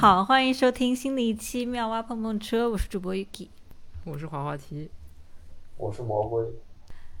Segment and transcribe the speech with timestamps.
[0.00, 3.48] 好，欢迎收听新的一期妙蛙碰碰车，我是主播 Yuki。
[4.06, 4.88] 我是滑滑梯，
[5.76, 6.42] 我是魔鬼，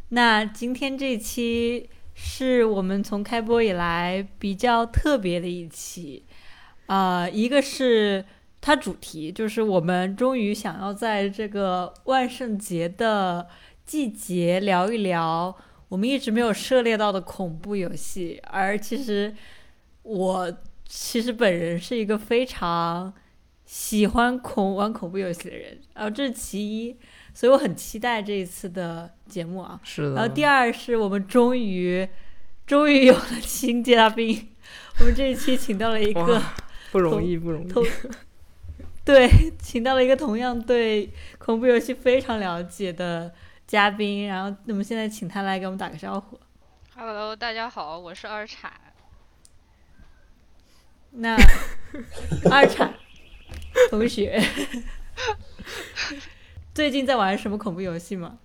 [0.08, 6.24] 那今天这期是我们从开播以来比较特别的一期，
[6.86, 8.24] 呃、一个是
[8.62, 13.46] 它主题就是我们终于想要在这个万圣节的
[13.84, 15.54] 季节聊一聊
[15.90, 19.34] 我们一直没有涉猎到的恐怖游戏，而其实
[20.02, 20.50] 我
[20.92, 23.14] 其实本人是一个非常
[23.64, 26.96] 喜欢恐玩恐怖游戏的人，然后这是其一，
[27.32, 29.78] 所以我很期待这一次的节目啊。
[29.84, 30.14] 是的。
[30.16, 32.08] 然后第二是我们终于
[32.66, 34.48] 终于有了新嘉宾，
[34.98, 36.42] 我们这一期请到了一个
[36.90, 37.72] 不容易，不容易。
[39.04, 39.30] 对，
[39.60, 43.32] 请到了一个同样对恐怖游戏非常了解的
[43.64, 46.36] 嘉宾，然后那么现在请他来给我们打个招呼。
[46.96, 48.72] Hello，大家好，我是二产。
[51.12, 51.36] 那
[52.50, 52.94] 二产
[53.90, 54.40] 同学
[56.72, 58.38] 最近在玩什么恐怖游戏吗？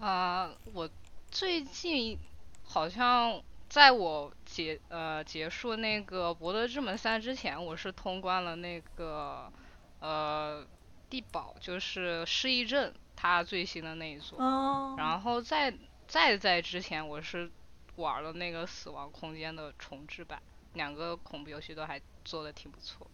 [0.00, 0.88] 啊、我
[1.30, 2.18] 最近
[2.64, 9.52] 好像在我结呃结束那个《博德之门三》之前，我是通关了那个
[10.00, 10.66] 呃
[11.10, 14.42] 地堡，就是失忆症，它最新的那一座。
[14.42, 15.72] 哦，然后在
[16.08, 17.50] 再在之前，我是
[17.96, 20.40] 玩了那个《死亡空间》的重置版，
[20.74, 23.06] 两个恐怖游戏都还做的挺不错。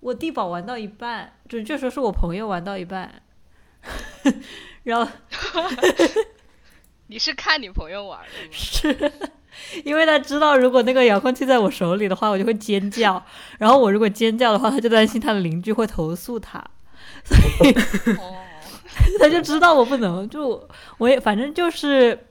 [0.00, 3.22] 我地堡玩到一半，准确说是我朋友玩到一半，
[4.84, 5.10] 然后
[7.08, 8.50] 你是看你朋友玩的吗？
[8.52, 9.12] 是
[9.84, 13.24] 因为他知道如果那个遥控器在我手里的话，我就会尖叫，
[13.58, 16.62] 然后我如果尖叫的话，他就担心他的邻居会投诉他，
[17.24, 17.72] 所以
[18.18, 18.36] 哦，
[19.18, 22.26] 他就知道我不能，就我也反正就是。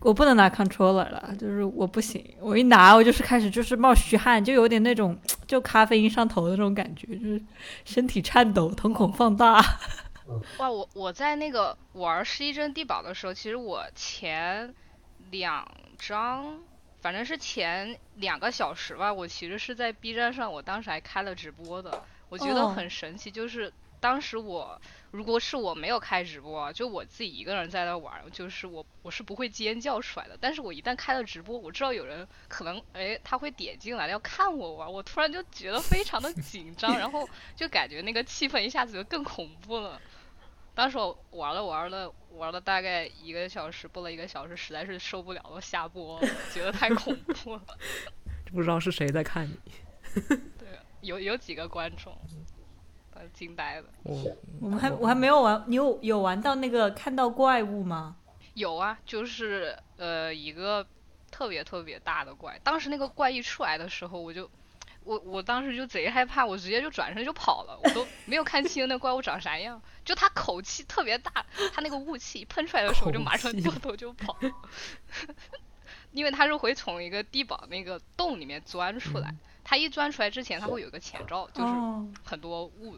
[0.00, 7.42] 我不能拿 controller 了，就是我不行，我一拿我就是开始就是冒虚汗，就有点那种 就咖啡因上头的那种感觉，就是
[7.84, 9.60] 身体颤抖，瞳孔放大。
[10.58, 14.74] 哇，我我在那个玩《失忆症地堡》的时候，其实我前
[15.30, 15.66] 两
[15.98, 16.58] 张，
[17.00, 22.02] 反正是前两个小时吧，我其实是在 B 站上，我当时还开了直播的。
[22.28, 24.80] 我觉得哦很神奇，就是当时我
[25.16, 30.36] 如果是我没有开直播啊，就我自己一个人在那玩，就是我我是不会尖叫出来的。
[30.38, 39.98] 但是我一旦开了直播，我知道有人可能哎他会点进来要看我玩，我突然就觉得非常的紧张，然后就感觉那个气氛一下子就更恐怖了。
[40.74, 47.62] 当时我玩了玩了玩了大概一个小时，播了一个小时，实在是受不了了，下播了，觉得太恐怖了。
[48.52, 49.58] 不知道是谁在看你。
[50.58, 50.68] 对，
[51.00, 52.55] 有有几个观众，呃，
[53.32, 53.86] 惊呆了。
[54.02, 58.16] 我我们还我还没有玩，你有有玩到那个看到怪物吗？
[58.54, 60.86] 有啊，就是呃一个
[61.30, 64.50] 特别特别大的怪，当时那个怪一出来的时候，我就。
[65.06, 71.30] 我我当时就贼害怕，我直接就转身就跑了，我都没有看清那怪物长啥样，就他口气特别大，
[71.72, 74.36] 他那个雾气喷出来的时候，我就马上掉头就跑，
[76.16, 79.32] 因为他是会从一个地堡那个洞里面钻出来，
[79.62, 82.96] 他一钻出来之前，他会有一个前兆，就是哦很多雾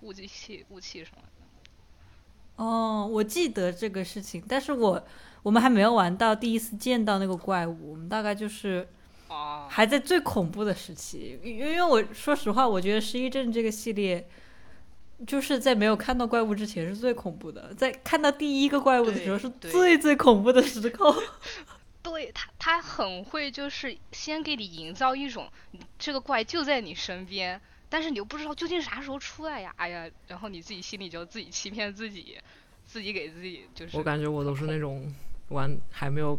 [0.00, 2.64] 雾气雾气什么的。
[2.64, 5.04] 哦，我记得这个事情，但是我
[5.42, 8.88] 我们还没有玩到第一次见到那个怪物，我们大概就是
[9.28, 14.28] 哦，还在最恐怖的时期，因因为我说实话，我觉得失忆症这个系列。
[15.24, 21.14] 就是在没有看到怪物之前是最恐怖的，在看到第一个怪物的时候是最最恐怖的时刻。
[22.02, 25.50] 对他，他很会，就是先给你营造一种
[25.98, 32.38] 这个怪就在你身边，但是你又不知道究竟啥时候出来呀，哎呀，然后你自己心里就自己欺骗自己，
[32.84, 33.96] 自己给自己就是。
[33.96, 35.14] 我感觉我都是那种
[35.48, 36.38] 玩还没有，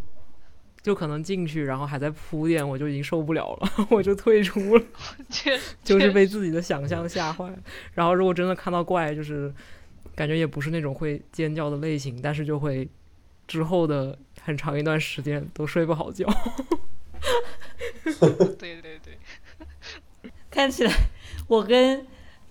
[0.81, 4.83] 就可能进去，然后还在铺垫，我就已经受不了了， 我就退出了，
[5.83, 7.53] 就是被自己的想象吓坏。
[7.93, 9.53] 然后如果真的看到怪，就是
[10.13, 12.87] 感觉也不是那种会尖叫的类型，但是就会
[13.47, 16.27] 之后的很长一段时间都睡不好觉。
[18.59, 19.17] 对对对，
[20.51, 20.93] 看起来
[21.47, 22.05] 我跟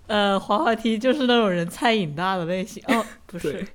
[0.07, 2.83] 呃滑滑梯就是那种人菜瘾大的类型。
[2.87, 3.65] 哦， 不是，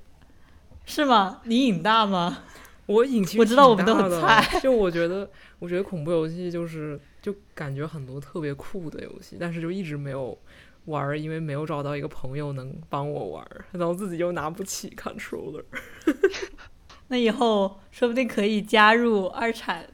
[0.85, 1.41] 是吗？
[1.45, 2.43] 你瘾大吗？
[2.85, 5.29] 我瘾其实我知道我们都很菜 就我觉得，
[5.59, 10.37] 我觉得恐怖游戏就是就感觉很多特别酷的游戏，但是就一直没有
[10.85, 15.63] 玩，因为没有找到一个朋友能帮我玩，然后自己又拿不起 controller。
[17.09, 19.85] 那以后说不定可以加入二产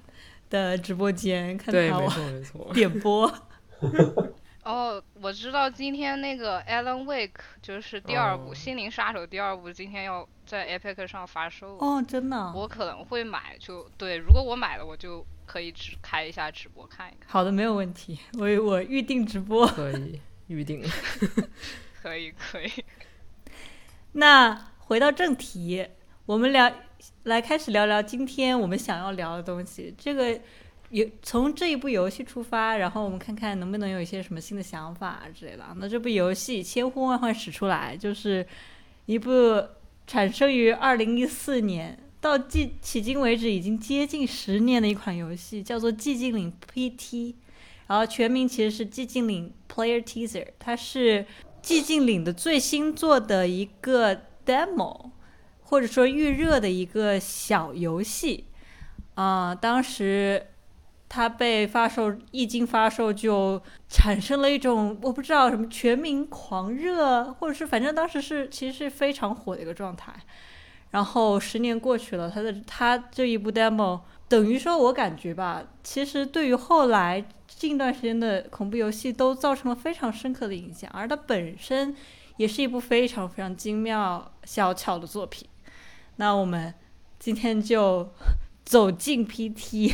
[0.50, 2.72] 的直播间，看对，他玩没错没错。
[2.76, 3.34] 点播。
[4.64, 11.78] 哦，我知道今天那个 Alan Wake 就是第二部哦心灵杀手》第二部，今天要在 Epic 上发售。
[11.78, 12.52] 哦，真的。
[12.56, 17.28] 我可能会买，就对，如果我买了，我就可以只开一下直播看一看。
[17.28, 19.68] 好的，没有问题，我我预定直播。
[19.68, 20.84] 可以预定。
[22.02, 22.72] 可 以可以。
[24.14, 25.88] 那回到正题，
[26.26, 26.72] 我们聊
[27.24, 29.94] 来开始聊聊今天我们想要聊的东西。
[29.98, 30.40] 这个
[30.90, 35.66] 有从这一部游戏出发，然后我们看看能不能有一些什么新的想法之类的。
[35.78, 38.46] 那这部游戏千呼万唤始出来，就是
[39.06, 39.64] 一部
[40.08, 47.10] 产生于二零一四年，到迄迄今为止已经接近十年的一款游戏，叫做《寂静岭 PT》，
[47.88, 51.26] 然后全名其实是《寂静岭 Player Teaser》，它是
[51.64, 54.16] 寂静岭的最新做的一个
[54.46, 55.10] demo，
[55.66, 58.46] 或者说预热的一个小游戏。
[59.16, 60.48] 啊、当时
[61.08, 70.14] 它被发售，一经发售就产生了一种我不知道什么全民狂热，或者是反正当时是其实是非常火的一个状态。
[70.92, 81.96] 然后十年过去了，它的它这一部 demo 等于说我感觉吧，其实对于后来近段时间的恐怖游戏都造成了非常深刻的影响，而它本身
[82.38, 85.48] 也是一部非常非常精妙小巧的作品。
[86.18, 86.74] 那我们
[87.20, 88.10] 今天就
[88.64, 89.92] 走进 PT，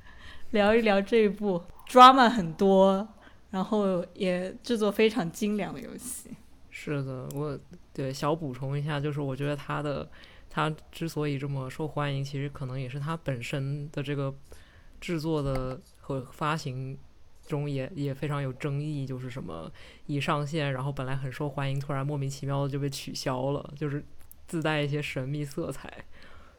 [0.52, 3.06] 聊一聊这一部 drama 很多，
[3.50, 6.30] 然后也制作非常精良的游戏。
[6.70, 7.58] 是的，我
[7.92, 10.08] 对小补充一下，就是我觉得它的
[10.50, 14.34] 它之所以这么受欢迎，其实可能也是它本身的这个
[15.00, 16.98] 制作的和发行
[17.46, 19.70] 中也也非常有争议，就是什么
[20.06, 24.04] 一上线，然后本来很受欢迎，突然莫名其妙的就被取消了，就是
[24.46, 26.04] 自带一些神秘色彩，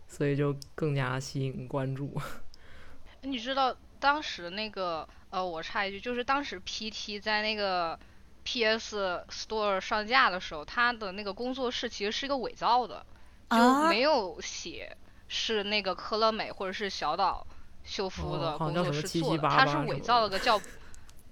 [0.07, 2.19] 所以就更加吸引关注。
[3.21, 7.99] 你知道当时那个呃，我插一句，就是当时 PT 在那个
[8.43, 13.05] PS Store 上架的时候，它的那个工作室其实是一个伪造的，
[13.49, 14.95] 就啊没有写
[15.27, 17.45] 是那个科乐美或者是小岛
[17.83, 20.61] 秀夫哦的工作室做的，它是伪造了个叫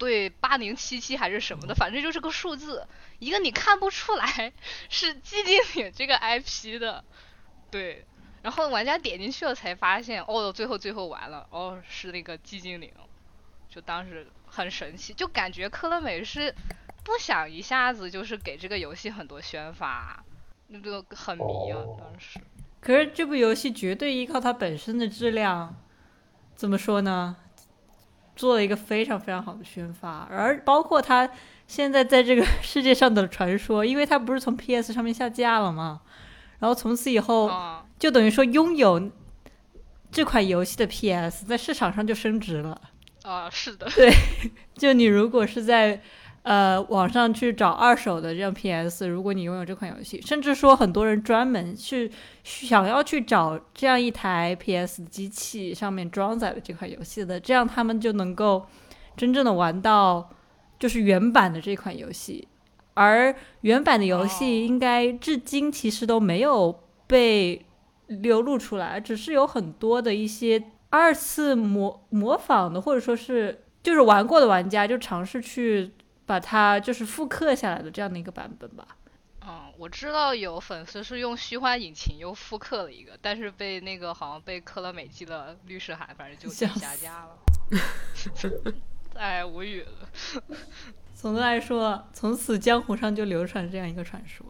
[0.04, 2.88] 对八零七七还是什么的，反正就是个数字，
[3.20, 4.54] 一个你看不出来
[4.90, 7.04] 是寂静岭这个 IP 的，
[7.72, 8.06] 对。
[8.42, 12.92] 然后玩家点进去了才发现，哦，最后最后完了，哦，是那个寂静岭，
[13.70, 16.54] 就当时很神奇，就感觉科乐美是
[17.06, 20.22] 不想一下子就是给这个游戏很多宣发，
[20.68, 22.38] 那就很迷啊，哦当时。
[22.82, 25.74] 可是这部游戏绝对依靠它本身的质量，
[26.54, 27.38] 怎么说呢？
[28.36, 31.30] 做了一个非常非常好的宣发，而包括他
[31.68, 36.02] 现在在这个 世界上的传说，因为他不是从 PS 上面下架了吗？
[36.60, 39.12] 然后从此以后，啊、就等于说拥有
[40.12, 42.80] 这款游戏的 PS 在市场上就升值了。
[43.24, 44.12] 啊，是的，对
[44.76, 46.02] 就你如果是在
[46.44, 52.10] 呃网上去找二手的这样 PS，如果你拥有这款游戏，甚至说很多人专门是
[52.44, 58.66] 想要去找这样一台 PS 机器上面装载的这款游戏的，这样他们就能够
[59.18, 60.30] 真正的玩到
[60.78, 62.48] 就是原版的这款游戏。
[62.96, 67.66] 而原版的游哦戏应该至今其实都没有被
[68.08, 75.92] 流露出来，只是有很多的一些二次模模仿的，或者说是就是玩过的玩家就尝试去
[76.26, 78.88] 把它就是复刻下来的这样的一个版本吧。
[79.46, 87.38] 嗯，我知道有粉丝是用虚幻引擎又复刻了一个，但是被那个好像被科乐美寄了律师函，反正就下架了。
[89.14, 90.44] 太，无语了。
[91.14, 94.46] 总的来说，从此江湖上就流传这样一个传说。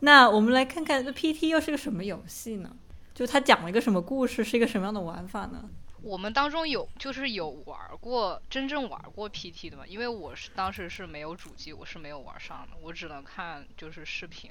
[0.00, 2.74] 那我们来看看这 PT 又是个什么游戏呢？
[3.14, 5.68] 就它讲了一个什么故事，是一个什么样的玩法呢？
[6.02, 9.84] 我们当中有就是有玩过真正玩过 PT 的嘛？
[9.86, 14.50] 因为我是当时是没有主机，我是没有玩上的，我只能看就是视频。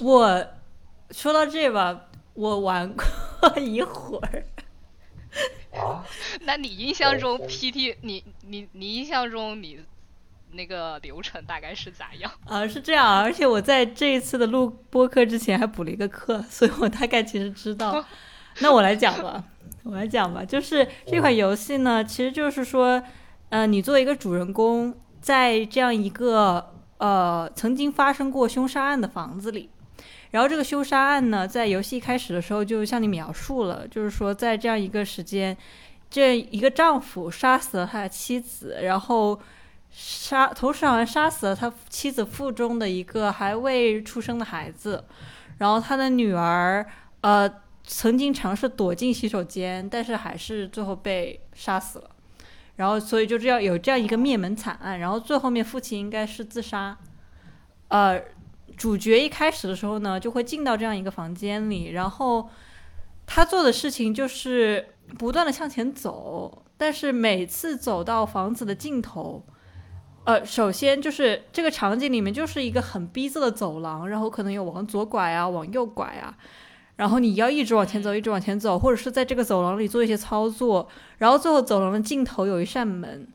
[0.00, 0.46] 我
[1.10, 3.04] 说到这吧，我玩过
[3.58, 4.44] 一会儿，
[5.72, 6.04] 啊，
[6.42, 9.80] 那你印象中哦 PT，你你你印象中你
[10.52, 12.30] 那个流程大概是咋样？
[12.46, 18.04] 啊，是这样，而且我在这一次的录播课之前还补了一个课，所以我大概其实知道。
[18.58, 19.42] 那我来讲吧，
[19.84, 23.02] 我来讲吧，就是这款游戏呢，其实就是说，
[23.48, 29.70] 呃，你作为一个主人公，在这样一个呃曾经发生过凶杀案的房子里，
[30.30, 35.56] 然后这个凶杀案呢，在游戏一开始的时候就向你描述了，就是说在这样一个时间，
[36.08, 39.40] 这一个丈夫杀死了他的妻子，然后。
[39.92, 45.02] 杀，同时好像杀死了他妻子腹中的一个还未出生的孩子，
[45.58, 46.86] 然后他的女儿
[47.22, 47.52] 呃
[47.92, 52.10] 曾经尝试躲进洗手间，但是还是最后被杀死了，
[52.76, 56.96] 然后所以就这样有这样一个灭门惨案，然后最后面父亲应该是自杀，
[57.88, 58.22] 呃，
[58.76, 62.48] 主角一开始的时候呢，就会进到这样一个房间里，然后
[63.26, 69.44] 他做的事情就是不断的向前走，但是每次走到房子的尽头，
[70.26, 76.38] 呃，首先就是这个场景里面就是一个很逼仄的走廊，然后可能有往左拐啊，往右拐啊，
[77.00, 83.26] 然后你要一直往前走，一直往前走，或者是在这个走廊里做一些操作，然后最后走廊的尽头有一扇门，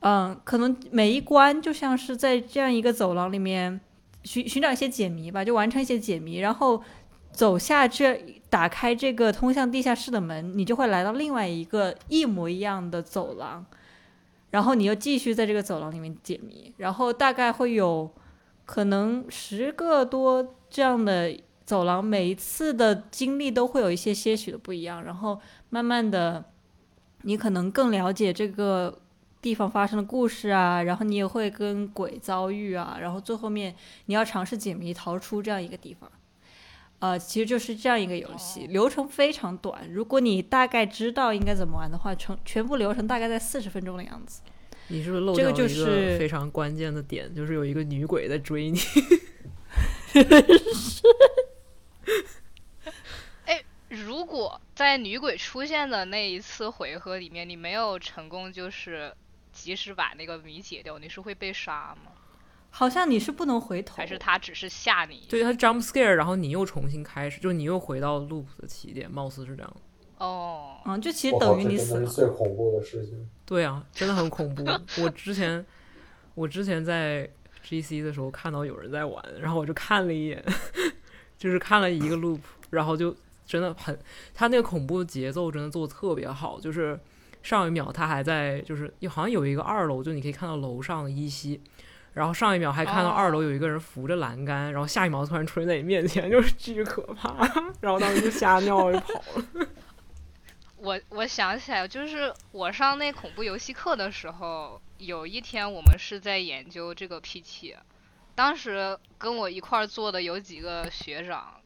[0.00, 3.78] 嗯，可能每一关就像是在这样一个走廊里面
[4.22, 6.82] 寻寻找一些解谜吧，就完成一些解谜，然后
[7.30, 13.66] 走下这打开这个通向地下室的门，你就会来到另外一个一模一样的走廊，
[14.48, 18.10] 然后你又继续在这个走廊里面解谜，然后大概会有
[18.64, 25.40] 可能十个多这样的走廊，每一次的经历都会有一些些许的不一样，然后
[25.70, 26.44] 慢慢的，
[27.22, 28.98] 你可能更了解这个
[29.40, 33.74] 地方发生的故事啊，然后你也会跟鬼遭遇啊，然后最后面
[34.06, 36.10] 你要尝试解谜逃出这样一个地方。
[37.00, 39.90] 呃，其实就是这样一个游戏，流程非常短。
[39.92, 44.40] 如果你大概知道应该怎么玩的话，全全部流程大概在四十分钟的样子。
[44.88, 48.78] 你是不是漏这个就一个是非常关键的点，就是有一个女鬼在追你？
[53.90, 59.14] 如果在女鬼出现的那一次回合里面，你没有成功就是
[59.52, 62.10] 及时把那个谜解掉，你是会被杀吗？
[62.70, 65.24] 好像你是不能回头，还是他只是吓你？
[65.28, 69.76] 对，他 jump scare，然后你又重新开始，就你又回到 loop 的起点，貌似是这样。
[70.18, 72.06] 哦，嗯，就其实，等于你死了。
[72.06, 73.30] 最恐怖的事情。
[73.46, 74.64] 对啊，真的很恐怖。
[75.00, 75.64] 我之前
[76.34, 77.30] 我之前在
[77.64, 80.44] GC 的时候看到有人在玩，然后我就看了一眼，
[81.44, 83.14] 就是看了一个 loop，然后就
[83.46, 83.98] 真的很，
[84.32, 86.98] 他那个恐怖的节奏真的做的特别好，就是
[87.42, 91.60] 上一秒他还在，就是好像有一个二楼，就你可以看到楼上的依稀。
[92.14, 97.36] 然后上一秒还看到二楼有一个人扶着栏杆，然后下一秒突然出现在你面前，就是巨可怕。
[97.82, 99.66] 然后当时就吓尿了，就跑了。
[100.78, 107.74] 我我想起来，就是我上那恐怖游戏课的时候，有一天我们是在研究这个 PT，
[108.34, 111.60] 当时跟我一块儿做的有几个学长，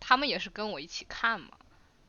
[0.00, 1.48] 他们也是跟我一起看嘛。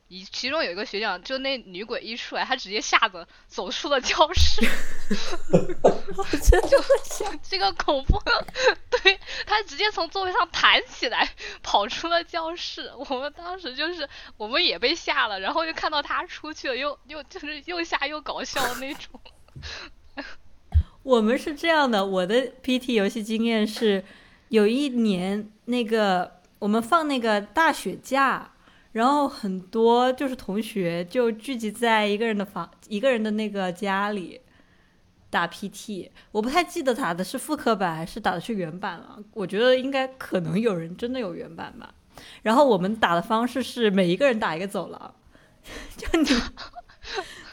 [0.08, 4.60] 一其中有一个学长，就那女鬼一出来，他直接吓得走出了教室，
[6.42, 8.22] 真的想这个恐怖，
[8.90, 12.92] 对他直接从座位上弹起来，跑出了教室。
[13.08, 14.06] 我们当时就是
[14.36, 19.20] 我们也被吓了，然后就看到他出去了，又又就是又吓又搞笑的那种。
[21.04, 24.02] 我们是这样的，我的 PT 游戏经验是，
[24.48, 28.50] 有一年那个我们放那个大雪假，
[28.92, 34.40] 然后很多就是同学就聚集在一个人的房，一个人的那个家里
[35.28, 36.08] 打 PT。
[36.32, 41.94] 我不太记得打的是复刻版还是打的是原版了，我觉得应该可能有人真的有原版吧。
[42.42, 45.14] 然后我们打的方式是每一个人打一个走廊，
[45.98, 46.28] 就你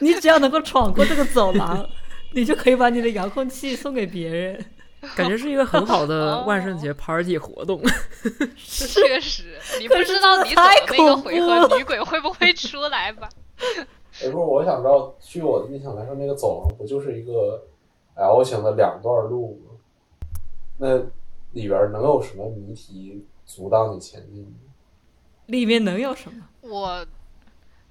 [0.00, 1.86] 你只要能够闯过这个走廊。
[2.34, 4.64] 你就可以把你的遥控器送给别人。
[5.16, 7.82] 感觉是一个很好的哦万圣节 party 活动。
[8.56, 13.28] 确实，你不知道你走那个回合女鬼会不会出来吧？
[14.22, 17.60] 哎，不是，我想知道，据我的印象来说，那个走廊不就是一个
[18.14, 19.74] L 型的两段路吗？
[20.78, 20.98] 那
[21.50, 24.52] 里边能有什么谜题阻挡你前进吗？
[25.46, 26.46] 里面能有什么？
[26.60, 27.04] 我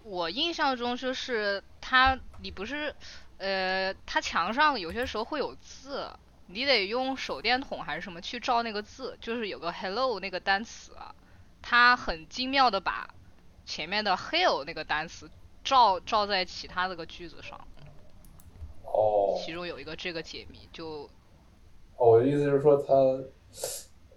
[0.04, 2.96] 我印象中就是它，你不是
[3.42, 6.08] 呃，它墙上有些时候会有字，
[6.46, 11.16] 你得用手电筒还是什么去照那个字，就是有个 hello 那个单词啊，
[11.60, 13.10] 它很精妙的把
[13.66, 15.28] 前面的 hell 那个单词
[15.64, 17.60] 照照在其他那个句子上，
[18.84, 21.10] 哦，其中有一个这个解谜就
[21.98, 22.94] 哦，我的意思是说它，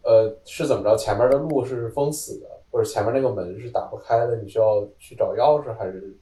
[0.02, 0.94] 呃，是怎么着？
[0.98, 6.14] 前面的路是封死的，或者前面那个门是打不开的，你需要去找钥匙，还是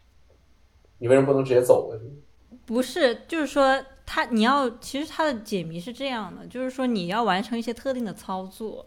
[0.99, 2.05] 你为什么不能直接走过去？
[2.65, 8.87] 不是，就是说它你要，其实它的解谜是这样的，就是说你要完成一些特定的操作，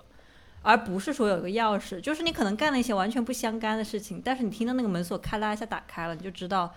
[0.61, 6.73] 而不是说有个钥匙，就是你可能干了一些完全不相干的事情，但是你听到那个门锁咔啦一下打开了，你就知道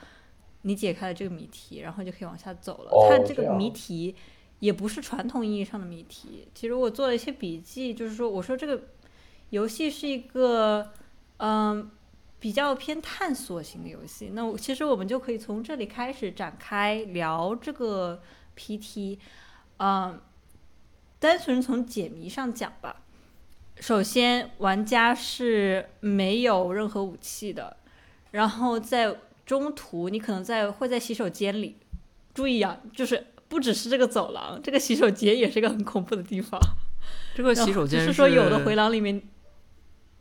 [0.63, 2.91] 你解开了这个谜题，然后就可以往下走了。
[2.91, 4.15] 哦它这个谜题
[4.59, 8.83] 也不是传统意义上的谜题，其实我做了一些笔记，就是说我说这个
[9.51, 10.91] 游戏是一个
[11.37, 11.91] 嗯。
[12.41, 18.23] 比较偏探索型的游戏，那我其实我们就可以从这里开始展开聊这个
[18.57, 19.19] PT，
[19.79, 20.21] 嗯，
[21.19, 23.03] 单纯从解谜上讲吧。
[23.81, 27.77] 首先，玩家是没有任何武器的，
[28.33, 31.77] 然后在中途你可能在会在洗手间里，
[32.35, 36.61] 注意啊，就是不只是这个走廊，这个洗手间也是一个很恐怖的地方。
[37.35, 39.23] 这个洗手间就是说有的回廊里面，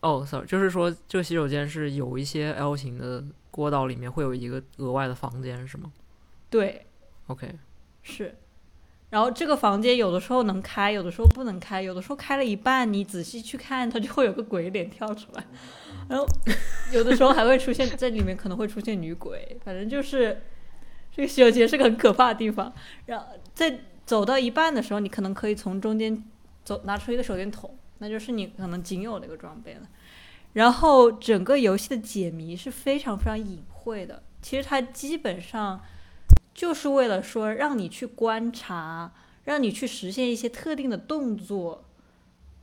[0.08, 3.22] 哦，sorry，就是说这个洗手间是有一些 L 型的
[3.52, 5.92] 过道里面会有一个额外的房间是吗
[6.50, 6.86] 对
[7.28, 7.54] ，？OK，
[8.02, 8.34] 是。
[9.10, 15.46] 然后这个房间有的时候能开，有的时候不能开，有的时候开了一半，你仔细去看，它就会有个鬼脸跳出来。
[16.08, 16.26] 然后
[16.94, 20.42] 有的时候还会出现在里面，可能会出现女鬼，反正就是
[21.12, 22.72] 这个洗手间是个很可怕的地方。
[23.06, 26.24] 然后在走到一半的时候，你可能可以从中间
[26.64, 29.82] 走拿出一个手电筒，那就是你可能仅有的一个装备了。
[30.58, 35.80] 然后整个游戏的解谜是非常非常隐晦的，其实它基本上
[36.52, 41.86] 就是为了说让你去观察，让你去实现一些特定的动作，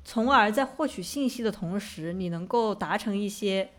[0.04, 3.70] 从而在获取信息的同时，你能够达成一些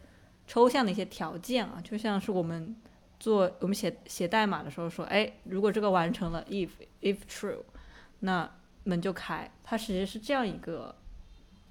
[0.48, 2.74] 抽象的一些条件啊，就像是我们
[3.20, 6.70] 做我们写写代码的时候说，哎，如果这个完成了 if
[7.02, 7.60] if true，
[8.22, 8.50] 那
[8.86, 10.96] 门就开，它其实是这样一个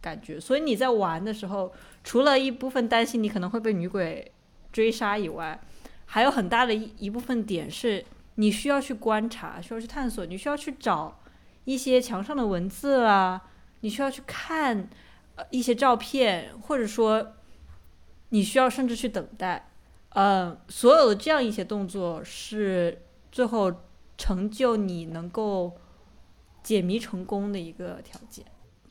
[0.04, 0.38] 感觉。
[0.38, 4.30] 所以你在玩的时候，除了一部分担心你可能会被女鬼
[4.70, 5.58] 追杀以外，
[6.04, 11.20] 还有很大的一一部分点是你需要去观察，需要去探索，你需要去找
[11.64, 13.40] 一些墙上的文字啊，
[13.80, 14.88] 你需要去看
[15.36, 17.32] 呃一些照片，或者说
[18.28, 19.70] 你需要甚至去等待。
[20.10, 23.72] 呃，所有的这样一些动作是最后
[24.16, 25.72] 成就你能够
[26.62, 28.44] 解谜成功的一个条件。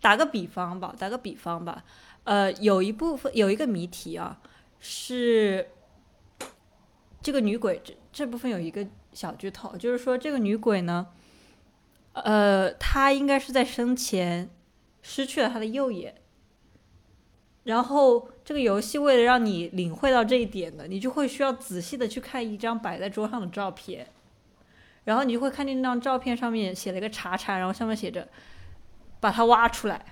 [0.03, 1.81] 打个比方吧，打个比方吧，
[2.25, 4.37] 呃，有一部分有一个谜题啊，
[4.81, 5.69] 是
[7.21, 11.07] 这个女鬼这这部分有一个小剧透，就是说这个女鬼呢，
[12.11, 14.49] 呃，她应该是在生前
[15.01, 16.15] 失去了她的右眼，
[17.63, 24.05] 然后这个游戏为了让你领会到这一点呢，你就会需要仔细的去看一张摆在桌上的照片，
[25.05, 28.27] 然后你就会看见那张照片上面写了一个叉叉，然后上面写着
[29.23, 30.05] 把它挖出来，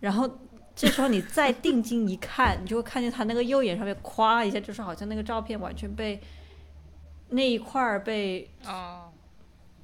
[0.00, 0.38] 然后
[0.74, 6.18] 这时候你再定睛一看，你就会看见他那个右眼上面咵一下，就是好像那个照片完全被
[7.28, 9.12] 那一块儿被哦，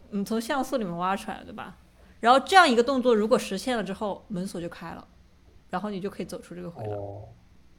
[0.08, 1.76] 你从像素里面挖出来，对吧？
[2.20, 5.06] 然后这样一个动作如果实现了之后，门锁就开了，
[5.68, 6.96] 然后你就可以走出这个回廊。
[6.96, 7.28] 哦，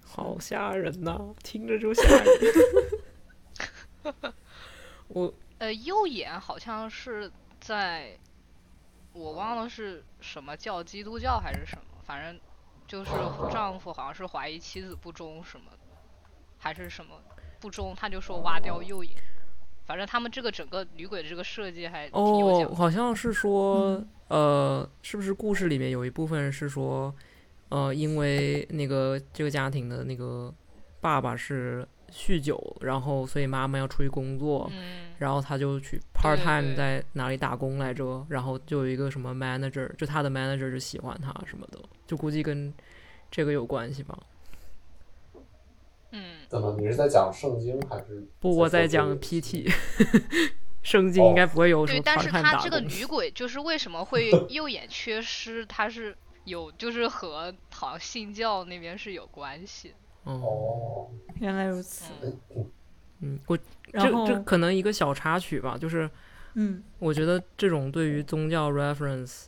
[0.05, 2.27] 好吓人呐，听着就吓人。
[5.07, 8.15] 我呃，右眼好像是在，
[9.13, 12.39] 我忘了是什么教，基督教还是什么，反正
[12.87, 13.11] 就是
[13.51, 15.65] 丈夫好像是怀疑妻子不忠什么，
[16.57, 17.15] 还是什么
[17.59, 19.15] 不忠，他就说挖掉右眼。
[19.83, 27.13] 反正他们这个整个女鬼的这个设计还挺有哦，好像是说，呃，是不是故事里面有一部分是说，
[27.69, 30.53] 呃，因为那个这个家庭的那个
[31.01, 42.73] 爸爸是酗酒，然后所以妈妈要出去工作，嗯，然后他就去 part time 在哪里打工来着，然后就有一个什么 manager，就他的 manager 就喜欢他什么的，就估计跟
[43.29, 44.17] 这个有关系吧。
[46.09, 46.75] 嗯，怎么？
[46.79, 48.27] 你是在讲圣经还是？
[48.39, 49.71] 不，我在讲 PT，
[50.81, 52.79] 圣经应该不会有什对，么但是他这个。
[52.79, 59.93] 女鬼就是为什么会 右眼缺失，他是有就是和好像信教那边是有关系。
[60.23, 62.11] 哦，哦，原来如此。
[62.23, 62.65] 嗯，
[63.47, 63.57] 我
[63.91, 66.09] 这这可能一个小插曲吧，就是
[66.55, 69.45] 嗯我觉得这种对于宗教 reference，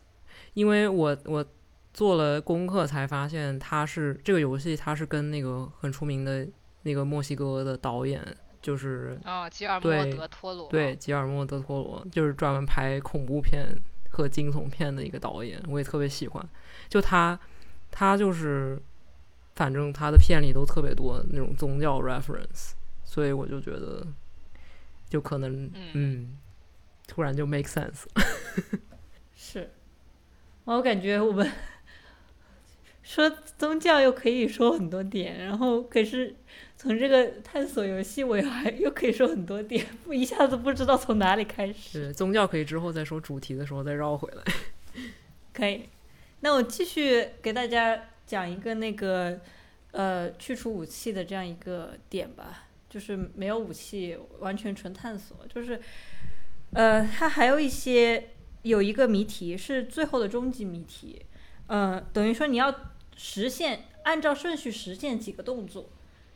[0.54, 1.46] 因为我我
[1.94, 6.48] 做了功课才发现，它是这个游戏，它是跟那个很出名的
[6.84, 8.22] 那个墨西哥的导演，
[8.62, 10.68] 就是啊，吉尔莫德托罗。
[10.70, 13.68] 对，吉尔莫·德托罗，就是专门拍恐怖片
[14.10, 16.50] 和惊悚片的一个导演，我也特别喜欢。
[16.90, 17.40] 就他，
[17.92, 18.82] 他就是，
[19.56, 22.72] 反正他的片里都特别多那种宗教 reference，
[23.14, 24.04] 所以我就觉得，
[25.08, 26.38] 就可能，嗯嗯，
[27.08, 28.06] 突然就 make sense。
[29.38, 29.70] 是，
[30.64, 31.48] 我感觉我们
[33.04, 36.36] 说宗教又可以说很多点，然后可是
[36.76, 41.90] 从这个探索游戏，我又还又可以说很多点，不一下子不知道从哪里开始。
[41.92, 44.44] 是，宗教可以之后再说主题的时候再绕回来。
[45.54, 45.88] 可以，
[46.40, 49.40] 那我继续给大家讲一个那个
[49.92, 55.82] 呃去除武器的这样一个点吧，就是没有武器，完全纯探索，就是
[56.74, 58.30] 呃它还有一些
[58.62, 61.26] 有一个谜题是最后的终极谜题，
[61.66, 62.74] 呃等于说你要
[63.16, 65.90] 实现按照顺序实现几个动作，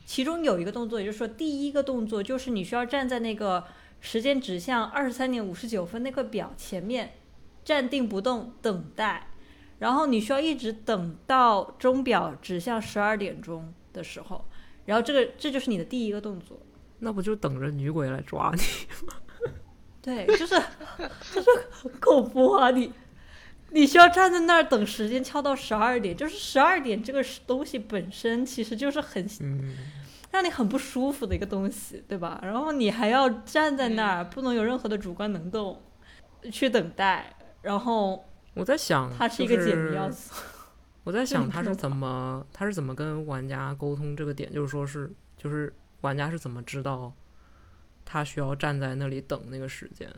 [0.06, 3.66] 其中有一个动作，也就是说第一个动作就是你需要站在那个
[4.02, 7.12] 时间指向二十三点五十九分那个表前面。
[7.68, 9.28] 站定不动，等待，
[9.80, 14.46] 然后你需要一直等到钟表指向十二点钟的时候，
[14.88, 16.60] 然后这个这就是你的第一个动作。
[17.00, 18.62] 那不就等着女鬼来抓你
[19.06, 19.14] 吗？
[20.02, 20.56] 对，就是
[21.32, 22.72] 就是很恐怖啊！
[22.72, 22.92] 你
[23.70, 29.76] 你需要站在那儿等时间敲到十二点，就是十二点这个东西本身其实就是很嗯，
[30.32, 32.40] 让你很不舒服的一个东西，对吧？
[32.42, 35.80] 然后你还要站在那儿，不能有任何的主观能动，
[36.52, 40.34] 去等待，然后我在想，它是一个解谜要素。
[41.08, 47.14] 我在想他是怎么，他是怎么跟玩家沟通这个点，就是说是，就是玩家是怎么知道
[48.04, 50.12] 他需要站在那里等那个时间？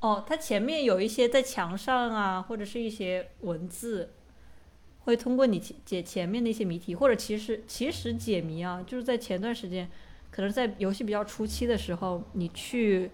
[0.00, 4.10] 哦，他前面有一些在墙上啊，或者是一些文字，
[4.98, 9.88] 会通过你解解前面的一些谜题，或者其实其实解谜啊，就是在前段时间，
[10.32, 13.12] 可能在游戏比较初期的时候，你去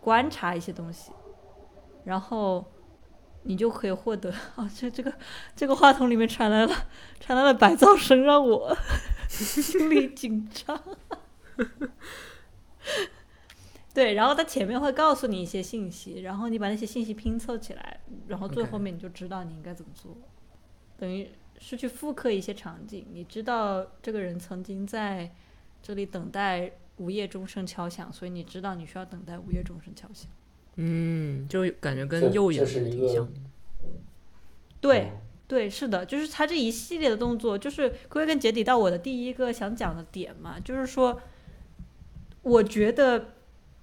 [0.00, 1.10] 观察一些东西，
[2.04, 2.64] 然后
[3.48, 5.10] 你就可以获得 哦，这这个
[5.56, 6.86] 这个话筒里面传来了
[7.18, 8.76] 传来了白噪声，让我
[9.26, 10.78] 心里紧张。
[13.94, 20.14] 对，然后它前面会告诉你一些信息，然后你把那些信息拼凑起来，然后最后面你就知道你应该怎么做，
[20.98, 23.06] 等于是去复刻一些场景。
[23.12, 25.34] 你知道这个人曾经在
[25.82, 30.30] 这里等待午夜钟声敲响，所以你知道你需要等待午夜钟声敲响。
[30.80, 33.40] 嗯，就感觉跟右眼这是挺像的。
[34.80, 35.12] 对，
[35.48, 41.20] 对，是的，就是他这一系列的动作，就是归根结底到我的第一个想讲的点嘛，就是说，
[42.42, 43.32] 我觉得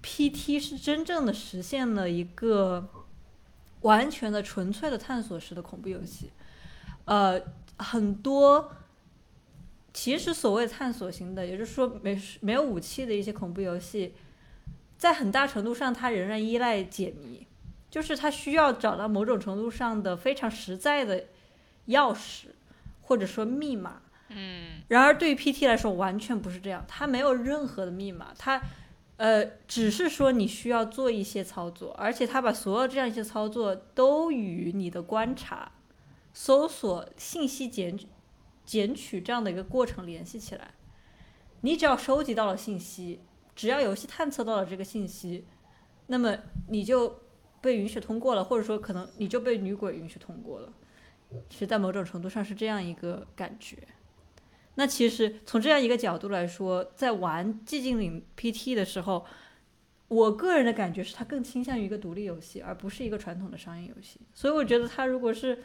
[0.02, 2.88] PT 是真正的实现了一个
[3.82, 6.30] 完全的纯粹的探索式的恐怖游戏。
[7.04, 7.42] 呃，
[7.78, 8.72] 很多
[9.94, 14.14] 其实所谓探索型的，也就是说没没有武器的一些恐怖游戏，
[14.98, 17.48] 在很大程度上它仍然依赖解谜。
[17.88, 21.28] 就是它需要找到某种程度上的非常实在的
[21.88, 22.48] 钥匙，
[23.02, 24.02] 或者说密码。
[24.28, 28.62] 嗯然而对于 PT 来说，完全不是这样，它没有任何的密码，它
[29.16, 35.72] 呃只是说你需要做一些操作，而且它把所有这样一些操作都与你的观察、
[36.34, 38.08] 搜索、信息捡取
[38.66, 40.72] 捡取这样的一个过程联系起来。
[41.62, 43.22] 你只要收集到了信息，
[43.56, 45.46] 只要游戏探测到了这个信息，
[46.08, 46.38] 那么
[46.68, 47.22] 你就
[47.62, 50.74] 被允许通过了，或者说可能你就被女鬼允许通过了。
[51.50, 53.78] 其实，在某种程度上是这样一个感觉。
[54.76, 59.26] 那其实从这样一个角度来说，在玩《寂静岭 PT》的时候，
[60.08, 64.20] 我个人的感觉是它更倾向于一个独立游戏，而不是一个传统的商业游戏。
[64.34, 65.64] 所以我觉得它如果是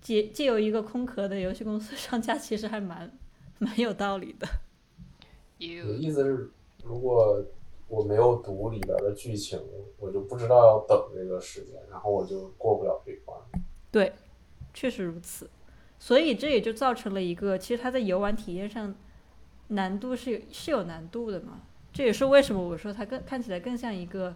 [0.00, 3.12] 借借由一个空壳的游戏公司 上架，其实还蛮
[3.58, 4.46] 蛮有道理的。
[5.58, 6.50] 有意思，
[6.84, 7.42] 如果
[7.88, 9.58] 我没有读里边的剧情，
[9.98, 13.38] 我就不知道要等这个时间，然后我就过不了这一关。
[13.90, 14.12] 对，
[14.72, 15.48] 确实如此。
[15.98, 18.94] 所以这也就造成了一个，其实它在游玩体验上
[19.68, 21.62] 难度是是有难度的嘛。
[21.92, 24.34] 这也是为什么我说它更看起来更像一个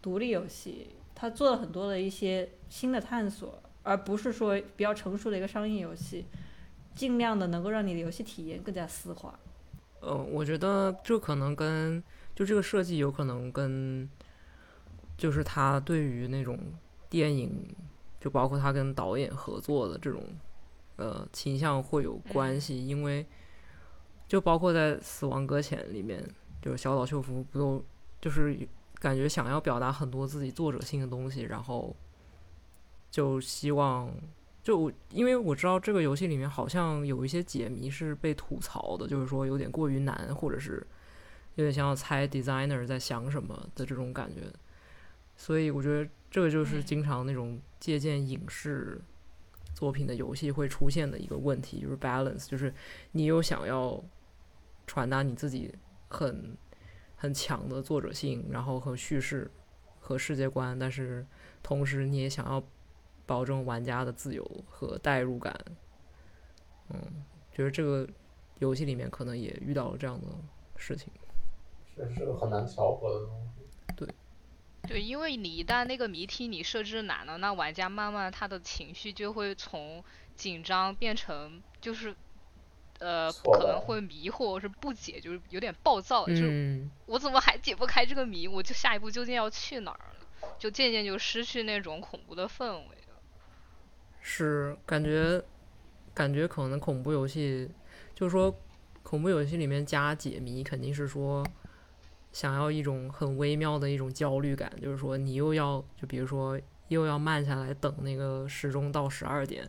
[0.00, 6.24] 独立游戏，它做了很多的一些新的探索，而不是说比较成熟的一个商业游戏，
[6.94, 9.38] 尽量的能够让你的游戏体验更加丝滑。
[10.02, 12.02] 呃，我觉得这可能跟
[12.34, 14.08] 就这个设计有可能跟，
[15.16, 16.58] 就是他对于那种
[17.08, 17.68] 电影，
[18.20, 20.24] 就包括他跟导演合作的这种
[20.96, 23.24] 呃倾向会有关系，因为
[24.26, 26.20] 就包括在《死亡搁浅》里面，
[26.60, 27.84] 就是小岛秀夫不都
[28.20, 28.58] 就是
[28.94, 31.94] 感觉想要表达很多自己作者性的东西，然后
[33.08, 34.10] 就希望
[34.62, 40.86] 就我因为我知道这个游戏里面好像有一些解谜是被吐槽的，就是说有点过于难，或者是
[41.56, 44.42] 有点像要猜 designer 在想什么的这种感觉。
[45.36, 49.00] 所以我觉得这个就是嗯经常那种借鉴影视
[49.74, 52.72] 作品的游戏会出现的一个问题，就是 balance，就是
[53.10, 54.00] 你有想要
[54.86, 55.74] 传达你自己
[56.08, 56.56] 很
[57.16, 59.50] 很强的作者性，然后和叙事
[59.98, 61.26] 和世界观，但是
[61.62, 62.62] 同时你也想要
[63.32, 65.58] 保证玩家的自由和代入感。
[66.90, 68.06] 嗯，觉得这个
[68.58, 70.26] 游戏里面可能也遇到了这样的
[70.76, 71.10] 事情。
[71.96, 73.94] 这是个很难调和的东西。
[73.96, 74.06] 对，
[74.86, 80.04] 对因为你一旦那个谜题你设置难了，那玩家慢慢他的情绪就会从
[80.36, 82.14] 紧张变成就是。
[82.98, 88.46] 呃，可能会迷惑，是不解，就是有点暴躁，就是嗯，我怎么还解不开这个谜？
[88.46, 90.54] 我就下一步究竟要去哪儿了？
[90.56, 93.01] 就渐渐就失去那种恐怖的氛围了。
[94.22, 95.42] 是感觉
[96.14, 97.68] 感觉可能恐怖游戏，
[98.14, 98.56] 就是说
[99.02, 101.44] 恐怖游戏里面加解谜，肯定是说
[102.32, 106.58] 想要一种很微妙的一种焦虑感，就是说你又要就比如说
[106.88, 109.68] 又要慢下来等那个时钟到十二点，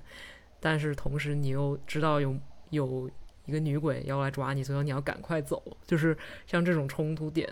[0.59, 2.37] 但是同时你又知道有
[2.69, 3.09] 有
[3.45, 7.49] 一个女鬼要来抓你，所以你要赶快走，就是像这种冲突点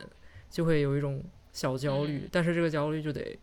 [0.50, 2.30] 就会有一种小焦虑，嗯。
[2.32, 3.38] 但是这个焦虑就得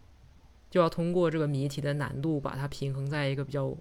[0.70, 3.74] 就要通过这个谜题的难度把它平衡在一个比较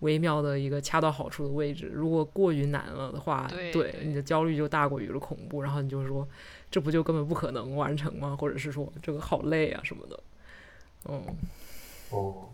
[0.00, 1.90] 微妙的一个恰到好处的位置。
[1.92, 6.26] 如果过于难了的话，对对你的焦虑就大过于了恐怖，然后你就说
[6.70, 8.36] 这不就根本不可能完成吗？
[8.38, 10.20] 或者是说这个好累啊什么的。
[11.08, 11.22] 嗯，
[12.10, 12.48] 哦，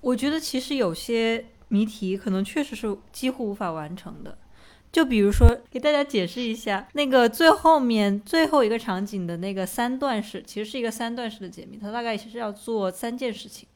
[0.00, 4.38] 我觉得其实有些谜题可能确实是几乎无法完成的。
[4.96, 13.68] 就比如说，给大家解释一下，那个最后面最后一个场景的那个三段式，其实是一个三段式的解谜，它大概其实要做三件事情，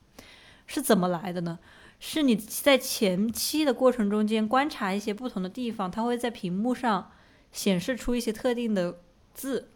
[0.66, 1.58] 是怎么来的呢？
[1.98, 7.10] 是你在前期的过程中间观察一些不同的地方，它会在屏幕上
[7.52, 9.00] 显示出一些特定的
[9.34, 9.68] 字，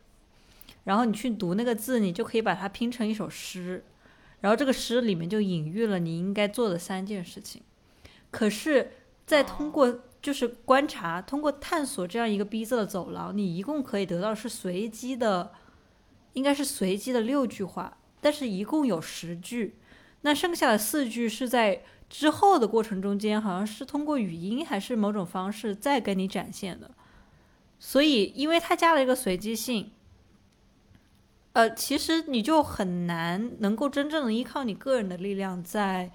[0.84, 3.84] 然后你去读那个字，你就可以把它拼成一首诗，
[4.40, 7.60] 然后这个诗里面就隐喻了你应该做的三件事情。
[8.30, 8.92] 可是，
[9.26, 15.52] 在通过就是观察，通过探索这样一个逼仄的走廊，你一共可以得到是随机的，
[16.32, 19.76] 应该是随机的六句话，但是一共有十句，
[20.22, 26.90] 那剩下的四句是在之后的过程中间，好像是通过语音还是某种方式再给你展现的。
[27.78, 29.92] 所以，因为它加了一个随机性，
[31.52, 36.10] 呃，其实你就很难能够真正的依靠你个人的力量在，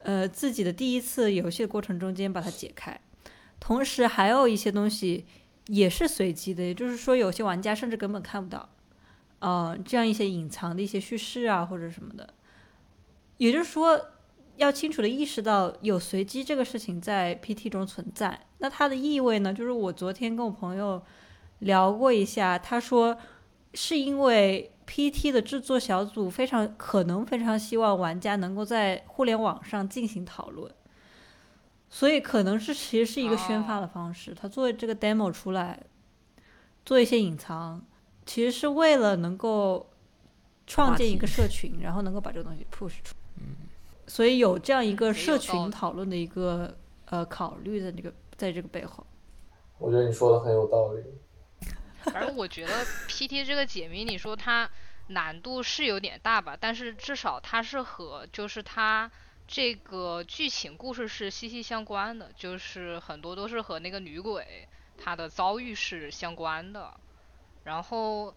[0.00, 3.00] 呃，自己的第一次游戏的过程中间把它解开。
[3.60, 5.26] 同时，还有一些东西
[5.66, 8.68] 也是随机的，也就是说，有些玩家甚至根本看不到，
[9.38, 12.34] 呃，这样一些隐藏的一些叙事啊，或者什么的。
[13.36, 14.00] 也就是说，
[14.56, 18.40] 要清楚的意识到有随机这个事情在 PT 中存在。
[18.58, 19.54] 那它的意味呢？
[19.54, 21.00] 就是我昨天跟我朋友
[21.60, 23.16] 聊过一下，他说
[23.72, 30.70] 是因为 PT 的制作小组非常可能非常希望玩家能够在互联网上进行讨论。
[31.90, 35.82] 所以可能是其实是一个宣发的方式，他做这个 demo 出来，
[36.84, 37.84] 做一些隐藏，
[38.24, 39.90] 其实是为了能够
[40.66, 43.16] 创建一个社群，然后能够把这个东西 push 出。
[43.38, 43.56] 嗯，
[44.06, 46.72] 所以有这样一个社群讨论的一个
[47.06, 49.04] 呃考虑的这个在这个背后。
[49.78, 51.02] 我觉得你说的很有道理。
[52.04, 54.70] 反正我觉得 PT 这个解谜，你说它
[55.08, 59.10] 难度是有点大吧，但是至少它是和就是它
[59.52, 66.94] 这个剧情故事是息息相关的，就是很多都是和那个女鬼她的遭遇是相关的。
[67.64, 68.32] 然后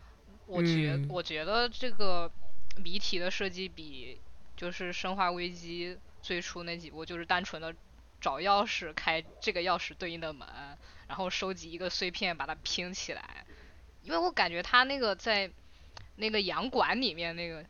[0.48, 2.32] 我觉、嗯我觉得这个
[2.78, 4.20] 谜题的设计比
[4.58, 7.76] 就是《生化危机》最初那几部就是单纯的
[8.20, 10.48] 找钥匙开这个钥匙对应的门，
[11.08, 13.46] 然后收集一个碎片把它拼起来。
[14.02, 15.52] 因为我感觉他那个在
[16.16, 17.64] 那个洋馆里面那个，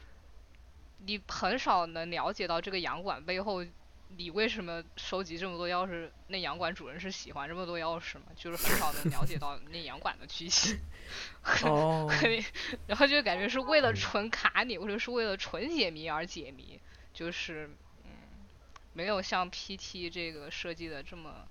[1.06, 3.64] 你很少能了解到这个洋馆背后，
[4.16, 6.10] 你为什么收集这么多钥匙？
[6.28, 8.26] 那洋馆主人是喜欢这么多钥匙吗？
[8.36, 10.80] 就是很少能了解到那洋馆的剧情。
[11.66, 12.10] 哦，
[12.88, 16.80] 然后就感觉是为了纯卡你，或者是为了纯解谜而解谜，
[17.14, 17.70] 就是
[18.04, 18.12] 嗯，
[18.94, 21.48] 没有像 PT 这个设计的这么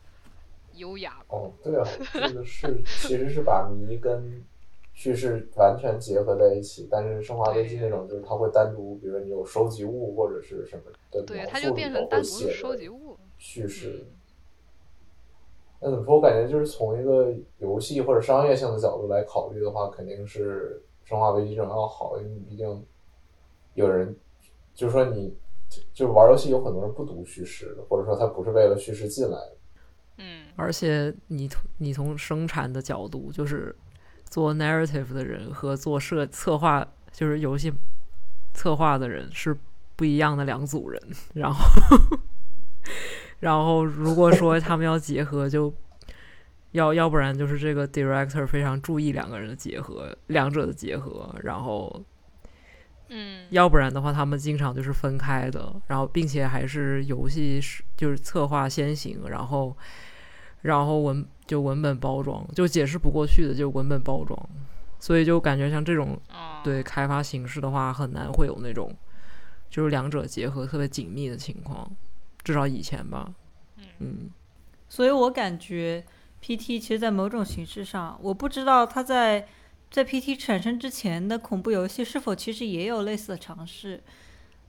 [0.74, 1.16] 优雅。
[1.28, 4.44] 哦，对啊，这个是其实是把谜跟
[4.92, 13.16] 叙事完全结合在一起，但是《生化危机》那种就是它会单独，比如说你有收集物或者是什么的对，描它就变述里头成单独收集物。
[13.38, 14.06] 叙事。
[15.80, 16.14] 那怎么说？
[16.14, 22.86] 我感觉就是从一个游戏或者商业性的角度来考虑的话，肯定是《生化危机》这种要好，因为你毕竟
[23.74, 24.14] 有人，
[24.74, 25.34] 就是说你
[25.68, 29.56] 就就是玩游戏有很多人不读叙事的，或者说他不是为了叙事进来的。
[30.18, 33.74] 嗯，而且你从你从生产的角度，就是
[34.32, 37.70] 做 narrative 的人和做设策划，就是游戏
[38.54, 39.54] 策划的人是
[39.94, 40.98] 不一样的两组人。
[41.34, 41.62] 然后，
[43.40, 45.70] 然后如果说他们要结合，就
[46.70, 52.02] 要要不然就是这个 director 非常注意两个人的结合，两者的结合，然后
[53.10, 59.76] 嗯，要不然的话，他们经常就是分开的，然后并且还是游戏是就是策划先行，然后
[60.62, 64.38] 然后文就文本包装，就解释不过去的就文本包装，
[64.98, 68.92] 所以就感觉像这种哦，对开发形式的话，很难会有那种
[69.68, 71.90] 就是两者结合特别紧密的情况，
[72.42, 73.32] 至少以前吧，
[73.98, 74.30] 嗯。
[74.88, 76.04] 所以我感觉
[76.42, 79.48] PT 其实，在某种形式上，我不知道它在
[79.90, 84.02] 在 PT 产生之前的恐怖游戏是否其实也有类似的尝试，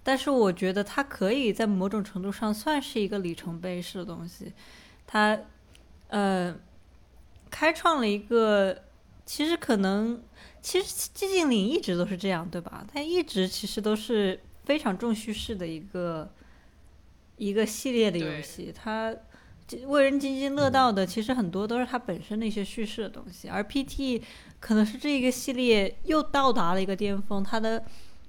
[0.01, 4.53] 但是我觉得它可以在某种程度上算是一个里程碑式的东西，
[5.05, 5.37] 它
[6.13, 6.55] 呃
[7.49, 8.83] 开创了一个
[9.25, 10.21] 其实可能
[10.61, 12.85] 其实寂静岭一直都是这样，对吧？
[12.93, 16.31] 它一直其实都是非常重叙事的一个
[17.37, 19.13] 一个系列的游戏，它。
[19.87, 24.21] 为人津津乐道的，其实很多都是它本身的一些叙事的东西，而 PT
[24.59, 27.83] 可能是这一个系列又到达了一个巅峰，它的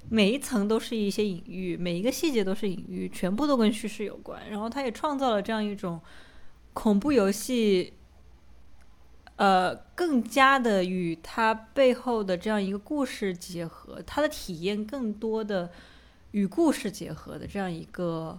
[0.08, 4.48] 每一层都是一些隐喻，每一个细节都是隐喻，全部都跟叙事有关。
[4.48, 6.00] 然后它也创造了这样一种
[6.74, 7.94] 恐怖游戏，
[9.36, 15.72] 呃，更加的与它背后的这样一个故事结合，它的体验更多的
[16.32, 18.38] 与故事结合的这样一个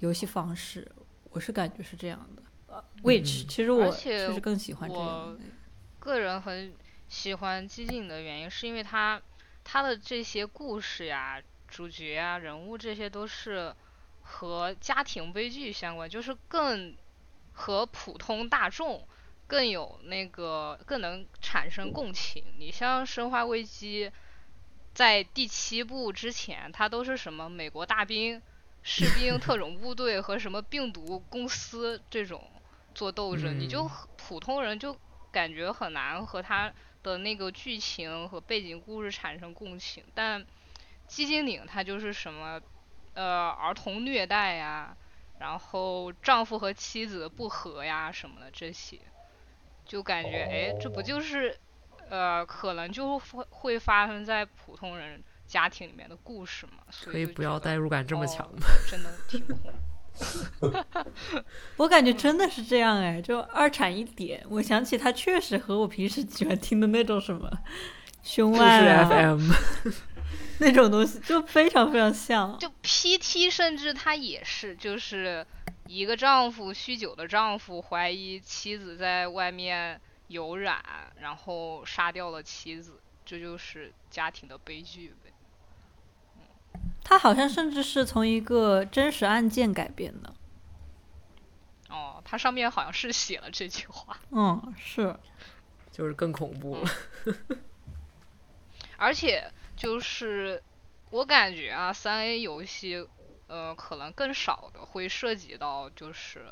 [0.00, 0.86] 游戏方式，
[1.30, 2.42] 我是感觉是这样的。
[2.66, 5.40] 呃，which 其实我其实更喜欢这样我的。
[5.98, 6.72] 个人很
[7.08, 9.20] 喜欢激进的原因，是因为它
[9.62, 13.74] 它的这些故事呀、主角啊、人物这些都是
[14.20, 16.94] 和家庭悲剧相关，就是更
[17.54, 19.08] 和普通大众
[19.46, 22.44] 更有那个更能产生共情。
[22.58, 24.10] 你像《生化危机》，
[24.92, 28.42] 在第七部之前，它都是什么美国大兵、
[28.82, 32.50] 士兵、 特种部队和什么病毒公司这种
[32.94, 34.96] 做斗争，你就普通人就
[35.32, 40.04] 感觉很难和他的那个剧情和背景故事产生共情。
[40.14, 40.40] 但
[41.08, 42.60] 《寂静岭》它就是什么，
[43.14, 44.96] 呃，儿童虐待呀，
[45.38, 48.98] 然后丈夫和妻子不和呀什么的这些，
[49.84, 51.56] 就感觉哎，这不哦就是
[52.08, 56.84] 呃，可能就会会发生在普通人家庭里面的故事嘛？
[56.90, 58.66] 所可以不要代入感这么哦强吗？
[58.90, 59.70] 真的挺恐怖。
[61.76, 67.50] 我感觉真的是这样哎，就二产一点，我想起他确实和我平时喜欢听的那种什么
[68.22, 69.50] 凶案啊 FM，
[70.60, 72.58] 那种东西，就非常非常像。
[72.58, 75.46] 就 PT，甚至他也是，就是
[75.86, 80.82] 一个丈夫酗酒的丈夫怀疑妻子在外面有染，
[81.20, 85.32] 然后杀掉了妻子，这就是家庭的悲剧呗。
[87.02, 90.34] 它好像甚至是从一个真实案件改编的。
[91.90, 95.14] 哦，它上面好像是写了这句话，嗯，是，
[95.92, 96.90] 就是更恐怖了。
[98.96, 100.62] 而且就是
[101.10, 103.06] 我感觉啊，三 A 游戏，
[103.46, 106.46] 呃，可能更少的会涉及到就是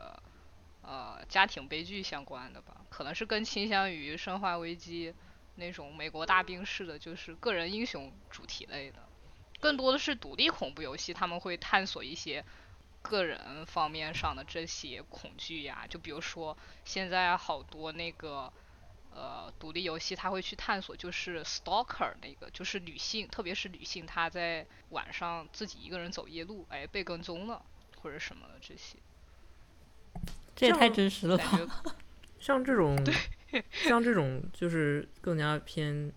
[0.83, 5.11] 呃家庭悲剧相关的吧，可能是更倾向于《生化危机》
[5.55, 8.99] 那种美国大兵式的，就是个人英雄主题类的，
[9.61, 12.45] 更多的是独立恐怖游戏，他们会探索一些。
[13.05, 18.53] 个人方面上的这些恐惧呀，就比如说现在好多那个
[19.15, 27.63] 呃独立游戏，它会去探索，就是 stalker 那个，就是女性，特别是女性，她在晚上自己一个人走夜路，哎，被跟踪了
[28.01, 28.99] 或者什么的这些，
[30.57, 31.45] 这也太真实了吧？
[32.41, 32.99] 像这种，
[33.71, 36.13] 像这种就是更加偏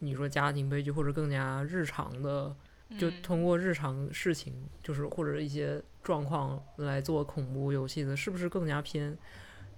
[0.00, 2.54] 你说家庭悲剧或者更加日常的，
[2.98, 9.16] 就嗯通过日常事情，就是或者一些状况来做恐怖游戏的，是不是更加偏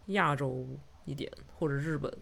[0.07, 0.67] 亚洲
[1.05, 2.13] 一点或者日本？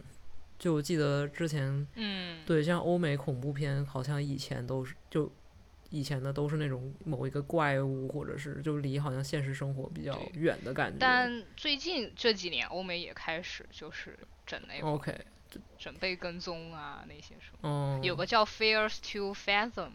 [0.62, 5.33] 就我记得之前嗯，对像欧美恐怖片，好像以前都是就。
[5.94, 10.96] 以前的都是那种某一个怪物，或者是就离好像现实生活比较远的感觉。
[10.98, 15.14] 但最近这几年欧美也开始就是整那种 OK，
[15.77, 17.98] 准备跟踪啊那些什么。
[18.01, 19.90] 嗯，有个叫 Fears to Fathom，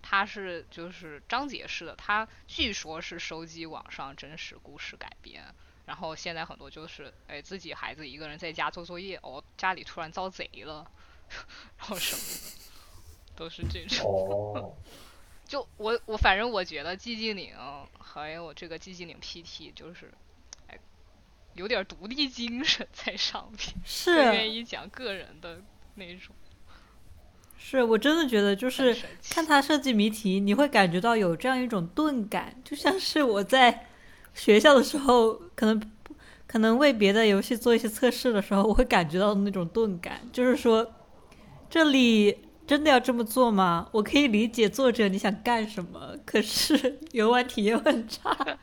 [0.00, 5.42] 它是就是章节式的，它据说是收集网上真实故事改编。
[5.84, 10.88] 然后现在很多就是，哎，自己孩子一个人在家做作业，哦，家里突然遭贼了，
[11.78, 14.06] 然后什么的，都是这种。
[14.06, 14.74] 哦，
[15.44, 17.54] 就我我反正我觉得寂静岭
[17.98, 20.12] 还有这个寂静岭 PT 就是，
[20.68, 20.78] 哎，
[21.54, 25.60] 有点独立精神在上面，是愿意讲个人的
[25.96, 26.34] 那种。
[27.58, 28.96] 是，我真的觉得就是
[29.30, 33.86] 看他设计谜题，你会感觉到有这样一种钝感，就像是我在
[34.34, 35.80] 学校的时候，可能
[36.46, 40.92] 可能为别的游戏做一些测试的时候，我会感觉到那种钝感，就是说
[41.70, 43.88] 这里真的要这么做吗？
[43.92, 48.36] 我可以理解作者你想干什么，可是游玩体验很差，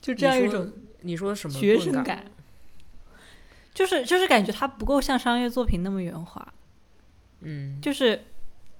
[0.00, 2.24] 就这样一种你说什么学生感，
[3.74, 6.46] 就是就是感觉它不够像商业作品那么圆滑。
[7.40, 8.24] 嗯，就是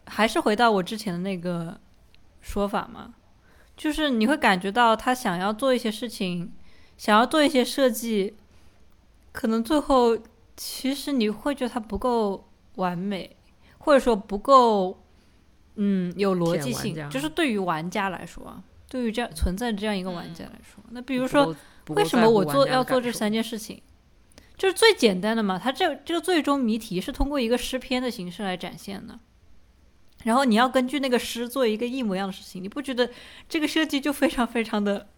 [0.07, 1.79] 还是回到我之前的那个
[2.41, 3.14] 说法嘛，
[3.79, 6.53] 就是你会感觉到他想要做一些事情，
[6.99, 8.35] 想要做一些设计，
[9.33, 10.18] 可能最后
[10.57, 13.37] 其实你会觉得它不够完美，
[13.79, 15.01] 或者说不够
[15.76, 21.55] 嗯有逻辑性，就是对于玩家来说啊，对于这样存在这样一个玩家来说，那比如说
[21.91, 23.81] 为什么我做要做这三件事情？
[24.57, 29.16] 就是最简单的嘛，它这这个最终谜题是通过一个诗篇的形式来展现的，
[30.25, 33.11] 然后你要根据那个诗做一个一模一样的事情，你不觉得
[33.49, 35.09] 这个设计就非常非常的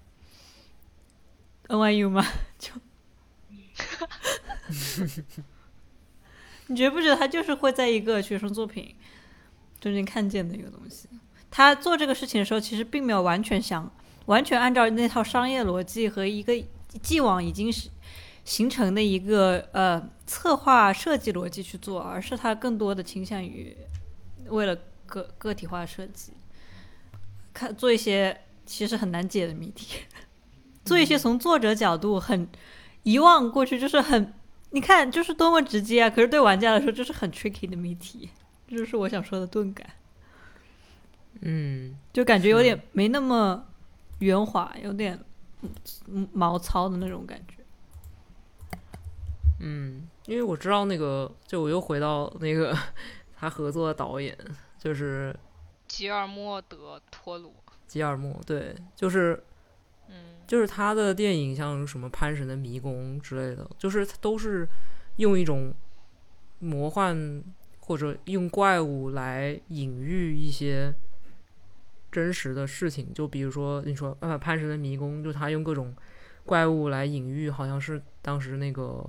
[1.69, 2.27] NYU 吗？
[2.59, 2.73] 就
[6.67, 8.95] 你觉不觉得他就是会在一个学生作品
[9.81, 11.09] 中间看见的一个东西。
[11.51, 13.91] 他做这个事情的时候，其实并没有完全想
[14.27, 16.53] 完全按照那套商业逻辑和一个
[17.03, 17.89] 既往已经是
[18.45, 23.77] 形成的一个呃策划设计逻辑去做，而是他更多的倾向于
[24.49, 24.79] 为了
[25.11, 26.33] 个个体化设计，
[27.53, 30.05] 看做一些其实很难解的谜题，
[30.87, 32.49] 做一些从作者角度很
[33.03, 34.33] 遗忘过去，就是很
[34.71, 38.31] 你看就是多么直接啊，可是对玩家来说就是很 tricky 的谜题，
[38.69, 39.87] 这就是我想说的钝感。
[41.41, 43.67] 嗯，就感觉有点没那么
[44.19, 45.19] 圆滑，有点
[46.07, 47.55] 嗯毛糙的那种感觉。
[49.61, 52.77] 嗯，因为我知道那个，就我又回到那个
[53.37, 54.37] 他合作的导演，
[54.81, 55.33] 就是
[55.87, 57.55] 吉尔莫德·托鲁。
[57.87, 59.43] 吉尔莫，对，就是
[60.09, 64.67] 嗯，就是他的电影，像什么《潘神的迷宫》之类的，就是都是
[65.17, 65.75] 用一种
[66.61, 67.43] 魔幻
[67.81, 70.95] 或者用怪物来隐喻一些
[72.13, 73.13] 真实的事情。
[73.13, 75.93] 就比如说，你说呃《潘神的迷宫》，就他用各种
[76.45, 79.05] 怪物来隐喻，好像是当时那个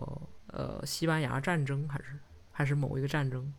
[0.47, 2.17] 呃西班牙战争，还是
[2.51, 3.53] 还是某一个战争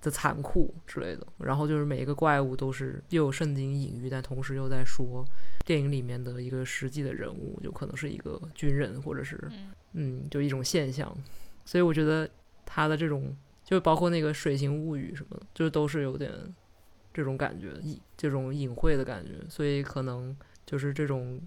[0.00, 1.26] 的残酷之类的。
[1.38, 5.24] 然后就是每一个怪物都是又有圣经隐喻，但同时又在说
[5.64, 11.16] 电影里面的一个实际的人物，就可能是一个军人，或者是嗯嗯，就一种现象。
[11.64, 12.28] 所以我觉得
[12.64, 16.32] 他的这种，就包括那个《水形物语》什么的，就是都是有点
[17.12, 19.32] 这种感觉，隐这种隐晦的感觉。
[19.48, 20.34] 所以可能
[20.64, 21.40] 就是这种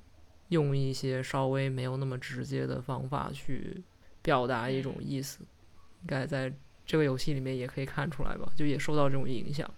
[0.49, 3.82] 用一些稍微没有那么直接的方法去
[4.22, 5.39] 表达一种意思，
[6.02, 6.54] 应该在
[6.86, 9.70] 这个游戏里面也可以看出来吧，就也受到这种影响。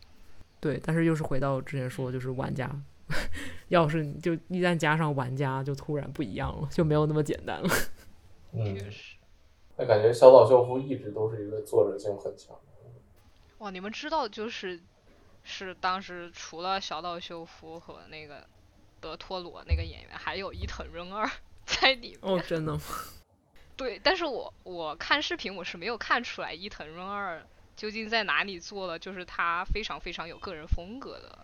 [0.59, 2.69] 对，但是又是回到之前说，就是玩家，
[3.69, 7.69] 要是就一旦加上玩家，就突然不一样了，就没有那么简单了。
[8.53, 9.15] 嗯，确实。
[9.75, 12.61] 那感觉小岛秀夫一直都是一个作者性很强的。
[13.57, 14.79] 哇，你们知道就是
[15.43, 18.45] 是当时除了小岛秀夫和那个
[18.99, 21.29] 德托罗那个演员，还有伊藤润二
[21.65, 22.19] 在里面。
[22.21, 22.81] 哦，真的吗？
[23.75, 27.43] 对，但是我我看视频我是没有看出来伊藤润二
[27.75, 31.39] 究竟在哪里做了，就是他非常非常有个人风格的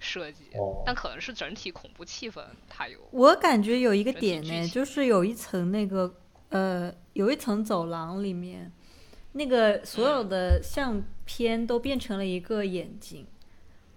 [0.00, 2.98] 设计，哦但可能是整体恐怖气氛他有。
[3.10, 6.14] 我感觉有一个点呢，就是有一层那个
[6.48, 8.72] 呃，有一层走廊里面，
[9.32, 13.26] 那个所有的相片都变成了一个眼睛，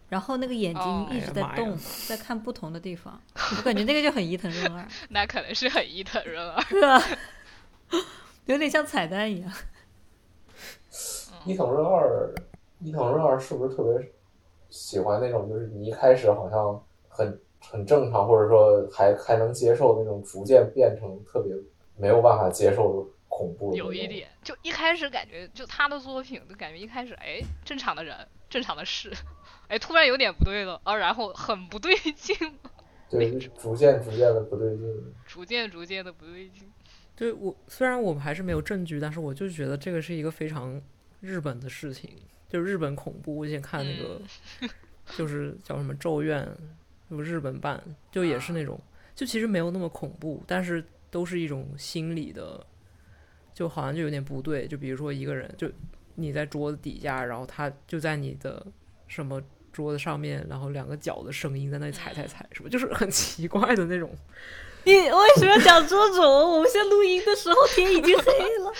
[0.09, 1.77] 然后那个眼睛哦一直在动，
[2.07, 3.21] 在看不同的地方。
[3.57, 7.17] 我感觉那个就很伊藤润二， 那可能是很伊藤润二。
[8.45, 9.51] 有点像彩蛋一样。
[11.45, 12.33] 伊藤润二，
[12.79, 14.11] 伊藤润二是不是特别
[14.69, 21.53] 喜欢那种，就是你一开始好像很很正常，或者说还还能接受那种，逐渐变成特别
[21.95, 28.15] 没有办法接受的恐怖的有一点，就一开始感觉，就他的作品，就感觉一开始，哎，正常的人，
[28.49, 29.11] 正常的事，
[29.69, 32.35] 哎，突然有点不对了，啊，然后很不对劲，
[33.09, 35.13] 对，逐渐逐渐的不对劲。
[35.25, 36.69] 逐渐逐渐的不对劲。
[37.19, 40.81] 对我虽然我们还是没有证据，但是我就觉得这个是一个非常
[41.19, 42.09] 日本的事情，
[42.47, 43.35] 就日本恐怖。
[43.35, 44.21] 我以前看那个，
[45.17, 46.47] 就是叫什么《咒怨》，
[47.09, 48.79] 就日本版，就也是那种，
[49.13, 52.65] 就其实没有那么恐怖，但是都是一种心理的，
[53.53, 54.65] 就好像就有点不对。
[54.65, 55.69] 就比如说一个人，就
[56.15, 58.65] 你在桌子底下，然后他就在你的
[59.09, 59.43] 什么
[59.73, 64.09] 桌子上面，然后两个脚的声音在那里踩踩踩，什么就是很奇怪的那种。
[64.83, 66.25] 你为什么要讲这种？
[66.25, 68.73] 我们现在录音的时候天已经黑了。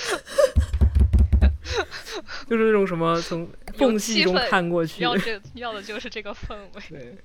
[2.49, 6.81] 就是那种什么从缝隙中看过去，要这要的就是这个氛围。
[6.89, 7.15] 对，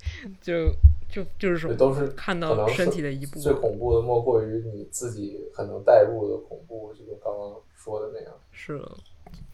[0.43, 0.70] 就
[1.11, 8.35] 就就是什么都是看可能到身体的一部分最，恐怖的莫过于你自己很能代入的恐怖，就跟刚刚说的那样。
[8.53, 8.93] 是的，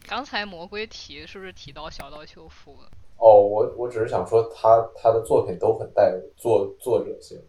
[0.09, 2.91] 刚才魔鬼提是不是提到小岛秀夫了？
[3.19, 7.41] 哦，我我只是想说他他的作品都很带作作者性，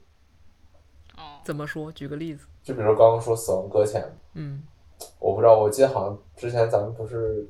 [1.22, 1.92] 哦，怎么说？
[1.92, 4.02] 举个例子，就比如刚刚说《死亡搁浅》，
[4.34, 4.64] 嗯，
[5.20, 7.48] 我不知道，我记得好像之前咱们不是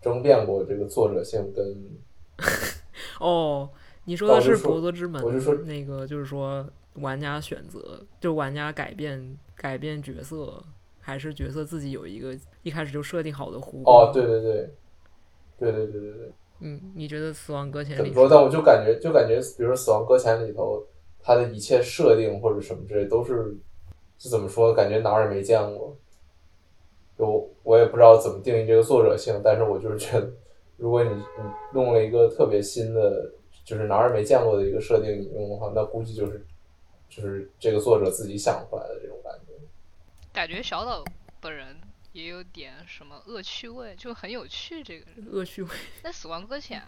[0.00, 1.64] 争辩过这个作者性跟
[3.20, 3.68] 哦，
[4.04, 6.64] 你说的是《博德之门我就说》那个，就是说
[6.94, 10.62] 玩家选择，就玩家改变改变角色，
[11.00, 14.08] 还是角色自己有一个一开始就设定好的弧光？
[14.08, 14.70] 哦，对对对，
[15.58, 18.28] 对对对对对，嗯，你觉得《死亡搁浅》里怎么说？
[18.28, 20.82] 但我就感觉就感觉，比如说《死亡搁浅》里头，
[21.26, 23.52] 它的一切设定或者什么之类，都是
[24.16, 24.72] 就怎么说？
[24.72, 25.96] 感觉哪儿也没见过。
[27.18, 30.30] 就我也不知道怎么定义这个作者性，但是我就是觉得，
[30.76, 31.24] 如果你你
[31.72, 33.32] 弄了一个特别新的，
[33.64, 36.46] 就是哪儿也没见过的一个设定，你用的话，那估计就是
[37.08, 39.52] 就是这个作者自己想出来的这种感觉。
[40.32, 41.02] 感觉小岛
[41.40, 41.76] 本人
[42.12, 44.84] 也有点什么恶趣味，就很有趣。
[44.84, 45.70] 这个人恶趣味，
[46.04, 46.78] 那《死亡搁浅》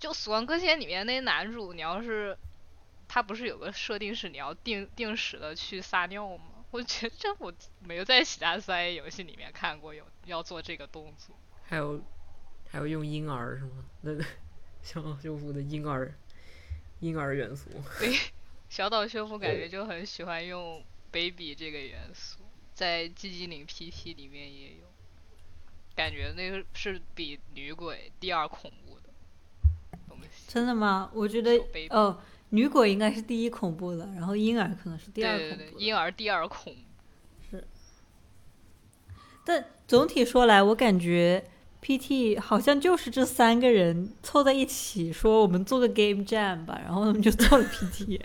[0.00, 2.36] 就《死亡搁浅》里面那男主，你要是
[3.08, 6.44] 他不是有个设定是你要定定时的去撒尿吗？
[6.70, 11.34] 我觉得这我没有在其他三 A 游戏里面看过有要做这个动作。
[11.64, 12.02] 还有
[12.68, 13.84] 还有用婴儿是吗？
[14.02, 14.12] 那
[14.82, 16.12] 小岛修复的婴儿
[17.00, 18.16] 婴儿元素，对，
[18.68, 22.38] 小岛修复感觉就很喜欢用 baby 这个元素，
[22.74, 24.86] 在《寂静岭 PT》里面也有，
[25.94, 29.08] 感觉那个是比女鬼第二恐怖的
[30.08, 30.44] 东西。
[30.48, 31.10] 真的吗？
[31.14, 31.52] 我觉得
[31.90, 35.84] 哦，女鬼应该是第一恐怖的，然后婴儿可能是第二对对对，恐怖的。
[35.84, 36.80] 婴儿第二恐怖。
[39.44, 41.44] 但总体说来，我感觉
[41.80, 48.20] PT 好像就是这三个人凑在一起说我们做个 Game Jam 吧，然后他们就做了 PT，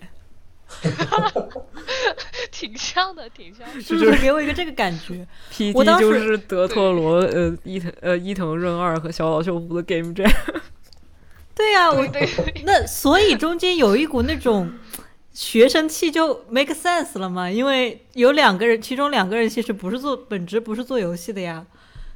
[2.52, 3.80] 挺像的，挺像的。
[3.80, 10.34] 是不是给我一个这个感觉？PT 我当时就是德托罗呃伊藤呃伊藤润二和小岛秀夫的 Game Jam，
[11.54, 12.06] 对呀、我
[12.66, 14.72] 那所以 中间有一股那种
[15.34, 21.66] 学生气就 make sense 了嘛，因为有两个人，其中两个人其实不是做本职不是做游戏的呀，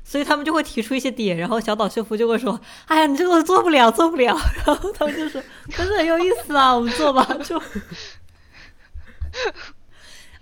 [0.04, 4.38] 所以他们就会提出一些点，然后小岛秀夫就会说：“哎呀，你这个做不了，做不了。
[4.66, 7.62] ”然后他们就说：“可是很有意思啊，我们做吧。”就，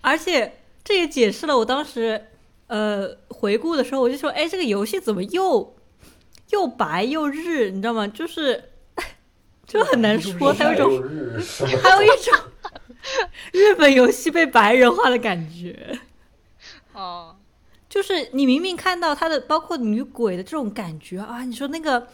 [0.01, 2.27] 而且这也解释了我当时
[2.67, 5.75] 呃回顾的时候，我就说：“哎，这个游戏怎么又
[6.49, 7.71] 又白又日？
[7.71, 8.07] 你知道吗？
[8.07, 8.71] 就是
[9.65, 10.89] 就很难说，还有一种？
[11.81, 12.33] 还有一种
[13.51, 15.99] 日本游戏被白人化的感觉，
[16.93, 17.35] 哦，
[17.89, 22.07] 就是你明明看到它的包括女鬼的这种感觉啊，你说那个。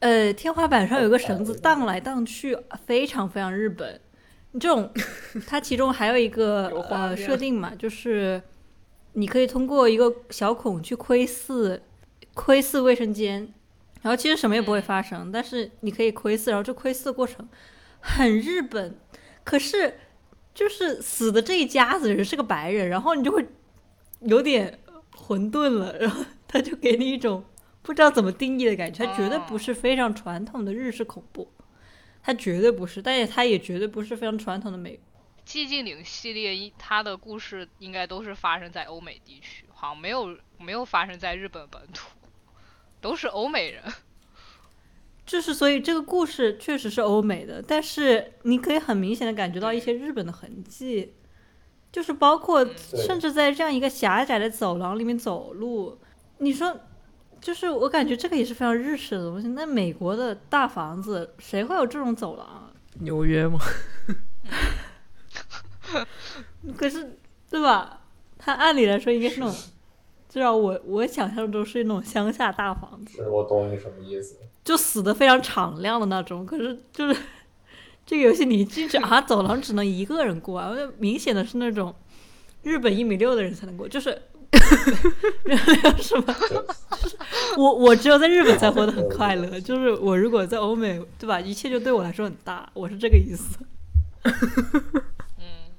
[0.00, 2.56] 呃，天花板上有个绳子荡来荡去，
[2.86, 4.00] 非常非常日本。
[4.52, 4.90] 你这种，
[5.46, 8.40] 它其中还有一个呃设定嘛，就是
[9.12, 11.82] 你可以通过一个小孔去窥视
[12.32, 13.52] 窥视卫生间，
[14.02, 17.48] 然后其实什么也不会发生，但是你可以窥视，然后这窥视的过程
[18.00, 18.98] 很日本，
[19.44, 19.98] 可是
[20.54, 23.46] 就是死的这一家子人是个白人，然后你就会
[24.20, 24.78] 有点
[25.14, 27.44] 混沌了， 然后他就给你一种
[27.82, 31.52] 不知道怎么定义的感觉，他绝对不是非常传统的日式恐怖，
[32.22, 34.98] 他绝对不是，但是他也绝对不是非常传统的美。
[35.46, 42.08] 寂静岭系列一它的故事应该都是发生在欧美地区，好像没有没有发生在日本本土，
[43.00, 43.84] 都是欧美人。
[45.26, 51.14] 就是所以这个故事确实是欧美的，但是你可以很明显的感觉到一些日本的痕迹，
[51.92, 52.66] 就是包括
[53.06, 56.00] 甚至在这样一个狭窄的走廊里面走路，
[56.38, 56.80] 你说，
[57.40, 59.46] 就是我感觉这个也是非常日式的东西。
[59.48, 62.72] 那美国的大房子谁会有这种走廊啊？
[62.98, 63.60] 纽约吗？
[66.76, 67.16] 可是
[67.48, 68.00] 对吧？
[68.36, 69.56] 它按理来说应该是那种，
[70.30, 73.16] 至少我我想象中是那种乡下大房子。
[73.16, 74.38] 是我懂你什么意思。
[74.64, 76.46] 就死的非常敞亮的那种。
[76.46, 77.20] 可是就是
[78.06, 81.94] 这个游戏你进去啊，走廊只能一个人过啊， 明显的是那种
[82.62, 84.22] 日本一米六的人才能过，就是。
[86.02, 86.34] 什么？
[87.56, 91.40] 我我只有在日本才活得很快乐，就是我如果在欧美，对吧？
[91.40, 93.58] 一切就对我来说很大，我是这个意思。
[95.38, 95.70] 嗯，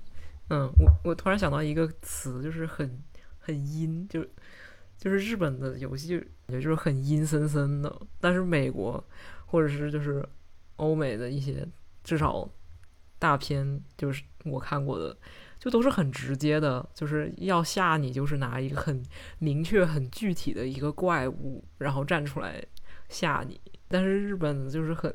[0.50, 2.98] 嗯，我我突然想到一个词，就是很
[3.40, 4.26] 很阴，就
[5.02, 9.04] 就是日本的游戏感觉就是很阴森森的，但是美国
[9.48, 10.24] 或者是就是
[10.76, 11.68] 欧美的一些
[12.04, 12.48] 至少
[13.18, 15.18] 大片，就是我看过的，
[15.58, 19.02] 就都是很直接的，就是要吓你，就是拿一个很
[19.40, 22.64] 明确、很具体的一个怪物，然后站出来
[23.10, 23.60] 吓你。
[23.88, 25.12] 但是日本就是很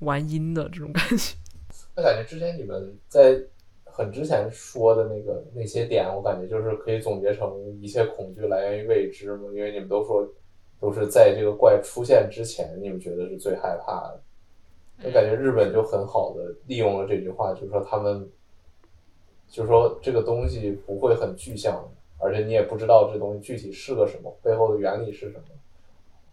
[0.00, 1.34] 玩阴的这种感觉。
[1.96, 3.42] 我感觉之前你们在
[3.92, 10.26] 很之前说的那个那些点，我感觉就是可以总结成一切恐惧来源于未知嘛，因为你们都说
[10.80, 14.20] 都是在这个怪出现之前，你们觉得是最害怕的。
[15.02, 18.28] 我感觉日本就很好的利用了这句话，就是说他们，
[19.48, 21.82] 就是说这个东西不会很具象，
[22.18, 25.44] 而且你也不知道这东西具体是个什么，背后的原理是什么，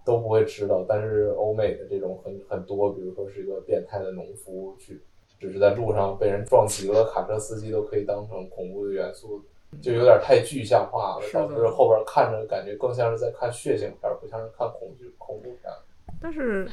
[0.06, 0.86] 都不会知道。
[0.86, 5.02] 但是欧美的这种很很多，比如说是一个变态的农夫去，
[5.40, 9.44] 只是在路上被人撞急了，卡车司机都可以当成恐怖的元素，
[9.82, 15.72] 就有点太具象化了，导致后边看着感觉更像是在看血腥片，不像是看恐惧恐怖片。
[16.20, 16.70] 但是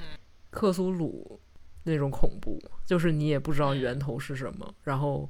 [0.51, 1.39] 克苏鲁
[1.83, 5.29] 那种恐怖，就是你也不知道源头是什么，然后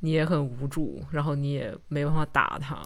[0.00, 2.80] 你也很无助，然后你也没办法打它。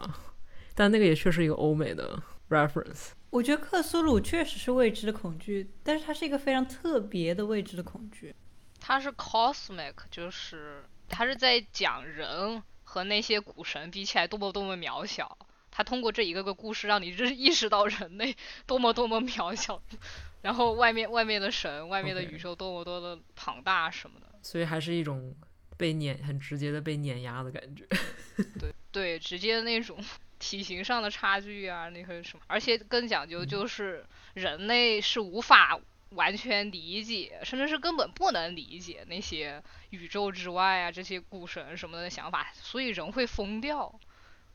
[0.73, 2.17] 但那个也确实一个欧美的
[2.49, 3.11] reference。
[3.29, 8.33] 我觉得克苏鲁确实是未知的恐惧，但是它是一个非常特别的未知的恐惧。
[8.87, 15.35] 它是 cosmic，就是它是在讲人和那些古神比起来多么多么渺小。
[15.71, 19.81] 他通过这一个个故事，让你认意识到人类多么多么渺小，
[20.43, 24.27] 然后外面外面的神、外面的宇宙多么多的庞大什么的。
[24.43, 25.35] 所以还是一种
[25.77, 27.87] 被碾很直接的被碾压的感觉。
[28.93, 29.97] 对，直接那种
[30.37, 34.05] 体型上的差距啊，那个什么，而且更讲究就是
[34.35, 35.79] 人类是无法
[36.11, 43.93] 完全理解，甚至是根本不能理解那些宇宙之外啊这些古神什么的想法，所以人会疯掉，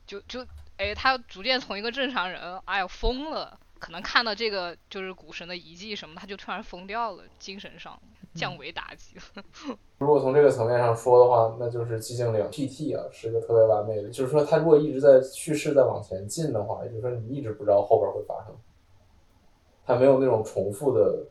[0.07, 0.46] 就就
[0.76, 3.59] 哎，他逐渐从一个正常人，哎呀疯了。
[3.78, 7.98] 可能看到这个就是古神的遗迹什么，他就突然疯掉了，精神上
[8.34, 9.16] 降维打击。
[9.96, 14.11] 如果从这个层面上说的话，那就是寂静岭 PT 啊，是个特别完美的。
[14.11, 18.55] 就是说，他如果一直在叙事在往前进的话，也就是说你一直不知道后边会发生，
[19.86, 21.24] 他没有那种重复的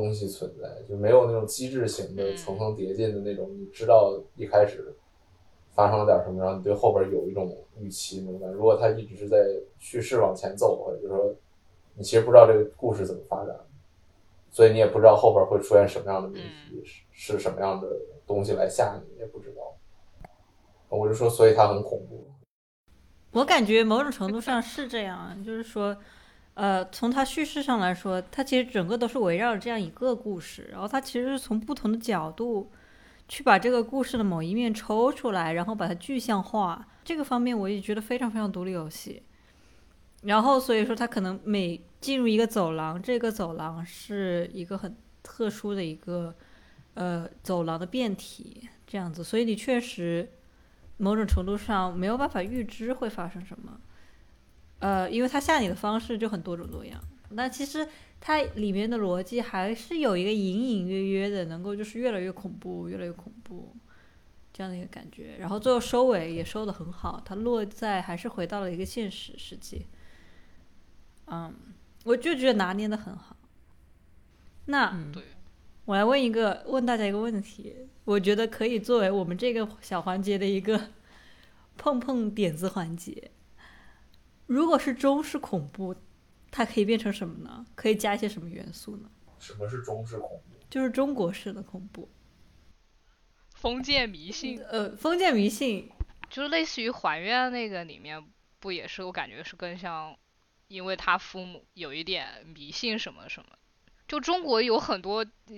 [0.00, 3.48] 东西存在，就没有那种机制型的嗯层层叠进的那种。
[3.56, 4.92] 你知道一开始
[5.72, 8.50] 发生了点什么，然后你对后边有一种预期那种感。
[8.50, 9.38] 如果它一直是在
[9.78, 11.34] 叙事往前走的话，就是说
[11.94, 13.56] 你其实不知道这个故事怎么发展。
[14.50, 17.88] 所以你也不知道后边会出现什么样的谜题，是是什么样的
[18.26, 19.76] 东西来吓你，也不知道。
[20.88, 22.24] 我就说，所以它很恐怖。
[23.32, 25.96] 我感觉某种程度上是这样，就是说，
[26.54, 32.70] 呃，从它叙事上来说，它其实整个都是围绕着这样一个故事，然后它其实是从不同的角度
[33.28, 36.86] 去把这个故事的某一面抽出来，然后把它具象化。
[37.04, 39.22] 这个方面我也觉得非常非常独立游戏。
[40.22, 46.34] 然后所以说，它可能每进入一个走廊，这个走廊是一个很特殊的一个
[46.94, 50.30] 呃走廊的变体，这样子，所以你确实。
[50.96, 53.80] 某种程度上没有办法预知会发生什么，
[54.84, 57.00] 呃，因为他吓你的方式就很多种多样。
[57.30, 57.88] 那其实
[58.20, 63.74] 它里面的逻辑还是有一个隐隐约约的，能够就是越来越恐怖，越来越恐怖
[64.52, 65.38] 这样的一个感觉。
[65.38, 69.86] 然后最后收尾也收的很好，它落在还是回到了一个现实世界。
[71.28, 71.54] 嗯，
[72.04, 73.34] 我就觉得拿捏的很好。
[74.66, 75.22] 那、嗯对
[75.86, 77.74] 我来问一个，问大家一个问题，
[78.04, 80.90] 我觉得可以作为我们这个小环节的一个
[81.78, 83.30] 碰碰点子环节。
[84.46, 85.94] 如果是中式恐怖，
[86.50, 87.64] 它可以变成什么呢？
[87.74, 89.10] 可以加一些什么元素呢？
[89.38, 90.56] 什么是中式恐怖？
[90.70, 92.08] 就是中国式的恐怖，
[93.54, 95.90] 封建迷信，呃，封建迷信，
[96.28, 98.24] 就是类似于还愿那个里面，
[98.58, 100.16] 不也是我感觉是更像，
[100.68, 103.48] 因为他父母有一点迷信什么什么，
[104.08, 105.54] 就中国有很多呃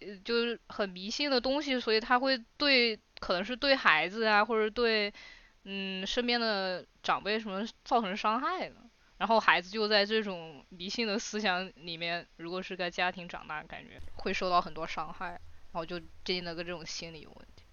[0.00, 5.12] 呃就是很迷信的东西，所以他会对可能是对孩子啊，或者对
[5.64, 8.74] 嗯身边的长辈什么造成伤害的。
[9.18, 15.40] 然后孩子就在这种迷信的思想里面，如果是在家庭长大，感觉会受到很多伤害，然
[15.72, 17.64] 后就进了个这种心理有问题。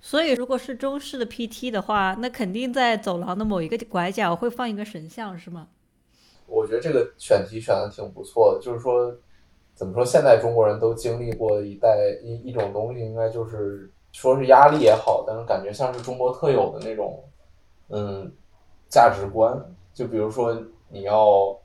[0.00, 5.68] 所以如果是中式的 PT 的话，那肯定在走廊的某一个拐角会放一个神像，是吗？
[6.48, 9.16] 我觉得这个选题选的挺不错的，就是说，
[9.74, 17.24] 怎么说，现在中国人都经历过一代一一种东西，应该就是说是压力也好，但是感觉像是中国特有的那种，
[17.88, 18.30] 嗯，
[18.88, 19.58] 价值观。
[19.94, 21.58] 就比如说你要，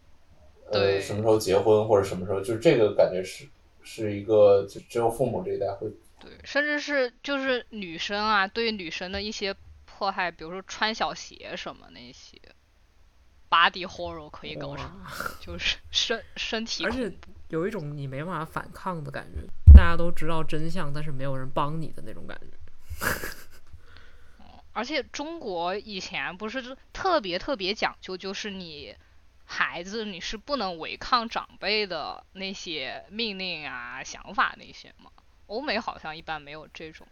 [0.71, 3.47] 呃，什么时候结婚或者什么时候，就是这个感觉是
[3.83, 5.87] 是一个，就只有父母这一代会
[6.19, 12.37] 对，甚至是就是女生啊，对女生的一些迫害，比如说穿小鞋什么那些
[13.49, 17.11] ，body horror 可以搞成，哇就是身身体而且。
[17.49, 19.39] 有一种你没办法反抗的感觉，
[19.77, 23.05] 大家都知道真相，但是没有人帮你的那种感觉。
[24.73, 28.95] 而且中国以前不是特别特别讲究，就是你
[29.45, 35.11] 孩子你是不能违抗长辈的那些命令啊、想法那些嘛。
[35.45, 37.07] 欧美好像一般没有这种，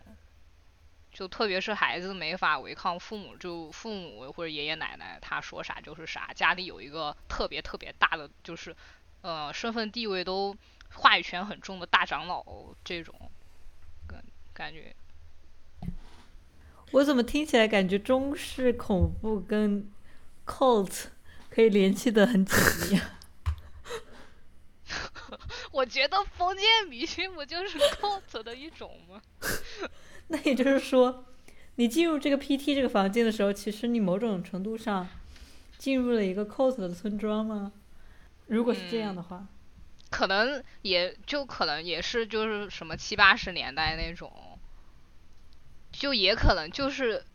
[1.12, 6.32] 就特别是孩子没法违抗父母，就父母或者爷爷奶奶他说啥就是啥。
[6.34, 8.76] 家里有一个特别特别大的，就是
[9.22, 10.58] 呃身份地位都
[10.94, 12.44] 话语权很重的大长老
[12.84, 13.14] 这种
[14.08, 14.24] 感
[14.54, 14.96] 感觉。
[16.92, 19.92] 我怎么听起来感觉中式恐怖跟
[20.46, 21.06] cult
[21.50, 22.58] 可以联系的很紧
[22.90, 23.20] 密啊？
[25.72, 29.22] 我觉得封建迷信不就是 cult 的一种吗？
[30.28, 31.26] 那也就是说，
[31.76, 35.08] 你进入这个 PT 这个房间的时候，其实你某种程度上
[35.78, 37.74] 进入了一个 cult 的村庄吗？
[38.48, 39.48] 如果是这样的话，
[40.16, 44.58] 可能也就可能也是就是什么七八十年代那种，
[45.92, 47.26] 就也可能就是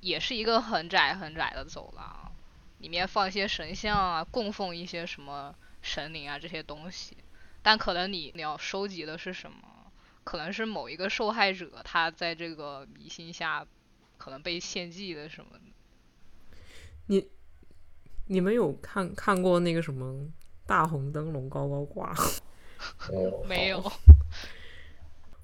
[0.00, 2.32] 也是一个很窄很窄的走廊，
[2.78, 7.16] 里面放一些神像啊，供奉一些什么神灵啊这些东西，
[7.62, 9.92] 但可能你你要收集的是什么？
[10.24, 13.64] 可能是某一个受害者他在这个迷信下
[14.18, 15.56] 可能被献祭的什么
[17.08, 17.28] 的。
[18.26, 20.26] 你们有看看过那个什么
[20.66, 22.14] 大红灯笼高高挂？
[23.10, 23.92] 没有没有。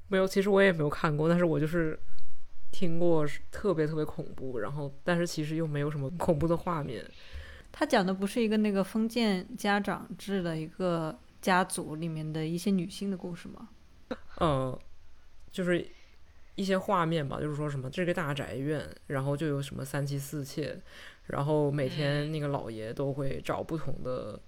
[0.09, 1.99] 没有，其实我也没有看过，但是我就是
[2.73, 7.05] 听过特别特别恐怖，然后但是其实又没有什么恐怖的画面。
[7.71, 13.69] 他讲的不是一个那个封建家长制的一个家族里面的一些女性的故事吗？
[14.41, 14.77] 嗯，
[15.53, 15.87] 就是
[16.57, 20.77] 一些画面吧，就是说什么这个大宅院，然后就有什么三妻四妾，
[21.29, 24.41] 然后每天那个老爷都会找不同的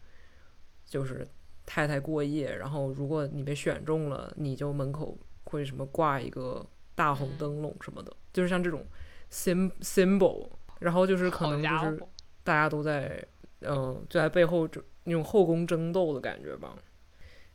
[0.93, 1.27] 就是
[1.65, 6.63] 太太过夜，然后如果你被选中了，你就门口会什么挂一个
[6.95, 8.85] 大红灯笼什么的，就是像这种
[9.31, 11.99] sim symbol，然后就是可能就是，
[12.45, 13.27] 大家都在
[13.61, 16.77] 嗯、呃就在背后就那种后宫争斗的感觉吧，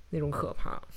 [0.10, 0.82] 那种可怕。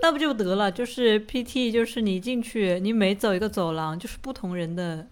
[0.00, 0.72] 那不就得了？
[0.72, 5.06] 就是 PT，就是你进去，你每走一个走廊，就是不同人的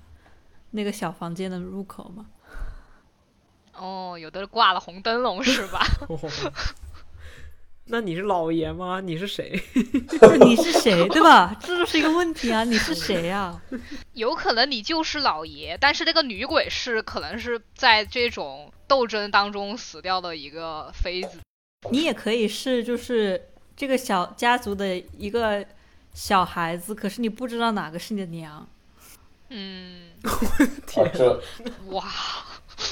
[0.70, 2.30] 那个小房间的入口嘛。
[3.76, 5.84] 哦，有的挂了红灯笼是吧？
[7.86, 9.00] 那你是老爷吗？
[9.00, 9.62] 你是谁？
[10.40, 11.54] 你是谁，对吧？
[11.60, 12.64] 这就是一个问题啊！
[12.64, 13.60] 你是谁啊？
[14.14, 21.40] 有可能你就是老爷，但是那个女鬼是可能是在这种斗争当中死掉的一个妃子。
[21.90, 25.62] 你也可以是就是这个小家族的一个
[26.14, 28.66] 小孩子，可是你不知道哪个是你的娘。
[29.50, 30.32] 嗯， 啊，
[31.12, 31.42] 这
[31.88, 32.02] 哇，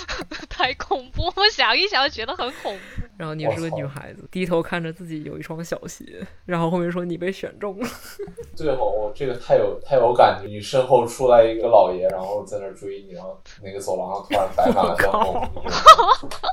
[0.48, 1.32] 太恐怖！
[1.36, 3.02] 我想一想觉得很恐怖。
[3.16, 7.88] 然后你是个女孩子，低头看着自己有一双小鞋，然后后面说你被选中了。
[8.56, 16.48] 最后我这个太有太有感觉，你身后出来一个老爷，然后在那儿追你，然后那个走廊上突然摆满了灯笼，你知道吗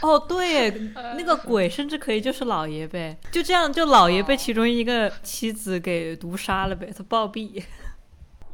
[0.00, 7.62] 哦，对，那个鬼甚至可以就是老爷呗，就这样，就老爷被其中一个妻子给毒杀了呗，他暴毙。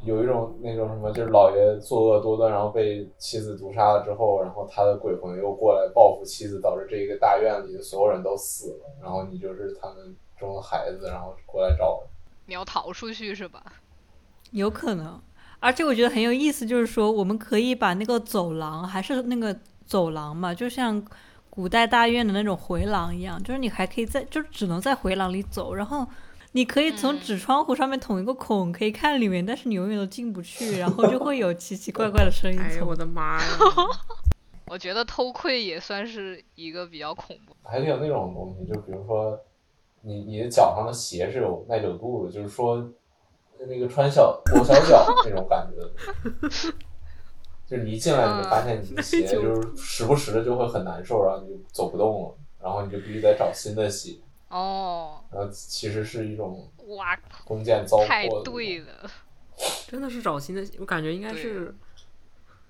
[0.03, 12.01] 有一种那种什么，就是老爷作恶多端，然后被妻子毒杀了之后，然后他的鬼魂又过来报复妻子，导致这个大院里的所有人都死了，然后你就是他们中的孩子，然后过来找
[12.45, 13.61] 你要逃出去是吧？
[14.51, 15.19] 有可能，
[15.59, 19.53] 而且我觉得很有意思，就是说我们可以把那个走廊，还是那个
[19.85, 21.03] 走廊嘛，就像
[21.49, 26.07] 古代大院的那种回廊一样，就是你还可以在，就只能在回廊里走，然后
[26.57, 33.47] 你可以从嗯纸窗户上面捅一个孔，可以看里面，但是你永远都进不去，然后就会有奇奇怪怪的声音哎呀，我的妈呀！
[34.65, 37.55] 我觉得偷窥也算是一个比较恐怖。
[37.61, 39.39] 还可以有那种东西，就比如说
[40.01, 42.83] 你你的脚上的鞋是有耐久度的，就是说
[43.59, 45.77] 那个穿小裹小脚那种感觉，
[47.69, 54.15] 就是你一进来你就发现你的鞋就是时不时的就会很难受，然后你就走不动了，然后你就必须得找新的鞋，
[54.49, 59.09] 哦，呃其实是一种哇，弓箭糟太对了。
[59.87, 61.73] 真的是找新的，我感觉应该是，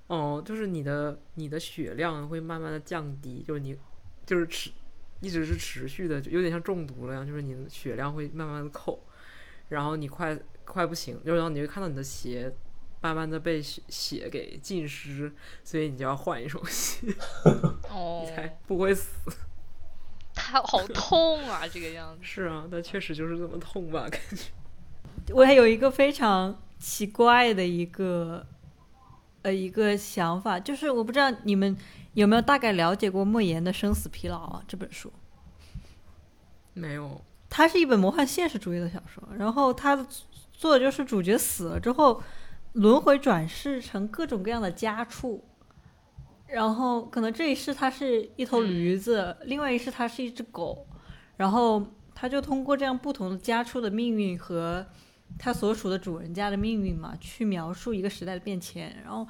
[0.07, 3.77] 哦，就是你的你的血量会慢慢的降低，就是你
[4.25, 4.71] 就是持
[5.19, 9.03] 一直是持续的，就有点像中毒了一样，就是你的血量会慢慢的扣，
[9.67, 12.49] 然后你快快不行，就然后你会看到你的鞋
[13.01, 15.29] 慢慢的被血血给浸湿，
[15.65, 17.07] 所以你就要换一双鞋，
[17.89, 19.29] 哦你，才不会死。
[20.49, 22.19] 它好痛啊，这个样子。
[22.21, 24.45] 是啊，但确实就是这么痛吧，感觉。
[25.35, 28.45] 我还有一个非常奇怪的一个
[29.41, 31.75] 呃一个想法，就是我不知道你们
[32.13, 35.11] 有没有大概了解过莫言的《生死疲劳》啊这本书。
[36.73, 40.07] 没有，它是一本魔幻现实主义的小说，然后它的
[40.53, 42.23] 作者就是主角死了之后
[42.71, 45.43] 轮回转世成各种各样的家畜，
[46.47, 50.87] 然后可能这一世它是一头驴子，另外一世它是一只狗，
[51.35, 51.85] 然后
[52.15, 54.85] 它就通过这样不同的家畜的命运和
[55.37, 58.95] 它所属的主人家的命运嘛，去描述一个时代的变迁。
[59.03, 59.27] 然后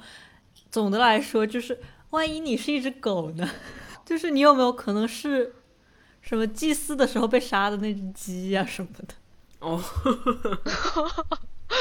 [0.70, 3.48] 总的来说，就是万一你是一只狗呢，
[4.06, 5.54] 就是你有没有可能是
[6.20, 9.14] 什么祭祀的时候被杀的那只鸡呀、什么的？
[9.60, 9.82] 哦，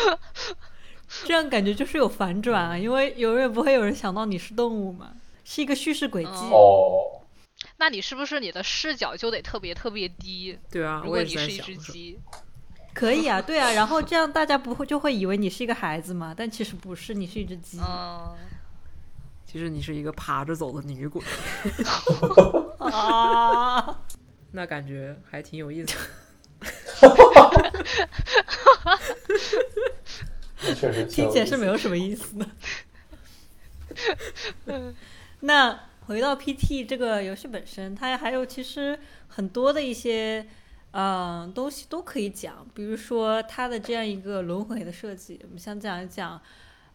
[1.26, 5.12] 这样感觉就是有反转啊，因为永远不会有人想到你是动物嘛，
[5.50, 6.30] 是一个叙事轨迹。
[6.30, 7.22] 嗯哦，
[7.78, 10.60] 那你是不是你的视角就得特别特别低？
[10.70, 12.20] 对啊，我也在如果你是一只鸡，
[12.93, 17.80] 可以啊， 对啊，然后这样大家不会就会以为你是一个孩子嘛，但其实不是，你是一只鸡。
[17.80, 18.36] 嗯，
[19.45, 21.24] 其实你是一个爬着走的女鬼，
[22.80, 24.02] 啊，
[24.52, 25.95] 那感觉还挺有意思
[30.76, 32.45] 确实挺听有意思起来是没有什么意思的。
[35.42, 40.48] 那回到 PT 这个游戏本身，它还有其实很多的一些
[40.92, 46.42] 嗯、呃东西都可以讲，比如说它的这样一个轮回的设计，我们想讲一讲，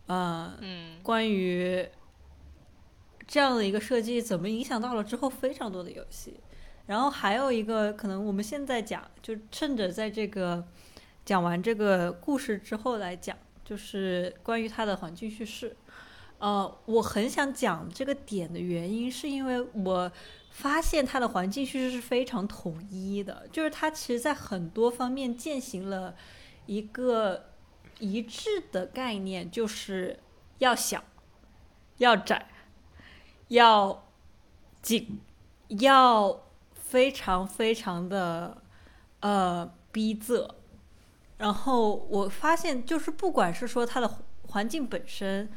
[0.06, 1.86] 呃，嗯关于
[3.26, 6.40] 这样的一个设计怎么影响到了之后非常多的游戏。
[6.86, 10.66] 然后还有一个可能我们现在讲，就趁着在这个
[11.24, 15.76] 讲完这个故事之后来讲，就是关于它的环境叙事。
[16.42, 20.10] 呃，我很想讲这个点的原因，是因为我
[20.50, 26.16] 发现它的环境叙事是非常统一的，就是它其实在很多方面践行了
[26.66, 27.50] 一个
[28.00, 30.18] 一致的概念，就是
[30.58, 31.04] 要小、
[31.98, 32.48] 要窄、
[33.46, 34.08] 要
[34.82, 35.20] 紧、
[35.68, 36.42] 要
[36.74, 38.60] 非常非常的
[39.20, 40.50] 呃逼仄。
[41.38, 44.10] 然后我发现，就是不管是说它的
[44.48, 45.48] 环境本身。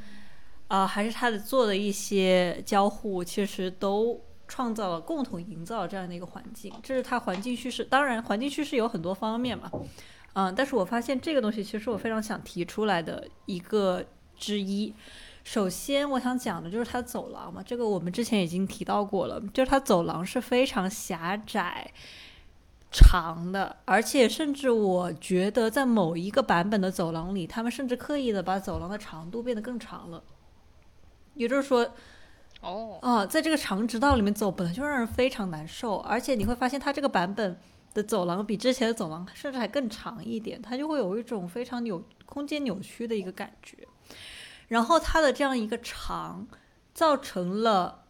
[0.67, 7.83] 啊，还是他的做的一些交互，其实都创造了共同营造这样的一个环境，这是他环境叙事。
[7.83, 9.71] 当然，环境叙事有很多方面嘛，
[10.33, 14.03] 嗯，但是我发现这个东西其实我非常想提出来的一个
[14.35, 14.93] 之一。
[15.43, 21.91] 首先，我想讲的就是它走廊嘛，这个我们之前已经提到过了，就是它走廊是非常狭窄、
[22.91, 30.23] 长的，而且甚至我觉得在某一个版本的走廊里，他们甚至刻意的把走廊的长度变得更长了。
[31.35, 31.87] 也就是说，
[32.61, 37.57] 哦，啊，在这个长直道里面走，本来就让人非常难受，而且你会发现，它这个版本
[37.93, 43.77] 的走廊比之前的走廊甚至还更长一点，它就会有一种非常扭空间扭曲的一个感觉。
[44.67, 46.47] 然后它的这样一个长，
[46.93, 48.05] 造成了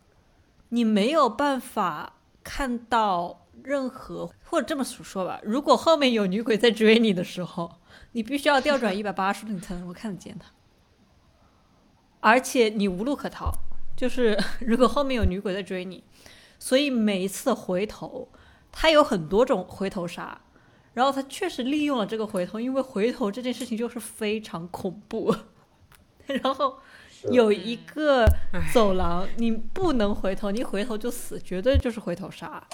[0.69, 2.13] 你没有办法
[2.43, 7.71] 看到任何，或者这么说吧，如果后面有女鬼在追你的时候，
[8.13, 10.47] 你必须要调转一百八十度，你才能够看得见她。
[12.26, 13.51] 而且你无路可逃，
[13.95, 16.03] 就是 如果后面有女鬼在追你，
[16.57, 18.30] 所以每一次的回头，
[18.71, 20.41] 他有很多种回头杀，
[20.95, 25.36] 然后他确实利用了这个回头，因为回头这件事情就是非常恐怖。
[26.26, 26.80] 然后
[27.30, 28.26] 有一个
[28.73, 32.67] 走廊你不能回头，你回头就死，绝对就是回头杀。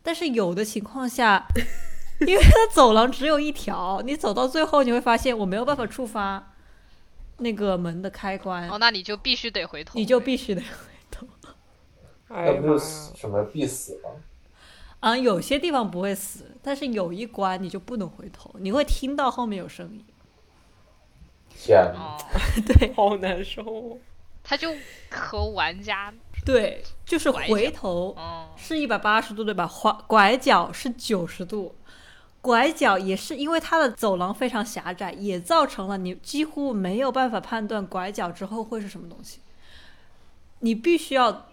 [0.00, 1.44] 但是有的情况下，
[2.24, 6.51] 因为它走廊只有一条，你走到最后你会发现我没有办法触发。
[7.38, 10.66] 那个门的开关哦，那你就必须得回头，你就必须得回
[11.10, 11.26] 头。
[12.28, 14.10] 那不就什么必死吗？
[15.00, 20.04] 啊，有些地方不会死，但是有一关你就不能回头，你会听到后面有声音。
[21.50, 21.92] 天，
[22.66, 23.98] 对，好难受。
[24.44, 24.74] 他就
[25.10, 26.12] 和玩家
[26.44, 28.16] 对，就是回头
[28.56, 29.70] 是一百八十度对吧？
[29.80, 31.74] 拐拐角是九十度。
[32.42, 39.38] 拐角也是因为它的走廊非常狭窄，也造成了你几乎没有办法判断拐角之后会是什么东西。
[40.58, 41.46] 你必须要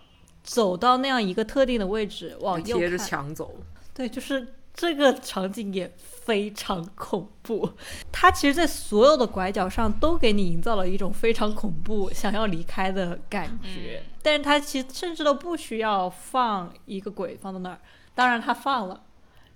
[0.44, 3.54] 走到那样一个特定的位置，往右贴着墙走。
[3.94, 7.72] 对，就是这个场景也非常恐怖。
[8.12, 14.02] 它其实，在所有的拐角上都给你营造了一种非常恐怖、想要离开的感觉。
[14.24, 17.80] 但是它其实甚至都不需要放一个鬼放在那儿，
[18.16, 19.04] 当然它放了，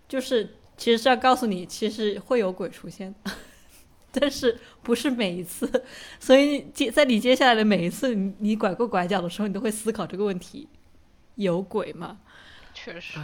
[0.08, 0.58] 就是。
[0.76, 3.14] 其实是要告诉你，其实会有鬼出现，
[4.12, 5.84] 但是不是每一次。
[6.20, 10.68] 所以接在你接下来的每一次，你你拐过拐角的时候，你都会思考这个问题：
[11.36, 12.18] 有鬼吗？
[12.74, 13.20] 确实。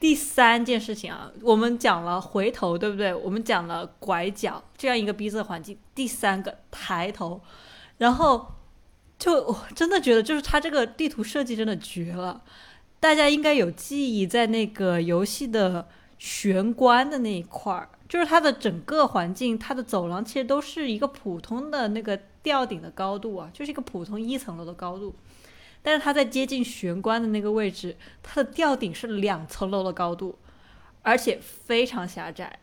[0.00, 3.14] 第三件事情啊，我们讲了回头，对不对？
[3.14, 5.78] 我们讲了拐角这样一个逼仄环境。
[5.94, 7.40] 第三个抬头，
[7.98, 8.54] 然后
[9.18, 12.42] 就我真的觉得，就是它这个地图设计真的绝了。
[13.00, 15.88] 大家应该有记忆，在那个游戏的。
[16.18, 25.14] 玄关的那一块儿，就是它的整个环境，它的走廊其实都是一个普通的那个吊顶的高度啊，就是一个普通一层楼的高度。
[25.80, 30.38] 但是它在接近玄关的那个位置，它的吊顶是两层楼的高度，
[31.02, 32.58] 而且非常狭窄。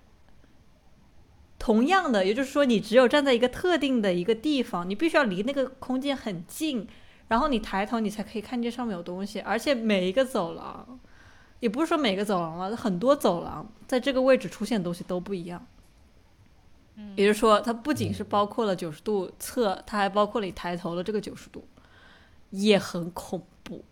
[1.57, 6.85] 同样的，也就是说，你只有站在一个特定的一个地方，你必须要离那个空间很近，
[7.29, 10.99] 然后你抬头，你才可以看见上面有东西，而且每一个走廊。
[11.65, 15.65] 也不是说每个走廊了，很多走廊在这个位置出现的东西都不一样。
[17.15, 21.67] 也就是说，它不仅是包括了九十度侧，它还包括了你抬头的这个九十度，
[22.51, 23.83] 也很恐怖。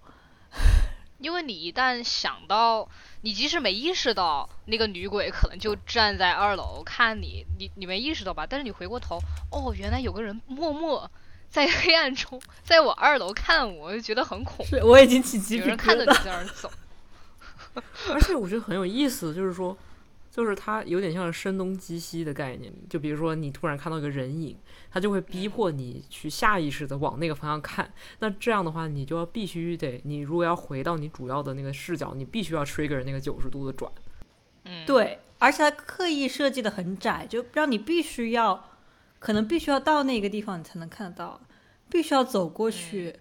[1.18, 2.88] 因为你一旦想到，
[3.22, 8.46] 你即使没意识到那个女鬼可能就站在二楼看你，你你没意识到吧？
[8.48, 9.18] 但是你回过头，
[9.52, 11.10] 哦，原来有个人默默
[11.50, 14.88] 在黑暗中在我二楼看我，我就觉得很恐怖。
[14.88, 15.66] 我已经起鸡皮疙瘩。
[15.66, 16.72] 有人看着你在那儿走。
[18.14, 19.76] 而且我觉得很有意思，就是说，
[20.30, 22.72] 就是它有点像声东击西的概念。
[22.90, 24.56] 就比如说，你突然看到一个人影，
[24.92, 27.92] 它就会逼迫你去下意识的往那个方向看。
[28.20, 33.92] 那这样的话，你就要必须得，你如果要回到你主要的那个视角，你必须要 trigger 那个九十度的转。
[34.66, 38.70] 嗯，对，而且它刻意设计的很窄，就让你必须要，
[39.20, 41.42] 可能必须要到那个地方你才能看得到，
[41.90, 43.16] 必须要走过去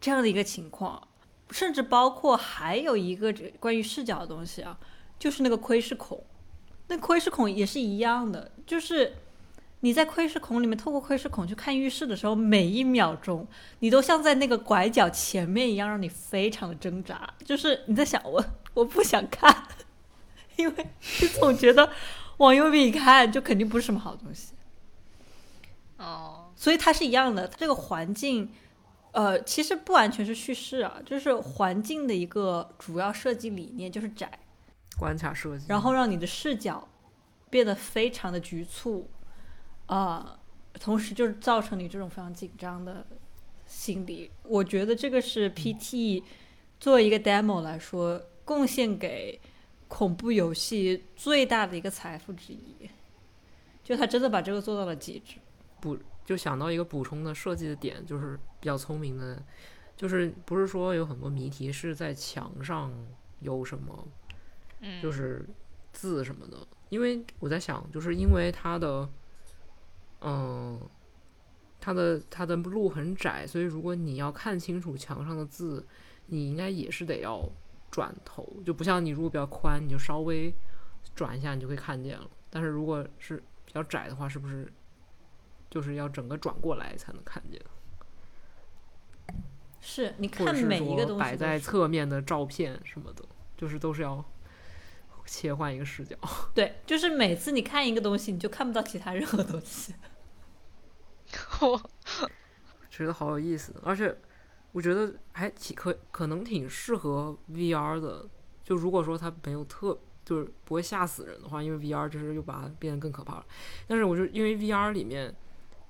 [0.00, 1.08] 这样的一个情况。
[1.50, 4.78] 甚至包括还有一个这关于视角的东西啊，
[5.18, 6.24] 就是那个窥视孔。
[6.88, 9.16] 那窥视孔也是一样的，就是
[9.80, 13.46] 你在窥视孔里面透过窥视孔去看浴室的时候，每一秒钟
[13.78, 17.32] 你都像在那个拐角前面一样，让你非常的挣扎。
[17.44, 19.66] 就是你在想我我不想看，
[20.56, 20.86] 因为
[21.20, 21.90] 你总觉得
[22.36, 24.52] 往右边一看就肯定不是什么好东西。
[25.96, 28.52] 哦，所以它是一样的，这个环境，
[29.14, 34.28] 呃，其实不完全是叙事啊，就是环境的一个主要设计理念就是窄，
[34.98, 36.88] 关卡设计，然后让你的视角
[37.48, 39.08] 变得非常的局促，
[39.86, 40.36] 啊、
[40.80, 43.06] 同时就是造成你这种非常紧张的
[43.66, 44.32] 心理。
[44.42, 46.24] 我觉得这个是 PT
[46.80, 49.40] 作为一个 demo 来说，贡献给
[49.86, 52.90] 恐怖游戏最大的一个财富之一，
[53.84, 55.36] 就他真的把这个做到了极致。
[55.80, 59.44] 补就想到一个补充的设计的点，就是比较聪明的，
[59.94, 62.90] 就是不是说有很多谜题是在墙上
[63.40, 64.08] 有什么，
[64.80, 65.46] 嗯，就是
[65.92, 66.56] 字什么的，
[66.88, 69.06] 因为我在想，就是因为它的，
[70.22, 70.80] 嗯、
[71.78, 75.86] 它的它的路很窄，所以如果你要看清楚墙上的字，
[76.28, 77.46] 你应该也是得要
[77.90, 80.50] 转头，就不像你如果比较宽，你就稍微
[81.14, 82.26] 转一下你就可以看见了。
[82.48, 83.36] 但是如果是
[83.66, 84.72] 比较窄的话，是不是
[85.68, 87.60] 就是要整个转过来才能看见？
[89.86, 93.22] 是你看每一个东西摆在侧面的照片什么的，
[93.56, 94.24] 就是都是要
[95.26, 96.16] 切换一个视角。
[96.54, 99.94] 对，就是每次你看一个东西，你就看不到其他任何东西。
[102.88, 104.16] 觉得好有意思，而且
[104.72, 108.26] 我觉得还挺可可能挺适合 VR 的。
[108.62, 113.46] 就如果说它没有特就是不会吓死人的话，因为 VR 就是又把它变得更可怕了。
[113.86, 115.34] 但是我就因为 VR 里面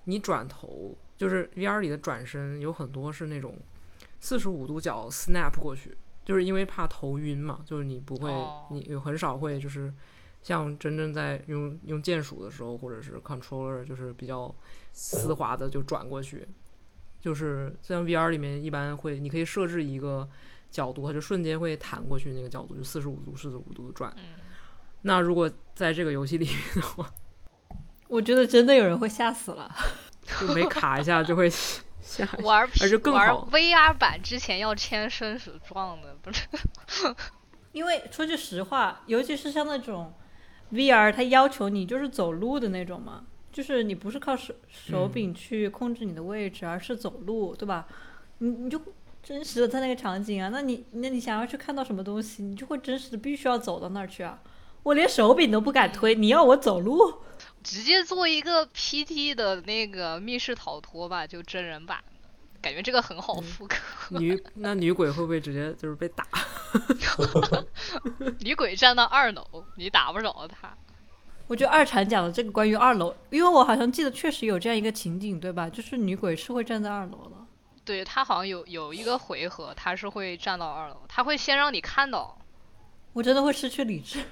[0.04, 3.56] 你转头，就是 VR 里的转身有很多是那种
[4.24, 5.94] 四十五度角 snap 过去，
[6.24, 9.92] 就是因为怕头晕嘛，就是你不会，哦你有很少会就是
[10.42, 14.54] 像真正在用用键鼠的时候，或者是 controller 就是比较
[14.94, 16.48] 丝滑的就转过去。
[17.20, 20.26] 就是像 VR 里面一般会，你可以设置一个
[20.70, 24.10] 角度，它就瞬间会弹过去那个角度，就四十五度、四十五度的转。
[24.16, 24.40] 嗯
[25.02, 27.12] 那如果在这个游戏里面的话，
[28.08, 29.70] 我觉得真的有人会吓死了。
[30.40, 31.46] 就每卡一下就会
[32.18, 32.42] 下去。
[32.42, 36.46] 玩而且更玩好 VR 版之前要签生死状的，不是？
[37.72, 40.12] 因为说句实话，尤其是像那种
[40.72, 47.86] VR，它要求你就是走路的那种嘛，就是你不是靠手手柄去控制你的位置，而是走路，对吧？
[48.38, 48.80] 你你就
[49.22, 54.38] 真实的在那个场景啊，那你那你想要去看到什么东西，你就会真实的必须要走到那儿去啊。
[54.84, 57.22] 我连手柄都不敢推，你要我走路？
[57.62, 63.76] 直接做一个 PT 的那个密室逃脱吧，就真人版的，感觉这个很好复刻。
[64.10, 66.26] 女那女鬼会不会直接就是被打？
[68.40, 69.42] 女鬼站到二楼，
[69.76, 70.76] 你打不着她。
[71.46, 75.66] 我觉得二产讲的这个关于二楼，因为我好像记得确实有这样一个情景，对吧？
[75.68, 77.36] 就是女鬼是会站在二楼的。
[77.86, 82.36] 对她好像有有一个回合，她是会站到二楼，她会先让你看到。
[83.14, 84.24] 我真的会失去理智。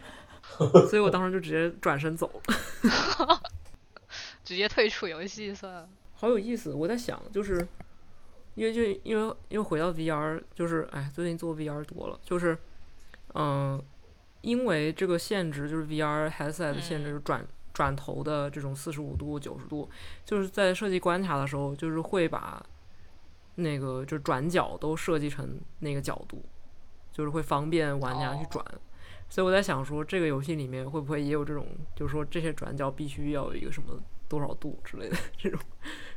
[0.88, 3.40] 所以我当时就直接转身走了。
[4.44, 5.88] 直接退出游戏算了。
[6.14, 7.66] 好有意思，我在想，就是
[8.54, 12.58] 因为就因为因为回到 VR，就是哎，最近做 VR 多了，就是
[13.34, 13.82] 嗯、
[14.42, 19.88] 因为这个限制，就是 VR headset 的限制，就是转转头的这种四十五度、九十度，
[20.24, 22.64] 就是在设计关卡的时候，就是会把
[23.54, 26.44] 那个就是转角都设计成那个角度，
[27.12, 28.64] 就是会方便玩家去哦转。
[29.32, 31.66] 所以我在想说，这个游戏里面会不会也有这种，
[31.96, 35.58] 就是说这些转角必须要有一个什么多少度之类的这种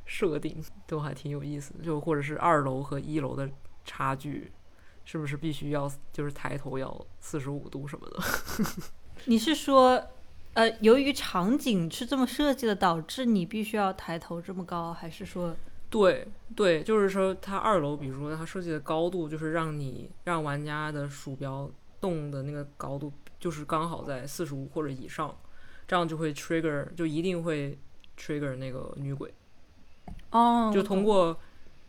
[0.06, 1.82] 设定，都还挺有意思的。
[1.82, 3.50] 就或者是二楼和一楼的
[3.86, 4.52] 差距，
[5.06, 8.22] 是不是必须要就是抬头要四十五度什么的？
[9.28, 10.10] 你是说，
[10.54, 15.56] 呃，由于场景是这么设计的，导致你必须要抬头这么高，还是说，
[15.90, 21.72] 对对，就是说它二楼，比如说它设计的高度，就是让你让玩家的鼠标
[22.06, 25.36] 动的那个高度，就是刚好在四十五或者以上，
[25.88, 27.78] 这样就会 trigger，就一定会
[28.16, 29.34] trigger 那个女鬼。
[30.30, 31.36] 哦，就通过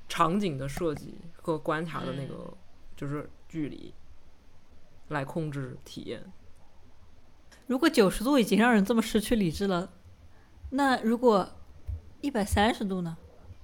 [0.09, 2.55] 场景的设计和观察的那嗯个
[2.97, 3.93] 就是距离
[5.09, 6.23] 来控制体验。
[7.67, 9.93] 如果九十度已经让人这么失去理智了，
[10.71, 11.49] 那如果
[12.23, 13.17] 一百三十度呢？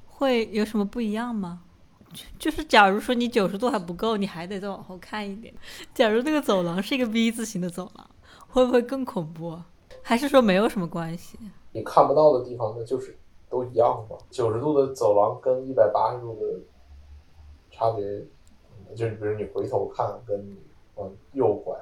[0.07, 1.65] 会有什么不一样吗？
[2.13, 5.53] 就就是假如说你九十度还不够，你还得再往后看一点。
[5.95, 8.11] 假如那个走廊是一个 V 字形的走廊，
[8.49, 9.67] 会不会更恐怖啊？
[10.03, 11.39] 还是说没有什么关系？
[11.73, 13.17] 你看不到的地方，那就是
[13.49, 14.17] 都一样嘛。
[14.31, 16.61] 九十度的走廊跟一百八十度的
[17.71, 18.05] 差别？
[18.95, 20.57] 就是比如你回头看，跟你
[20.97, 21.75] 往右拐，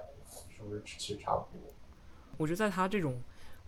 [0.49, 1.73] 是不是其实差不多？
[2.37, 3.21] 我觉得在他这种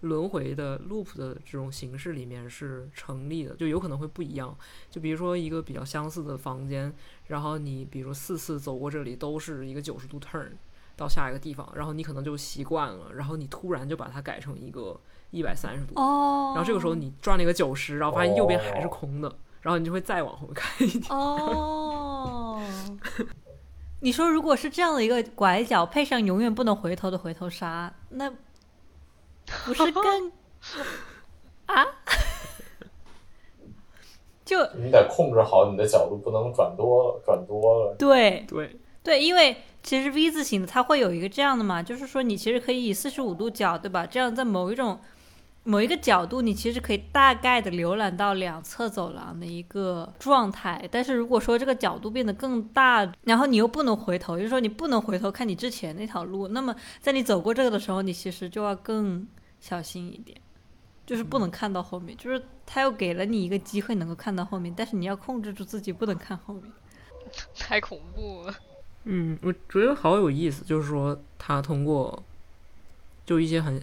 [0.03, 4.57] 轮回的 loop 的这种形式里面是成立的，就有可能会不一样。
[4.91, 6.93] 就比如说一个比较相似的房间，
[7.27, 10.51] 然后你比如四次走过这里都是一个九十度 turn
[10.97, 15.01] 到下一个地方，然后你可能就习惯了，然后你突然就把它改成一个
[15.31, 21.05] 一百三十度，哦，然后这个时候你转了一个九十，然后发现右边还是空的，然后你就会再往后看一点。
[21.11, 22.63] 哦，
[24.01, 28.31] 你说如果是这样的一个拐角，配上永远不能回头的回头杀，那
[29.67, 30.33] 不是更
[31.67, 31.87] 啊？
[34.45, 37.95] 就你得控制好你的角度，不能转多了，转多了。
[37.99, 44.05] 对对，对，因为其实 V 字形的它会有一个这样的嘛，就是说你其实可以以四十五度角，对吧？
[44.05, 44.99] 这样在某一种
[45.63, 50.87] 某一个角度，你其实可以大概的浏览到两侧走廊的一个状态。
[50.91, 59.27] 但是如果说这个角度变得更大，然后你又不能回头，也就是说你不能回头看你之前那条路，那么在你走过这个的时候，你其实就要更
[59.63, 60.39] 小心一点。
[61.05, 66.65] 就是不能看到后面，就是他又给了你一个机会能够看到后面，但是你要控制住自己不能看后面。
[67.57, 68.55] 太恐怖了。
[69.05, 72.23] 嗯，我觉得好有意思，就是说他通过
[73.27, 73.83] 就一些很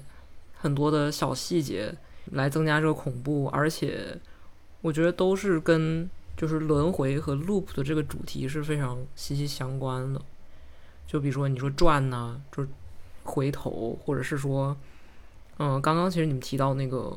[0.56, 1.94] 很多的小细节
[2.32, 4.18] 来增加这个恐怖，而且
[4.82, 10.22] 我觉得都是跟就是轮回和 loop 的这个主题是非常息息相关的。
[11.06, 12.70] 就比如说你说转呐、就是
[13.24, 14.76] 回头，或者是说，
[15.60, 17.16] 嗯，刚刚其实你们提到那个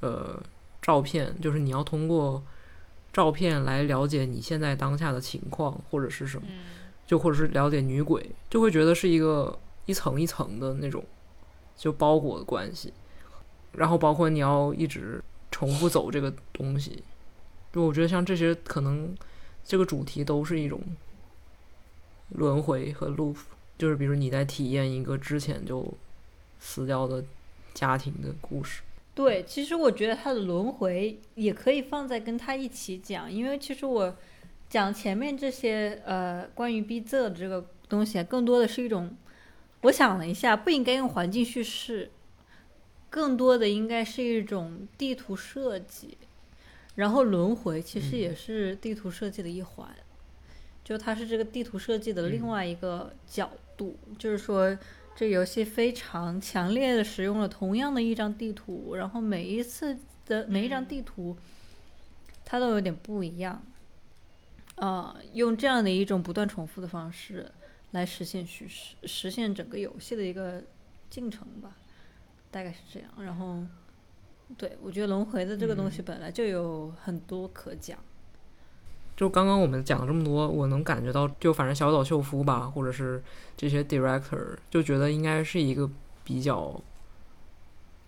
[0.00, 0.42] 呃
[0.82, 2.42] 照片，就是你要通过
[3.12, 6.46] 照片来了解你现在当下的情况或者是什么。
[6.48, 6.64] 嗯，
[7.06, 11.04] 就或者是了解女鬼，就会觉得是一个一层一层的那种
[11.76, 12.92] 就包裹的关系，
[13.72, 15.20] 然后包括你要一直
[15.50, 17.02] 重复走这个东西，
[17.72, 19.12] 就我觉得像这些可能
[19.64, 20.80] 这个主题都是一种
[22.28, 23.38] 轮回和 loop，
[23.76, 25.92] 就是比如你在体验一个之前就
[26.60, 27.24] 死掉的
[27.74, 28.82] 家庭的故事。
[29.12, 34.16] 对，其实我觉得他的轮回也可以放在跟他一起讲，因为其实我
[34.68, 39.14] 讲前面这些呃关于逼仄的这个东西啊，更多的是一种，
[39.82, 42.10] 我想了一下，不应该用环境叙事，
[43.10, 46.16] 更多的应该是一种地图设计，
[46.94, 49.88] 然后轮回其实也是地图设计的一环，
[50.82, 54.78] 就它是这个地图设计的另外一个角度，就是说。
[55.14, 61.36] 这游戏非常强烈的使用了同样的一张地图，然后每一次的每一张地图，
[62.44, 63.62] 它都有点不一样，
[64.76, 67.52] 啊、用这样的一种不断重复的方式
[67.90, 70.62] 来实现叙事，实现整个游戏的一个
[71.10, 71.76] 进程吧，
[72.50, 73.10] 大概是这样。
[73.18, 73.58] 然后，
[74.56, 77.98] 对我觉得轮回的这个东西本来就有很多可讲，
[79.20, 83.22] 就刚刚我们讲了这么多，我能感觉到，就反正小岛秀夫吧，或者是
[83.54, 85.86] 这些 director，就觉得应该是一个
[86.24, 86.80] 比较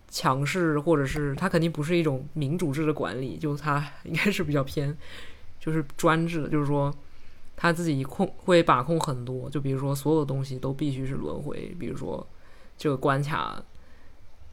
[0.07, 4.97] 强势，或者是他肯定不是一种民主制的管理，就他应该是比较偏，
[5.59, 6.91] 就是专制的，就是说
[7.55, 12.27] 他自己控会把控很多，就比如说所有的东西都必须是轮回，比如说
[12.75, 13.61] 这个关卡，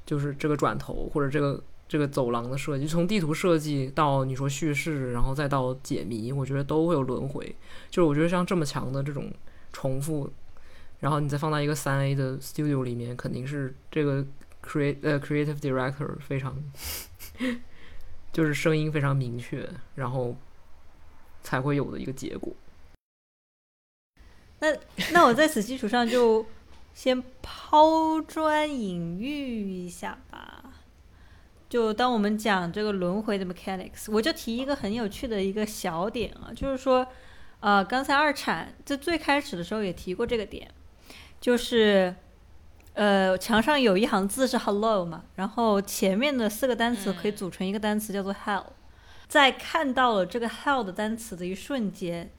[0.04, 1.58] 就是这个转头或者这个
[1.90, 7.44] 这个走廊的设计，从地图设计到你说叙事，然后再到解谜，我觉得都会有轮回。
[7.90, 9.28] 就是我觉得像这么强的这种
[9.72, 10.30] 重复，
[11.00, 14.24] 然后你再放在一个三 A 的 studio 里面，肯定是这个
[14.64, 16.56] create 呃 creative director 非常
[18.32, 20.36] 就是声音非常明确，然后
[21.42, 22.52] 才会有的一个结果。
[24.60, 24.68] 那
[25.12, 26.46] 那我在此基础上就
[26.94, 30.59] 先抛砖引玉一下吧。
[31.70, 37.06] 就当我们讲这个轮回的 mechanics，我就提一个很有趣的一个小点啊，就是说，
[37.60, 40.68] 呃，刚才二产在最开始的时候也提过这个点，
[41.40, 42.12] 就是，
[42.94, 47.36] 呃，墙上有一行字是 hello 嘛，然后前面的四个单词可以嗯。
[47.36, 48.64] 组成一个单词叫做 hell，
[49.28, 52.32] 在看到了这个 hell 的单词的一瞬间，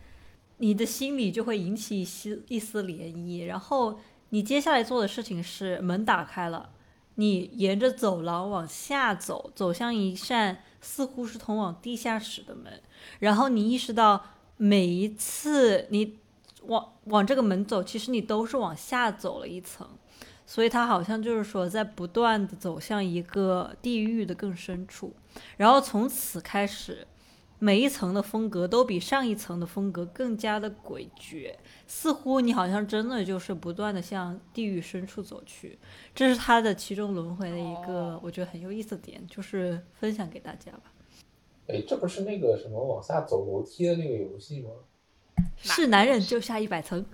[0.57, 3.97] 你的心里就会引起一丝一丝涟漪，然后
[4.31, 6.71] 你接下来做的事情是门打开了，
[7.15, 12.81] 你沿着走廊往下走，走向一扇似乎是通往地下室的门，
[13.19, 14.23] 然后你意识到
[14.57, 16.19] 每一次你
[16.63, 19.87] 往往这个门走，其实你都是往下走了一层，
[20.45, 25.13] 所以它好像就是说在不断的走向一个地狱的更深处，
[25.57, 27.07] 然后从此开始。
[27.63, 31.53] 每一层的风格都比上一层的风格更加的诡谲，
[31.85, 35.77] 似乎你好像真的就是不断的向地狱深处走去。
[36.15, 40.91] 这是他的其中轮回的一个哦我觉得很有意思的点，就是分享给大家吧。
[41.67, 44.71] 哎，这不是那个什么往下走楼梯的那个游戏吗？
[45.57, 47.05] 是男人就下一百层。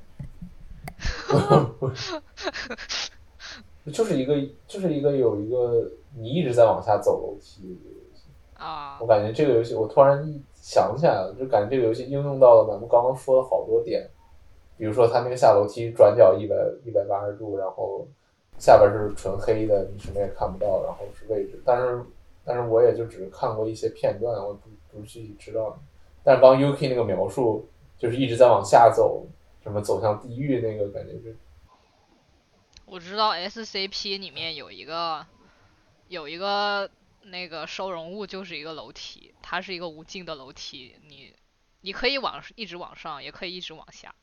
[3.91, 7.96] 就是一个就是一个有一个你一直在往下走楼梯的一个游戏。
[8.57, 14.09] 啊我，感觉这个游戏，我突然一想起来了，就感觉这个游戏应用到了咱们刚刚说的好多点，
[14.77, 16.55] 比如说它那个下楼梯转角一百
[16.85, 18.07] 一百八十度，然后
[18.57, 21.61] 下边是纯黑的，你什么也看不到，然后是位置。
[21.65, 22.03] 但是
[22.43, 25.77] 但是我也就只是看过一些片段，我不不是具体知道。
[26.23, 27.67] 但是刚 UK 那个描述，
[27.97, 29.25] 就是一直在往下走，
[29.63, 31.35] 什么走向地狱那个感觉是，
[32.85, 35.25] 我知道 SCP 里面有一个
[36.07, 36.89] 有一个
[37.29, 41.35] 那个收容物，就是一个楼梯，它是一个无尽的楼梯，你
[41.81, 44.15] 你可以往一直往上，也可以一直往下。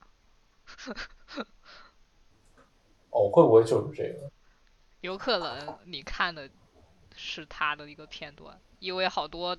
[3.11, 4.31] 哦，会不会就是这个？
[5.01, 6.49] 有可能你看的
[7.15, 9.57] 是他的一个片段，因为好多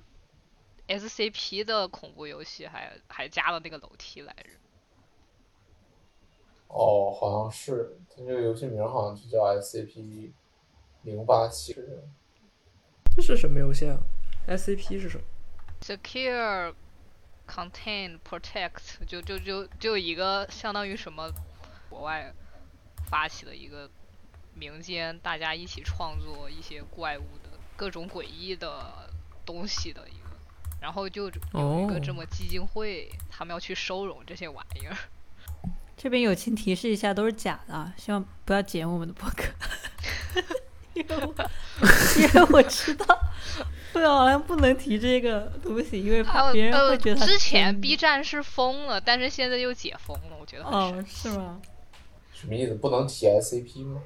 [0.88, 4.50] SCP 的恐怖游戏还还加了那个楼梯来着。
[6.68, 10.32] 哦，好像是，它这个游戏名好像就叫 SCP
[11.02, 11.74] 零八七。
[13.16, 13.98] 这是什么游戏啊
[14.46, 15.24] ？SCP 是什么
[15.80, 16.74] ？Secure,
[17.48, 21.32] Contain, Protect，就就就就一个相当于什么
[21.88, 22.32] 国外
[23.08, 23.88] 发起的一个
[24.54, 29.10] 民间大家一起创作一些怪物的各种诡异的
[29.46, 30.36] 东西的一个，
[30.80, 34.94] 然后就有一个哦这么基金会，他们要去收容这些玩意儿。
[35.96, 39.44] 这边友情提示一下，都是假的，啊，希望不要剪我们的博客，
[40.96, 41.34] 因为我
[42.18, 43.18] 因为我知道，
[43.92, 51.28] 对，好像不能提这个东西，因为别人呃，会觉得之前 B 站是封了，但是现在又解封了，我觉得很神哦奇。
[51.28, 51.60] 是吗？
[52.32, 52.74] 什么意思？
[52.74, 54.02] 不能提 SCP 吗？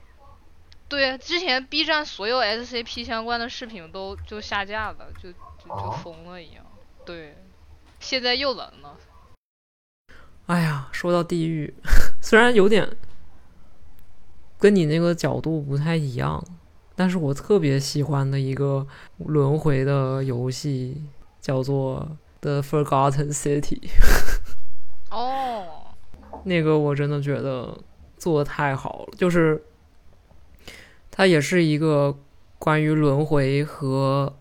[0.88, 6.64] 对，之前 B 站所有 SCP 相关的视频都就下架了，就就封了一样。
[7.04, 7.36] 对，
[8.00, 8.96] 现在又冷了。
[10.46, 11.72] 哎呀，说到地狱，
[12.20, 12.88] 虽然有点
[14.58, 16.44] 跟你那个角度不太一样，
[17.00, 18.86] 但是我特别喜欢的一个
[19.16, 21.02] 轮回的游戏
[21.40, 22.06] 叫做
[22.42, 23.80] 《The Forgotten City》，
[25.10, 25.64] 哦，
[26.44, 27.74] 那个我真的觉得
[28.18, 29.62] 做的太好了，就是
[31.10, 32.14] 它也是一个
[32.58, 34.36] 关于轮回和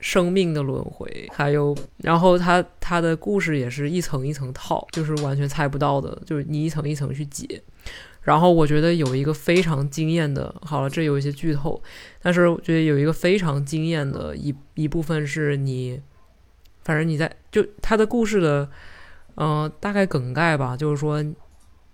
[0.00, 7.62] 生命的轮回，还有然后它它的故事也是一层一层套，就是完全猜不到的，就是你一层一层去解。
[8.22, 11.82] 然后我觉得有一个非常惊艳的，好了，这有一些剧透，
[12.20, 16.00] 但是我觉得有一个非常惊艳的一一部分是你，
[16.84, 18.68] 反正你在就他的故事的，
[19.36, 21.24] 嗯、大概梗概吧，就是说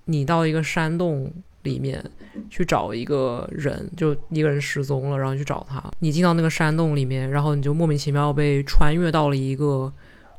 [0.06, 1.32] 你到一个山洞
[1.62, 2.04] 里面
[2.50, 5.82] 去找一个人，就一个人失踪了，然后去找他。
[6.00, 9.92] 你进到那个山洞里面，然后你就莫名其妙被穿越到了一个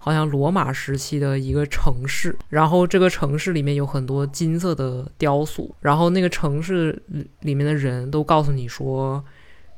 [0.07, 6.97] 好像罗马时期的一个城市，然后这个城市里面有很多金色的雕塑，然后那个城市
[7.41, 9.21] 里面的人都告诉你说，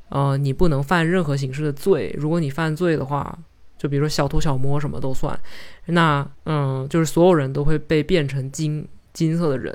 [0.10, 3.38] 呃，你不能犯任何形式的罪，如果你犯罪的话。
[3.81, 5.39] 就比如说小偷小摸什么都算，
[5.85, 9.73] 那嗯，就是所有人都会被变成金金色的人，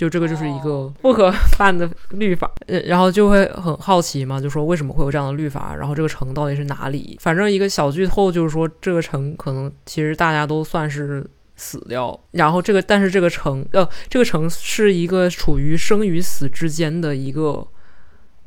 [0.00, 7.18] 就这个就是一个不可犯的律法，呃，然后就会很好奇嘛，就说为什么会有这样的律法，然后这个城到底是哪里？
[7.20, 11.22] 反正一个小剧透就是说，这个城可能其实大家都算是
[11.54, 17.68] 死掉，然后这个但是这个城呃，这个城是一个处于生与死之间的一个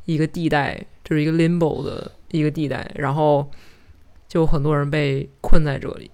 [0.06, 3.48] 一个地带，就是一个 limbo 的一个地带，然后
[4.26, 6.10] 就很多人被困在这里，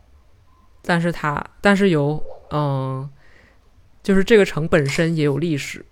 [0.83, 3.09] 但是他但是有嗯。
[4.03, 5.85] 就是这个城本身也有历史，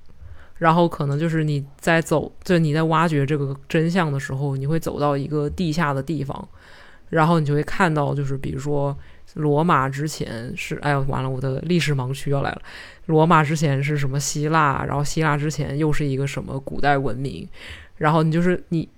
[0.57, 6.49] 然后可能就是你在走，就你在挖掘这个真相的时候，你会走到一个地下的地方，
[7.11, 8.97] 然后你就会看到，就是比如说
[9.35, 12.63] 罗马之前是，哎呀，完了，我的历史盲区要来了。
[13.07, 17.47] 罗马之前是什么希腊，然后希腊之前又是一个什么古代文明，
[17.97, 18.89] 然后你就是你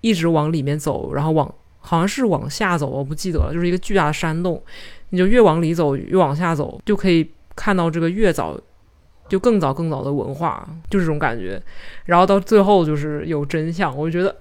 [0.00, 4.60] 一直往里面走，然后往好像是往下走，我不记得了，就是一个巨大的山洞，
[5.10, 7.30] 你就越往里走越往下走，就可以。
[7.56, 8.56] 看到这个越早，
[9.28, 11.60] 就更早更早的文化，就这种感觉。
[12.04, 14.36] 然后到最后就是有真相，我就觉得，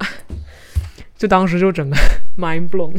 [1.18, 1.96] 就当时就整个
[2.38, 2.94] mind blown，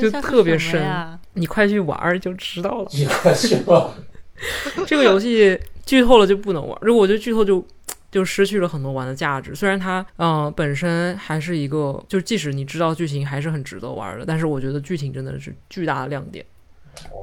[0.00, 2.88] 就特别深你快去玩就知道了。
[2.92, 3.94] 你快去吧。
[4.86, 7.62] 这个游戏剧透了就不能玩，如果我觉得剧透就
[8.10, 9.54] 就失去了很多玩的价值。
[9.54, 16.44] 虽然它嗯、呃本身还是一个，就即使你知道剧情还是很值得玩的，但是我觉得剧情真的是巨大的亮点。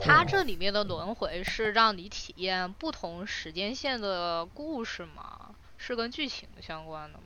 [0.01, 5.51] 它这里面的轮回是让你体验不同时间线的故事吗？
[5.77, 7.23] 是跟剧情相关的吗？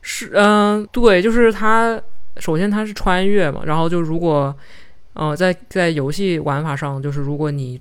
[0.00, 2.00] 是，嗯、对，就是它。
[2.38, 4.56] 首先它是穿越嘛，然后就如果，
[5.12, 7.78] 呃，在在游戏玩法上，就是如果你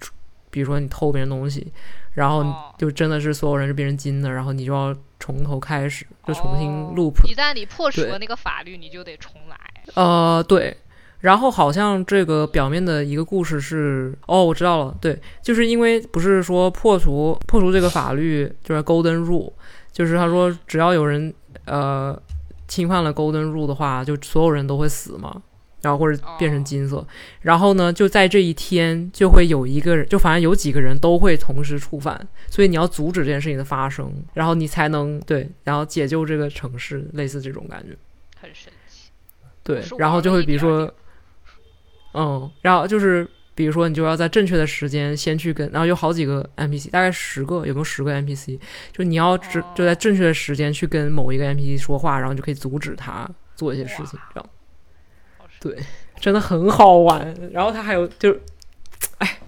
[0.49, 1.71] 比如说你偷别人东西，
[2.15, 7.25] 然后哦就真的是所有人是变成金的，然后你就要从头开始，就重新哦 loop。
[7.25, 9.57] 一旦你破除了那个法律，你就得重来。
[9.93, 10.75] 呃，对。
[11.22, 19.53] 然后好像这个表面的一个故事是，哦，我知道了，对，就是因为不是说破除破除这个法律就是 Golden Rule，
[19.91, 21.34] 就是他说只要有人
[21.65, 22.19] 呃
[22.68, 25.41] 侵犯了 Golden Rule 的话，就所有人都会死嘛，
[25.81, 27.06] 然后或者变成哦金色。
[27.41, 37.95] 然后呢，就在这一天就会有一个人，就反正有几个人都会同时触犯，所以你要阻止这件事情的发生，然后你才能对，然后解救这个城市，类似这种感觉。
[38.39, 39.11] 很神奇。
[39.64, 40.91] 对，然后就会比如说，
[42.13, 48.59] 嗯，然后就是比如说你就要在正确的时间先去跟，然后有好几个 NPC，大概十个，有没有十个 NPC？
[48.91, 54.49] 就你要只就在哦正确的时间去跟某一个 NPC 说话，然后你就可以阻止他做一些事情，这样
[55.59, 55.77] 对
[56.19, 57.35] 真的很好玩。
[57.51, 58.35] 然后他还有就，
[59.19, 59.39] 哎，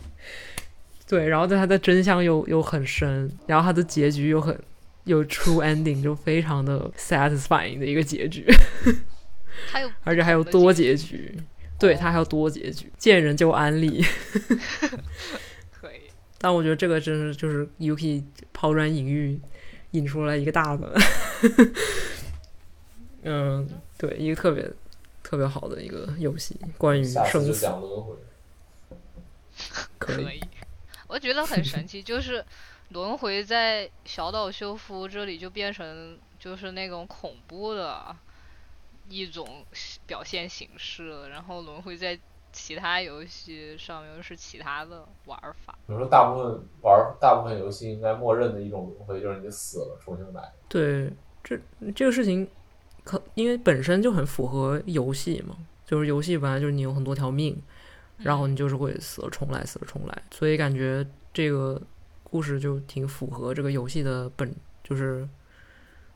[1.07, 4.57] 对，然后它的真相又又很深，然后它的结局又很
[5.05, 8.45] 有 true ending，就非常的 satisfying 的一个结局。
[9.67, 11.39] 还有 而且还有多结结局，
[11.79, 14.03] 对，他还有多结局，见人就安利。
[15.71, 16.01] 可以。
[16.37, 19.39] 但我觉得这个真是就是 Yuki 抛砖引玉，
[19.91, 20.93] 引出来一个大的，
[23.23, 24.69] 嗯，对，一个特别
[25.21, 27.67] 特别好的一个游戏，关于生死，
[29.97, 30.41] 可以，
[31.07, 32.43] 我觉得很神奇，就是
[32.89, 38.15] 轮回在小岛修夫这里就变成就是那种恐怖的
[39.09, 39.65] 一种
[40.05, 42.17] 表现形式了，然后轮回在
[42.51, 45.77] 其他游戏上面又是其他的玩法。
[45.87, 50.51] 比如说，大部分玩大部分游戏应该默认的一种轮回就是你死了重新来。
[50.69, 51.11] 对，
[51.43, 51.59] 这
[51.95, 52.47] 这个事情
[53.03, 57.61] 可因为本身就很符合游戏嘛，就是游戏本来就是你有很多条命，
[58.17, 61.81] 然后你就是会死了重来，死了重来，所以感觉这个
[62.23, 65.27] 故事就挺符合这个游戏的本，就是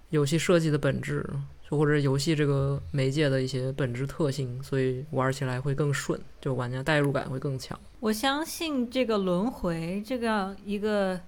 [0.09, 7.77] 游戏设计的本质，就或者游戏这个媒介的一些本质特性，所以玩起来会更顺，就玩家代入感会更强。
[7.99, 11.19] 我相信这个轮回这样一个，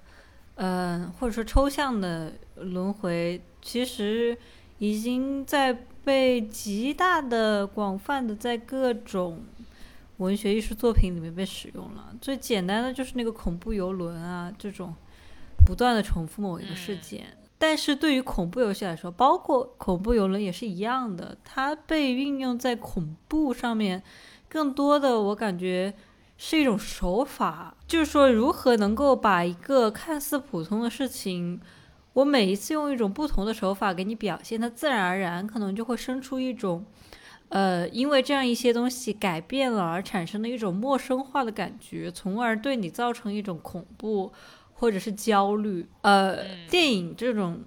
[0.54, 4.36] 呃，或者说抽象的轮回，其实
[4.78, 9.44] 已经在被极大的、广泛的在各种
[10.16, 12.14] 文学艺术作品里面被使用了。
[12.20, 14.94] 最简单的就是那个恐怖游轮啊，这种
[15.66, 17.26] 不断的重复某一个事嗯件。
[17.62, 24.02] 但是对于恐怖游戏来说，包括恐怖游轮也是一样的，它被运用在恐怖上面，
[24.48, 25.92] 更多的我感觉
[26.38, 31.60] 是一种手法，就是说如何能够把一个看似普通的事情，
[32.14, 36.86] 我每一次用一种不同的手法给你表现，它自然而然可能就会生出一种，
[37.50, 44.32] 呃，因为这样一些东西改变了而产生的一种陌生化的感觉，从而对你造成一种恐怖
[44.80, 45.86] 或者是焦虑。
[46.00, 47.60] 呃，嗯电影这种。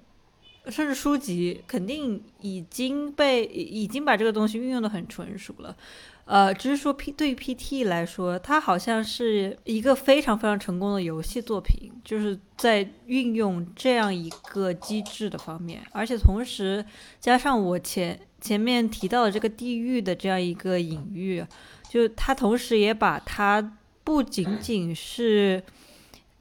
[0.70, 5.76] 甚至书籍肯定已经被已经把这个东西运用的很纯熟了，
[6.24, 16.86] 呃，只是说 P 对于 PT 来说，它好像是一个非常非常成功的游戏作品，就是在运用这样一个机制的方面，而且同时
[17.20, 21.44] 加上我前前面提到的这个地狱的这样一个隐喻，
[21.90, 25.62] 就它同时也把它不仅仅是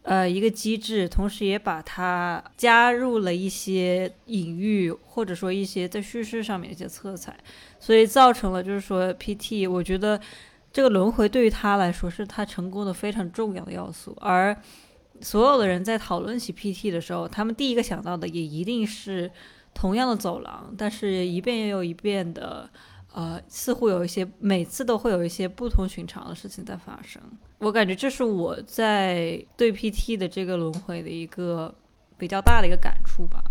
[0.02, 7.36] 呃一个机制，同时也把它加入了一些隐喻，或者说一些在叙事上面一些色彩。
[7.78, 10.20] 所以造成了就是说 PT，我觉得
[10.72, 14.56] 这个轮回对于他来说是他成功的非常重要的要素，而
[15.20, 19.30] 所有的人在讨论起 PT 的时候，他们第一个想到的也一定是
[19.74, 22.68] 同样的走廊，但是一遍又一遍的，
[23.12, 27.20] 呃，似乎有一些每次都会有一些不同寻常的事情在发生。
[27.58, 31.74] 我感觉这是我在对 PT 的这个轮回的一个
[32.16, 33.42] 比较大的一个感触吧。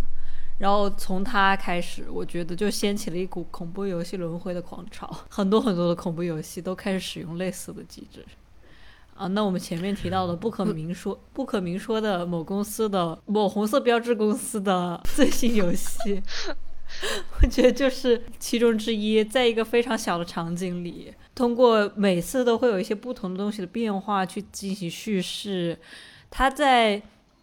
[0.57, 8.23] 然后从他开始，我觉得就掀起了一股恐怖游戏轮回的狂潮，很多很多的恐怖游戏都开始使用类似的机制。
[9.15, 16.21] 啊，那我们前面提到的不可明说、不可明说的某公司的某红色标志公司的最新游戏，
[17.41, 25.77] 我觉得就是其中之一，在一个非常小的场景里，通过每次都会有一些不同的东西的变化去进行叙事，
[26.29, 27.01] 它在。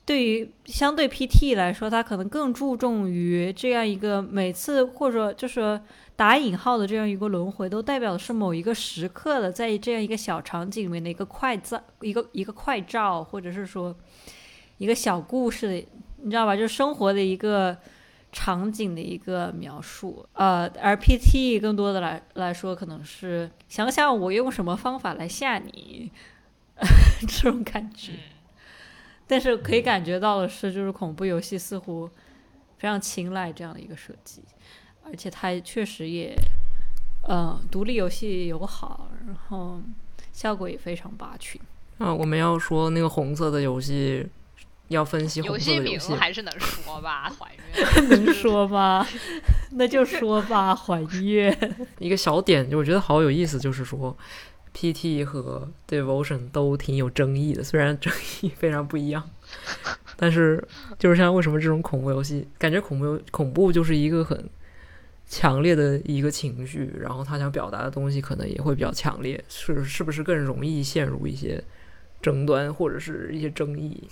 [0.09, 5.79] 对于相对 PT 来说，它可能更注重于这样一个每次或者就是
[6.17, 13.95] 打引号的这样一个轮回，都代表的是某一个时刻的，在这样一个小场景里面的一个快照，一个一个快照，或者是说
[14.79, 15.85] 一个小故事，
[16.23, 16.57] 你知道吧？
[16.57, 17.77] 就是生活的一个
[18.39, 20.25] 场景的一个描述。
[20.35, 26.09] 呃，而 PT 更多的来来说，可能是想想我用什么方法来吓你
[27.27, 28.13] 这种感觉。
[28.13, 28.19] 嗯，
[29.27, 32.09] 但是可以感觉到的是，就是恐怖游戏似乎
[32.79, 34.41] 非常青睐这样的一个设计，
[35.05, 36.33] 而且它确实也，
[37.29, 39.83] 嗯，独立游戏友好，然后
[40.33, 41.61] 效果也非常拔群。
[41.99, 44.25] 啊，我们要说那个红色的游戏，
[44.89, 46.13] 要分析游红色的游戏。
[46.15, 47.55] 还是能说吧， 还
[48.01, 49.07] 原能说吗？
[49.73, 51.77] 那就说吧，还愿。
[51.99, 54.17] 一个小点，就我觉得好有意思，就是说
[54.75, 59.29] ，PT 和 Devotion 都挺有争议的，虽然争议非常不一样，
[60.17, 60.67] 但是
[60.99, 64.49] 就是像为什么这种恐怖游戏，感觉恐怖游恐怖就是一个很
[65.27, 71.63] 强烈的一个情绪，然后他想表达的东西可能也会比较强烈，是是不是更容易陷入一些
[72.23, 74.09] 争端或者是一些争议？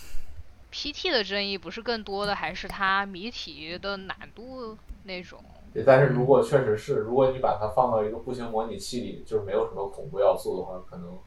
[0.77, 5.43] PT 的争议不是更多的还是它谜题的难度那种。
[5.73, 11.19] 对，但是如果确实是，如果你把它放到一个步行模拟器里，就是没有什么恐怖要素的话，可能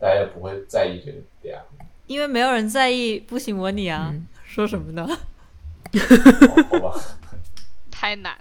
[0.00, 1.62] 大家也不会在意这个点。
[2.08, 5.06] 因为没有人在意步行模拟啊，嗯说什么呢？
[5.06, 7.00] 好好吧，
[7.92, 8.36] 太难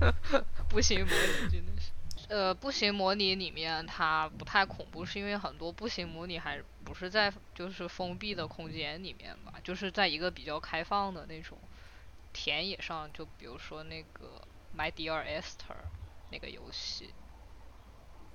[0.00, 0.12] 了，
[0.68, 1.92] 步行模拟真的是。
[2.28, 11.58] 呃，步行模拟里面它不太恐怖，是因为很多步行模拟还不是在就是封闭的空间里面吧，就是在一个比较开放的那种
[12.32, 14.46] 田野上，就比如说那个
[14.76, 15.76] My Dear Esther
[16.30, 17.14] 那个游戏，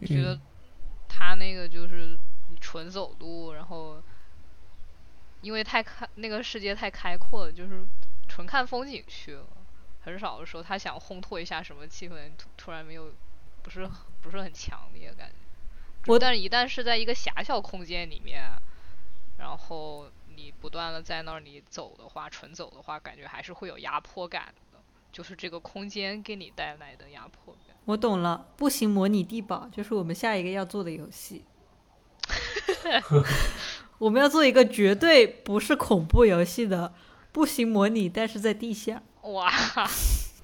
[0.01, 0.39] 我觉得
[1.07, 2.17] 它那个就是
[2.49, 4.01] 你纯走路，然后
[5.41, 7.85] 因为太开那个世界太开阔了，就是
[8.27, 9.45] 纯看风景去了。
[10.01, 13.13] 很少的时候，他想烘托一下什么气氛，突突然没有，
[13.61, 13.87] 不是
[14.21, 15.48] 不是很强烈感觉。
[16.09, 18.41] 我但是一旦是在一个狭小空间里面，
[19.37, 24.79] 然后你不断的在那里走的话，纯走的话，感觉还是会有压迫感的，
[25.11, 27.75] 就是这个空间给你带来的压迫感。
[27.85, 31.45] 我懂了，步行模拟地堡就是我们下一个要做的游戏。
[33.99, 36.91] 我们要做一个绝对不是恐怖游戏的
[37.31, 39.51] 步行模拟，但是在地下，哇，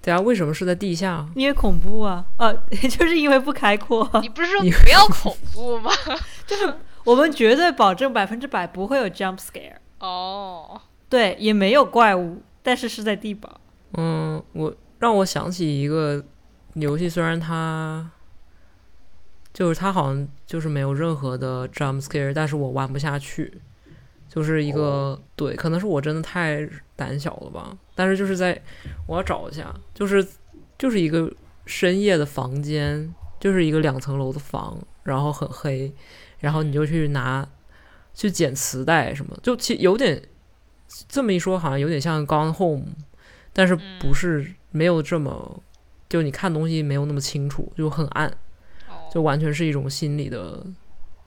[0.06, 1.28] 对啊，为什么是在地下？
[1.36, 2.54] 因为恐怖啊，呃，
[2.88, 4.08] 就是因为不开阔。
[4.22, 5.92] 你不是说不要恐怖吗？
[6.46, 6.72] 就是
[7.04, 10.80] 我们绝对保证百分之百不会有 jump scare，哦，
[11.10, 13.60] 对，也没有怪物，但是是在地堡。
[13.98, 16.24] 嗯，我让我想起一个
[16.76, 18.08] 游戏，虽然它
[19.52, 23.60] 就是它好像就是没有任何的 jump scare，但是我玩不下去。
[24.28, 27.72] 就是一个、对，可能是我真的太胆小了吧。
[27.96, 28.62] 但是就是在
[29.08, 30.28] 我要找一下，就是
[30.78, 31.32] 就是一个
[31.66, 35.92] 深夜的房间，就是一个两层楼的房，然后很黑，
[36.40, 37.48] 然后你就去拿
[38.14, 40.22] 去捡磁带什么，就其有点
[41.08, 42.86] 这么一说，好像有点像《Gone Home》，
[43.54, 45.64] 但是不是没有这么，
[46.08, 48.28] 就你看东西没有那么清楚，就很暗，
[48.90, 50.66] 哦，就完全是一种心理的，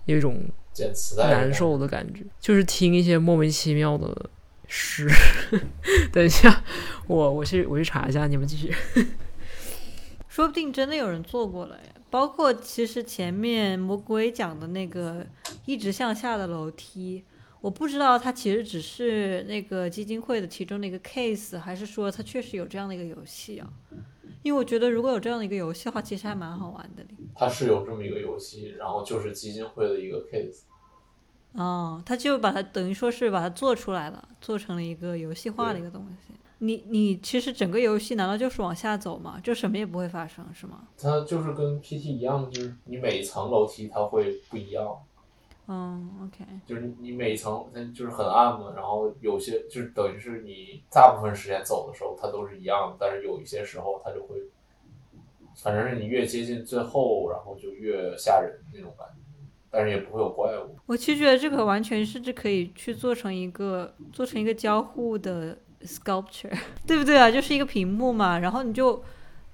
[0.04, 0.40] 有一种
[0.72, 4.30] 捡磁带难受的感觉，就是听一些莫名其妙的
[4.68, 5.08] 诗。
[6.12, 6.62] 等一下，
[7.08, 8.72] 我我去我去查一下，你们继续。
[10.28, 11.94] 说不定真的有人做过了耶。
[12.10, 15.26] 包括其实前面魔鬼讲的那个
[15.66, 17.24] 一直向下的楼梯，
[17.60, 23.68] 我不知道它其实只是那个基金会的其中的一个 case，还是说它确实有这样的一个游戏啊？
[24.42, 27.04] 因为我觉得如果有这样的一个游戏的话，其实还蛮好玩的。
[27.34, 30.60] 它是有这么一个游戏，然后就是基金会的一个 case。
[31.58, 36.34] 哦，他就把它等于说是把它做出来了，做成了一个游戏化的一个东西。
[36.60, 39.38] 你你其实整个游戏难道就是往下走吗？
[39.42, 40.88] 就什么也不会发生是吗？
[40.96, 44.98] 它就是跟 PT 一样，就是你每一层楼梯它会不一样，
[45.68, 54.36] 嗯，OK，就是你你每一层它就是很暗嘛，然后有些就是等于是你大部分时间走的时候它都是一样的，但是有一些时候它就会，
[55.56, 59.27] 反正是你越接近最后，然后就越吓人那种感觉，
[59.70, 60.76] 但是也不会有怪物。
[60.86, 66.50] 我其实觉得这个完全甚至可以去做成一个做成一个交互的 sculpture，
[66.86, 67.30] 对不对啊？
[67.30, 69.02] 就是一个屏幕嘛，然后你就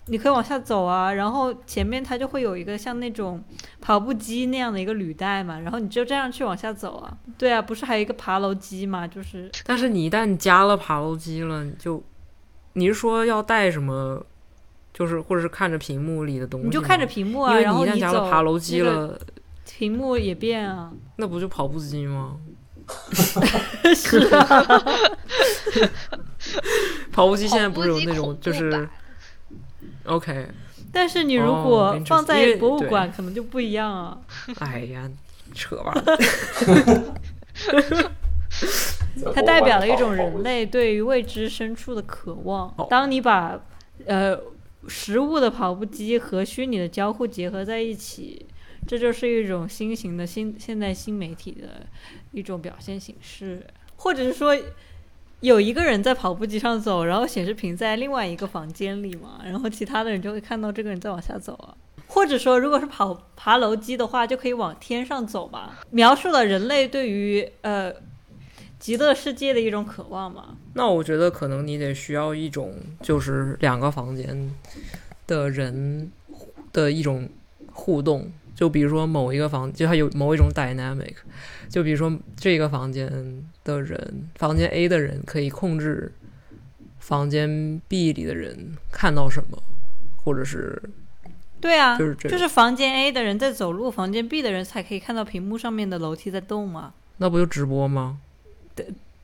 [0.07, 3.43] 你可以往下走啊，然后前面它就会有一个像那种
[3.81, 7.17] 跑步机那样的一个履带嘛，然后你就这样去往下走啊。
[7.37, 9.07] 对啊，不是还有一个爬楼机嘛？
[9.07, 12.03] 就是但是你一旦加了爬楼机了，你就
[12.75, 14.25] 你是说要带什么？
[14.93, 19.21] 就是或者是看着屏幕里的东西，你就看着屏幕啊，因为然后你一旦加了爬楼机那个了，
[19.65, 20.93] 屏幕也变啊。
[21.17, 22.37] 那不就跑步机吗？
[23.97, 24.63] 是啊，
[27.11, 28.87] 跑步机现在不是有那种就是
[30.05, 30.49] OK？
[30.93, 34.19] 但是你如哦果放在博物馆，可能就不一样啊。
[34.61, 35.11] 哎呀，
[35.55, 35.95] 扯吧。
[39.35, 42.87] 它代表了一种人类对于未知深处的渴望哦。
[42.91, 43.59] 当你把
[44.07, 44.39] 呃
[44.89, 48.47] 实物的跑步机和虚拟的交互结合在一起，
[48.87, 51.87] 这就是一种新型的新现代新媒体的
[52.33, 53.67] 一种表现形式。
[53.97, 54.55] 或者是说
[55.41, 61.75] 有一个人在跑步机上走，然后显示屏在另外一个房间里嘛，然后其他的人就会看到这个人在往下走啊。
[62.07, 67.93] 或者说，如果是跑爬楼机的话，就可以往天上走嘛，描述了人类对于呃
[68.79, 70.57] 极乐世界的一种渴望嘛。
[70.75, 74.51] 那我觉得可能你得需要一种，就是两个房间
[75.27, 76.13] 的人
[76.73, 77.29] 的一种
[77.73, 81.15] 互动，就比如说某一个房，就它有某一种 dynamic，
[81.69, 83.11] 就比如说这个房间
[83.65, 86.13] 的人，房间 A 的人可以控制
[86.99, 89.59] 房间 B 里的人看到什么，
[90.17, 90.81] 或者是
[91.61, 96.95] 对啊，就是这就是房间 A 的人在走路，房间 B 的人才可以看到屏幕上面的楼梯在动嘛。
[97.17, 98.19] 那不就直播吗？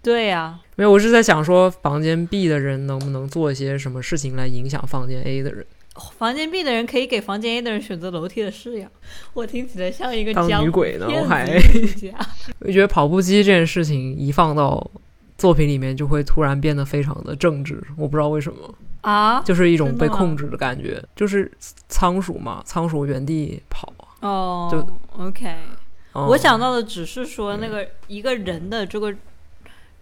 [0.03, 5.67] 对呀、没有，我是在想说，房间 B 的人能不能做一些什么事情来影响房间 A 的人，
[6.17, 8.91] 房间 B 的人可以给房间 A 的人选择楼梯的式样。
[9.35, 11.07] 我听起来像一个当女鬼呢？
[11.09, 11.47] 我还
[12.61, 14.91] 我觉得跑步机这件事情一放到
[15.37, 21.51] 作品里面，就会突然变得非常的政治，我不知道为什么，啊，就是一种被控制的感觉，就是
[21.89, 23.93] 仓鼠嘛，仓鼠原地跑。
[24.21, 24.79] 哦就
[25.25, 25.47] ，OK，、
[26.15, 29.15] 嗯我想到的只是说那个一个人的这个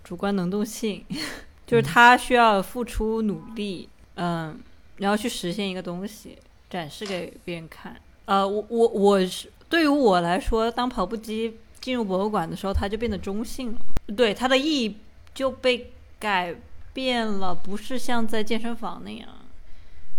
[0.02, 1.04] 主观能动性，
[1.66, 4.58] 就是他需要付出努力，嗯，
[4.98, 6.38] 然后去实现一个东西，
[6.70, 7.96] 展示给别人看。
[8.26, 13.78] 呃，我我我是对于我来说，当跑步机进入博物馆的时候，它就变得中性了，
[14.16, 14.96] 对它的意义
[15.34, 16.54] 就被改
[16.92, 19.28] 变了，不是像在健身房那样。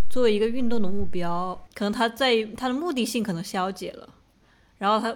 [0.10, 4.10] 作为一个运动的目标，可能它在它的目的性可能消解了，
[4.80, 5.16] 然后它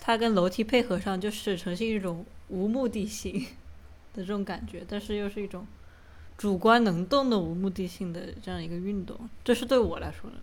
[0.00, 3.34] 它跟楼梯配合上，就是呈现一种无目的性
[4.14, 5.64] 的这种感觉，但是又是一种
[6.42, 10.36] 主观能动的无目的性的这样一个运动，这是对我来说的。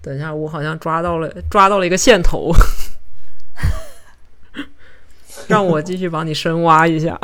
[0.00, 2.50] 等一下，我好像抓到了抓到了一个线头，
[5.48, 7.20] 让我继续帮你深挖一下。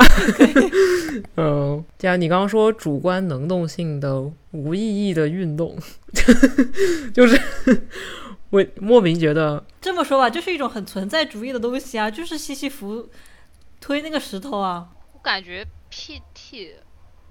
[1.35, 4.21] 嗯，既然你刚刚说主观能动性的
[4.51, 5.75] 无意义的运动，
[7.11, 7.41] 就是
[8.51, 13.09] 我莫名觉得这么说吧，就是一种很存在主义的东西啊，就是西西弗
[13.81, 16.73] 推那个石头啊，我感觉 PT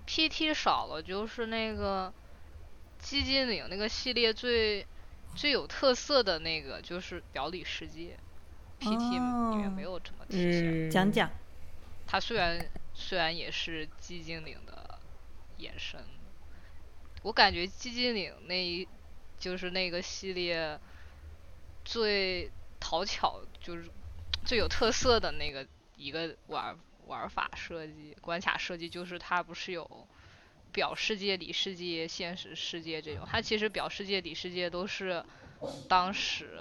[0.06, 2.12] PT 少了，就是那个
[3.02, 4.86] 寂静岭那个系列最
[5.34, 8.16] 最有特色的那个就是表里世界
[8.80, 10.88] ，PT 里面哦没有这么体现。
[10.88, 11.30] 嗯，讲讲。
[12.06, 15.00] 它虽然虽然也是寂静岭的
[15.56, 16.00] 延伸，
[17.22, 18.86] 我感觉寂静岭那一
[19.38, 20.78] 就是那个系列
[21.84, 23.90] 最讨巧，就是
[24.44, 25.66] 最有特色的那个
[25.96, 26.76] 一个玩
[27.06, 30.08] 玩法设计、关卡设计，就是它不是有
[30.72, 35.24] 表世界、里世界、现实世界这种，它其实表世界、里世界都是
[35.88, 36.58] 当时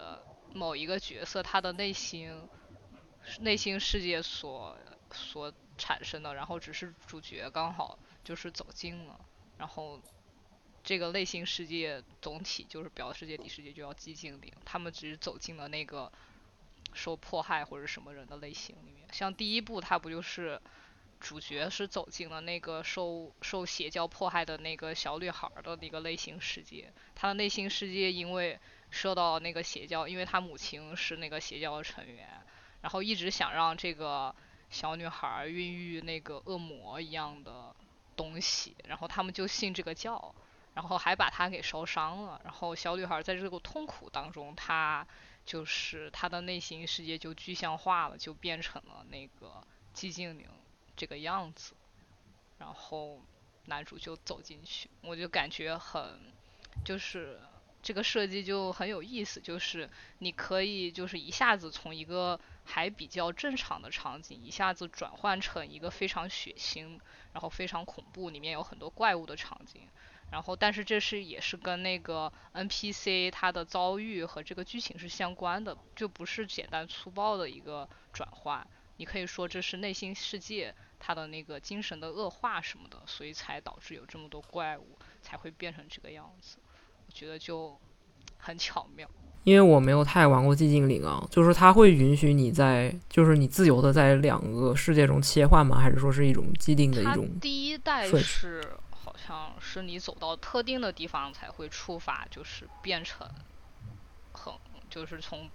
[0.54, 2.48] 某一个角色他的内心
[3.40, 4.78] 内心世界所
[5.12, 9.20] 所产生的，然后只是主角刚好就是走进了，
[9.58, 10.00] 然后
[10.84, 16.12] 这个内心世界总体就是表世界、里世界就要寂静岭，他们只是走进了那个
[16.94, 19.08] 受迫害或者什么人的类型里面。
[19.12, 20.60] 像第一部，它不就是
[21.20, 28.60] 主角是走进了那个受受邪教迫害的那个小女孩的那个内心世界，她的内心世界因为
[28.92, 32.28] 受到那个邪教，因为她母亲是那个邪教的成员，
[32.82, 34.36] 然后一直想让这个
[34.70, 37.74] 小女孩孕育那个恶魔一样的
[38.16, 40.34] 东西，然后他们就信这个教，
[40.74, 42.42] 然后还把她给烧伤了。
[42.44, 45.08] 然后小女孩在这个痛苦当中，她
[45.46, 50.48] 就是他的内心世界就具象化了，就变成了那个寂静岭
[50.96, 51.74] 这个样子。
[52.58, 53.22] 然后
[53.66, 56.20] 男主就走进去，我就感觉很，
[56.86, 57.40] 就是
[57.82, 59.90] 这个设计就很有意思，就是
[60.20, 67.00] 你可以就是一下子从一个还比较正常的场景，一下子转换成一个非常血腥，
[67.34, 69.82] 然后非常恐怖，里面有很多怪物的场景。
[70.34, 78.66] 然后，但是这是也是跟那个 NPC 它的遭遇和这个剧情是相关的，就不是简单粗暴的一个转换。
[78.98, 86.58] 你可以说这是内心世界它的那个精神的恶化什么的，所以才导致有这么多怪物才会变成这个样子。
[87.06, 87.80] 我觉得就
[88.38, 89.08] 很巧妙。
[89.44, 95.78] 因为我没有太玩过寂静岭啊，就是它会允许你在，就是你自由的在两个世界中切换吗？
[95.80, 97.30] 还是说是一种既定的一种？
[97.40, 98.83] 第一代是好
[99.26, 103.30] 像是你走到特定的地方才会触发，就是变成
[104.34, 104.54] 很
[104.90, 105.50] 就是从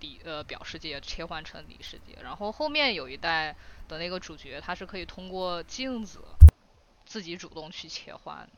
[0.00, 3.54] 里呃表世界切换成里世界，然后后面有一代
[3.88, 6.24] 的那个主角他是可以通过镜子
[7.06, 8.48] 自己主动去切换，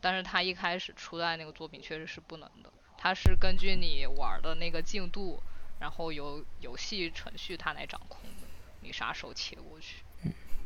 [0.00, 5.42] 但是他一开始初代那个作品确实是不能的，他是根据你玩的那个进度，
[5.78, 8.20] 然后由游戏程序它来掌控，
[8.80, 9.96] 你啥时候切过去。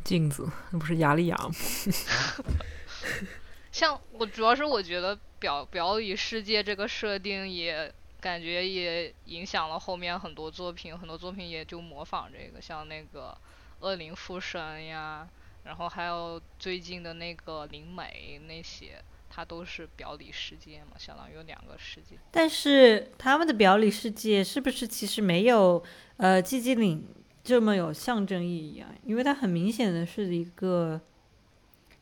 [0.03, 1.51] 镜子，那不是雅利亚吗？
[3.73, 13.37] 像我主要是我觉得表表里世界这个设定也感觉也影响了后面很多作品，很多作品也就模仿这个，像那个
[13.87, 15.27] 《恶灵附身》呀，
[15.65, 22.17] 然后还有最近的那个《灵媒》那些，它都是表里世界嘛，相当于有两个世界。
[22.31, 25.83] 但是他们的表里世界是不是其实没有
[26.19, 27.07] 呃寂静岭
[27.43, 28.93] 这么有象征意义啊？
[29.05, 31.01] 因为它很明显的是一个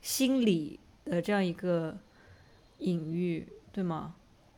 [0.01, 0.81] 心理
[1.11, 1.97] 的这样一个
[2.79, 4.15] 隐喻，对吗？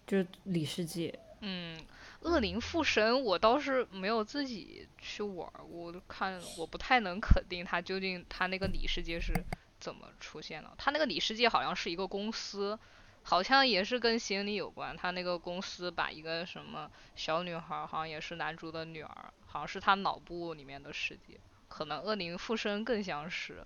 [0.06, 1.18] 就是里世界。
[1.40, 1.80] 嗯，
[2.20, 9.32] 恶灵附身我倒是没有自己去玩儿，我看我不太能肯定他究竟他那个里世界是
[9.78, 10.70] 怎么出现的。
[10.76, 12.78] 他那个里世界好像是一个公司，
[13.22, 14.94] 好像也是跟心理有关。
[14.94, 21.40] 他那个公司把一个什么小女孩，好像也是男主的女儿，好像是他脑部里面的世界。
[21.68, 23.64] 可能恶灵附身更像是，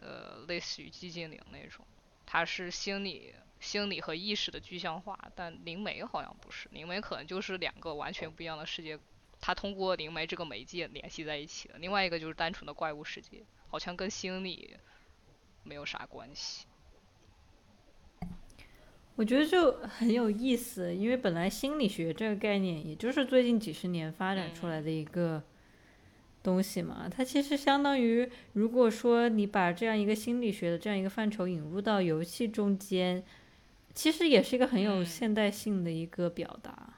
[0.00, 1.86] 呃，类似于寂静岭那种，
[2.32, 3.34] 它是心理。
[3.60, 8.98] 心理和意识的具象化，但灵媒好像不是，灵媒可能就是两个完全不一样的世界，
[9.40, 11.74] 它通过灵媒这个媒介联系在一起的。
[11.78, 14.76] 另外一个就是单纯的怪物世界，好像跟心理
[15.62, 16.66] 没有啥关系。
[19.14, 25.40] 我觉得就很有意思，因为本来心理学这个概念，也就是最近几十年发展出来的一个
[26.42, 27.08] 东西嘛。
[27.08, 33.24] 它其实相当于，如果说你把这样一个心理学的这样一个范畴引入到游戏中间，
[33.94, 36.94] 其实也是一个很有嗯现代性的一个表达。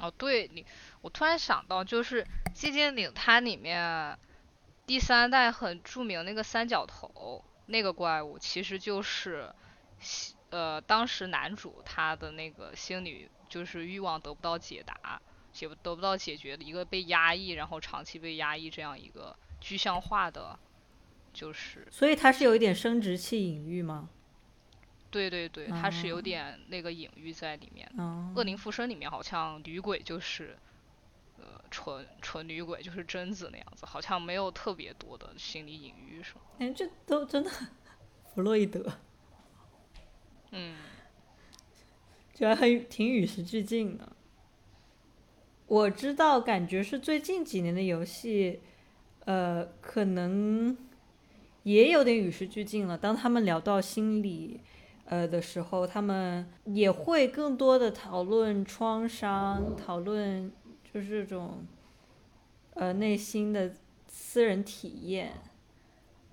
[0.00, 0.64] 哦，对你，
[1.02, 4.18] 我突然想到，就是寂静岭它里面
[4.86, 9.52] 第三代很著名那个三角头那个怪物，其实就是
[10.48, 15.20] 呃当时男主他的那个心理就是欲望得不到解答，
[15.52, 20.58] 解不得不到解决的一个被压抑，然后长期被压抑这样一个具象化的，
[21.32, 24.08] 就是所以它是有一点生殖器隐喻吗？
[25.10, 27.94] 对对对，它是有哦点那个隐喻在里面的。
[27.98, 30.56] 嗯，恶灵附身里面好像女鬼就是，
[31.36, 36.40] 呃，纯纯女鬼就是贞子那样子，好像没有特别多的心理隐喻什么。
[36.60, 37.50] 哎，这都真的
[38.32, 38.86] 弗洛伊德，
[40.52, 40.76] 嗯，
[42.32, 44.12] 觉得很挺与时俱进的。
[45.70, 48.58] 我知道，感觉是最近几年的游戏，
[49.24, 50.76] 呃，可能
[51.62, 52.98] 也有点与时俱进了。
[52.98, 54.58] 当他们聊到心理，
[55.04, 60.50] 呃的时候，他们也会更多的讨论创伤，讨论
[60.92, 61.64] 就是这种，
[62.74, 63.72] 呃，内心的
[64.08, 65.34] 私人体验。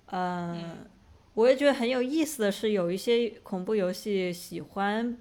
[0.06, 0.78] 嗯，
[1.34, 5.16] 我也觉得很有意思的是，有一些恐怖游戏喜欢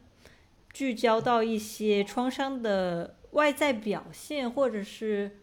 [0.73, 5.37] 聚焦到一些创伤的外在表现，或者是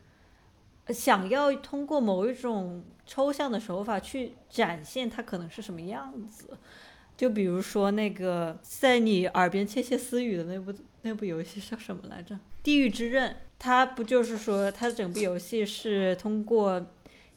[0.89, 6.59] 想要通过某一种抽象的手法去展现它可能是什么样子。
[7.16, 12.35] 就比如说那个在你耳边窃窃私语的那部那部游戏叫什么来着？
[12.62, 13.31] 《地狱之刃》。
[13.56, 16.85] 它不就是说，它整部游戏是通过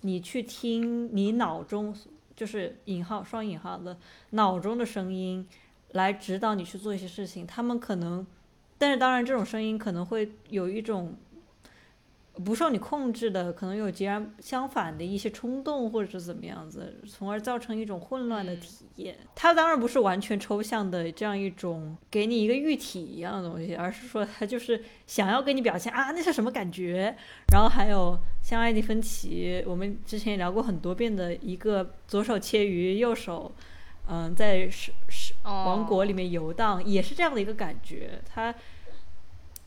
[0.01, 1.95] 你去听你脑中，
[2.35, 3.97] 就是引号双引号的
[4.31, 5.47] 脑中的声音，
[5.91, 7.47] 来指导你去做一些事情。
[7.47, 8.25] 他们可能，
[8.77, 11.15] 但是当然，这种声音可能会有一种
[12.45, 19.17] 不受你控制的，可能有截然相反的一些冲动，或者是怎么样子，从而造成一种混乱的嗯体验。
[19.33, 27.15] 它当然不是完全抽象的这样一种给你一个喻体一样的东西，而是说它就是想要给你表现啊，那是什么感觉。
[27.51, 33.51] 然后还有像艾迪芬奇，我们之前也聊过很多遍的一个左手切鱼，右手
[34.07, 38.21] 嗯在是是王国里面游荡，也是这样的一个感觉。
[38.25, 38.53] 他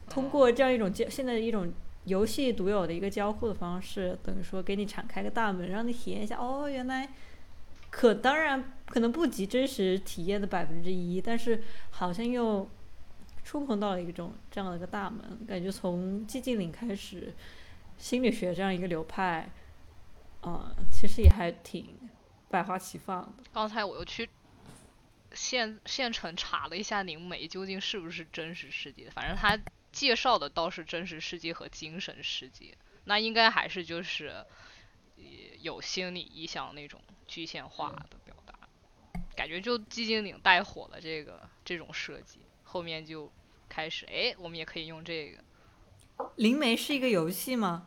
[0.09, 1.73] 通过这样一种交现在的一种
[2.05, 7.09] 游戏独有的一个交互的方式，等于说给你敞开个大门，让你体验一下哦，原来
[7.91, 12.69] 可当然可能不及真实体验的百分之一，但是好像又
[13.45, 17.35] 触碰到了一种这样的一个大门，感觉从寂静岭开始，
[17.99, 19.51] 心理学这样一个流派，
[20.43, 21.87] 嗯、其实也还挺
[22.51, 23.45] 百花齐放的。
[23.53, 24.29] 刚才我又去
[25.33, 29.59] 县县城查了一下灵媒究竟是不是真实世界，反正他
[29.93, 34.45] 介绍的倒是真实世界和精神世界，那应该还是就是
[35.17, 35.25] 呃
[35.61, 38.55] 有心理意向那种具象化的表达，
[39.37, 43.31] 感觉就寂静岭带火了这个这种设计，后面就
[43.69, 45.39] 开始哎，我们也可以用这个。
[46.37, 47.87] 灵媒是一个游戏吗？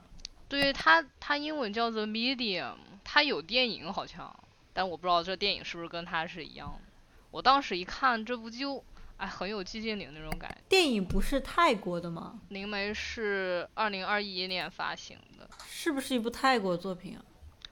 [0.49, 4.42] 对它，它英文叫做 Medium，它有电影好像，
[4.73, 6.91] 但我不知道这电影是不是跟它是一样的。
[7.31, 8.83] 我当时一看，这不就
[9.17, 10.57] 哎很有寂静岭那种感觉。
[10.67, 12.39] 电影不是泰国的吗？
[12.49, 17.23] 灵媒是二零二一年发行的，是不是一部泰国作品啊？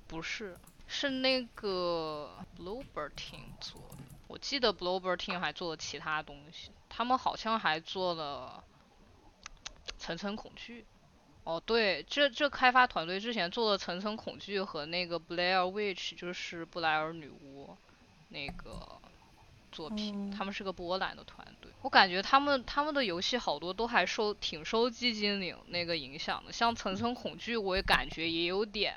[0.07, 0.57] 不是，
[0.88, 8.64] 是那个 Bluebird Team 做的，我记得 Bluebird Team 还做了其他东西，他们好像还做了
[9.98, 10.86] 层层恐惧。
[11.44, 17.76] 哦，对，这这开发团队之前做的层层恐惧和那个 Blair Witch，就是布莱尔女巫
[18.30, 19.00] 那个
[19.72, 21.72] 作品，他们是个波兰的团队。
[21.82, 28.96] 我感觉他们他们的游戏好多都还受挺受寂静岭那个影响的，像层层恐惧，我也感觉也有点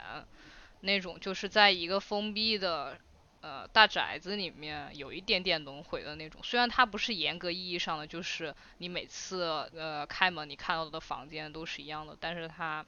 [0.81, 2.99] 那种就是在一个封闭的
[3.45, 6.41] 呃大宅子里面有一点点轮回的那种。
[6.43, 9.43] 虽然它不是严格意义上的，就是你每次
[9.77, 12.85] 呃开门你看到的房间都是一样的，但是它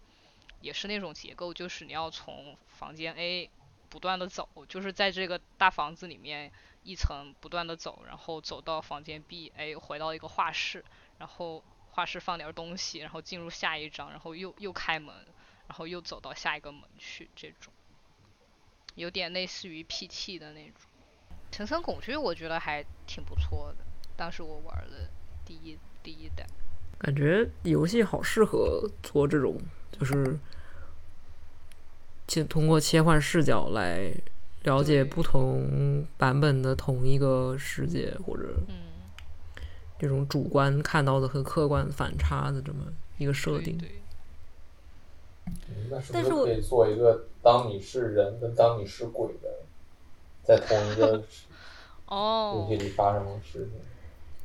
[0.63, 3.51] 也是那种结构，就是你要从房间 A
[3.91, 6.51] 不断的走，就是在这个大房子里面。
[6.87, 10.85] 一层不断的走，然后走到房间 B，哎，回到一个画室，
[11.19, 15.13] 然后画室放点东西，然后进入下一章，然后又又开门，
[15.67, 17.73] 然后又走到下一个门去，这种
[18.97, 20.75] 有点类似于 PT 的那种。
[21.53, 23.85] 层层恐惧我觉得还挺不错的，
[24.17, 25.09] 当时我玩的
[25.45, 26.45] 第一第一代。
[26.99, 29.57] 感觉游戏好适合做这种，
[29.93, 30.39] 就是
[32.27, 34.13] 切通过切换视角来。
[34.63, 38.59] 了解不同版本的同一个世界，或者
[39.97, 43.81] 这种主观看到的和客观反差的这么一个设定。
[45.91, 49.49] 那是不是可以做一个当你是人跟当你是鬼的，
[50.43, 51.23] 在同一个
[52.11, 53.81] 游戏里发生的事情？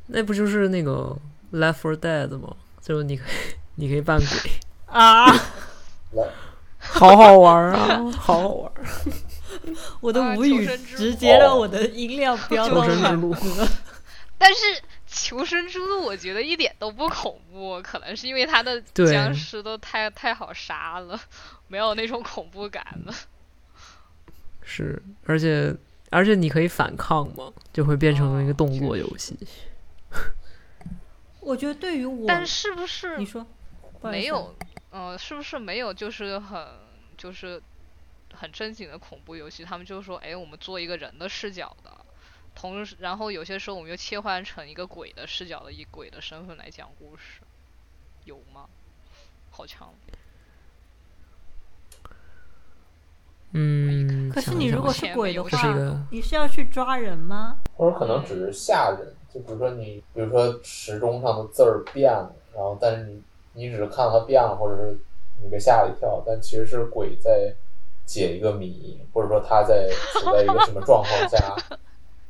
[0.07, 1.15] 那不就是那个
[1.57, 2.56] 《Left for Dead》吗？
[2.82, 4.52] 就是你可以， 你可以扮鬼
[4.88, 5.32] 啊，
[6.78, 8.72] 好好玩啊， 好好玩。
[9.99, 13.36] 我的无语直接让我的音量飙到满格。
[14.38, 14.65] 但是
[15.22, 21.19] 《求生之路》我觉得一点都不恐怖，可能是因为它的僵尸都太太好杀了，
[21.68, 23.14] 没有那种恐怖感了。
[24.65, 25.76] 是，而且
[26.10, 29.38] 而且你可以反抗嘛，就会变成一个动作游戏。
[31.39, 33.45] 我觉得对于我，但是不是你说
[34.02, 34.56] 没有？
[34.91, 35.93] 嗯，是不是没有？
[35.93, 36.68] 就是很
[37.18, 37.61] 就是。
[38.34, 41.91] 很正经的恐怖游戏，他们就说：“哎，我们做一个人的视角的，
[42.62, 47.42] 同时，然后有些时候我们又切换成一个鬼的视角的，以鬼的身份来讲故事，
[48.26, 48.68] 有吗？
[49.50, 49.92] 好强。”
[53.54, 55.50] 嗯，可是你如果是鬼的话，
[56.12, 57.58] 你是要去抓人吗？
[57.76, 59.12] 或者可能只是吓人？
[59.34, 63.24] 就比如说你，比如说时钟上的字儿变了，然后但是你
[63.54, 64.96] 你只是看到它变了，或者是
[65.42, 67.56] 你被吓了一跳，但其实是鬼在。
[68.04, 71.56] 解一个谜，或者说他在处在一个什么状况下，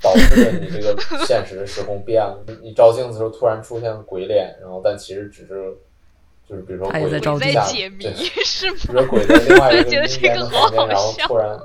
[0.01, 2.43] 导致了你这个现实的时空变了。
[2.47, 5.77] 你你照镜子的时候突然出现鬼脸，然后但其实只是
[6.47, 8.03] 就是比如说鬼在解谜，
[8.43, 8.77] 是吗？
[8.81, 11.57] 比如说鬼在另外一个阴间的房间，然后突然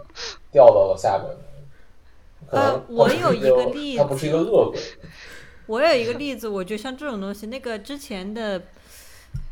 [0.52, 1.36] 掉到了下边。
[2.50, 4.80] 呃，我有一个例子，他不是一个恶鬼。
[5.66, 8.62] 我有一个例子，我觉得像这种东西，那个之前的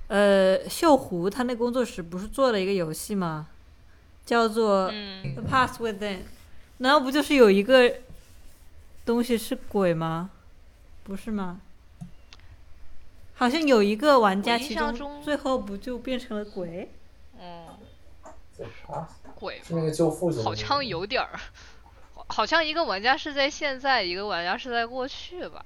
[0.07, 3.49] 呃秀湖，他那工作室不是做了一个游戏吗？
[4.25, 4.91] 叫做
[5.35, 5.99] 《The Past Within》，
[6.79, 7.93] 难道不就是有一个
[9.05, 10.31] 东西是鬼吗？
[11.03, 11.61] 不是吗？
[13.35, 16.91] 好像有一个玩家其中最后不就变成了鬼？
[17.39, 17.67] 嗯，
[19.35, 21.31] 鬼是那个救父亲，好像有点儿，
[22.29, 25.63] 好像一个玩家是在现在，一个玩家是在过去吧？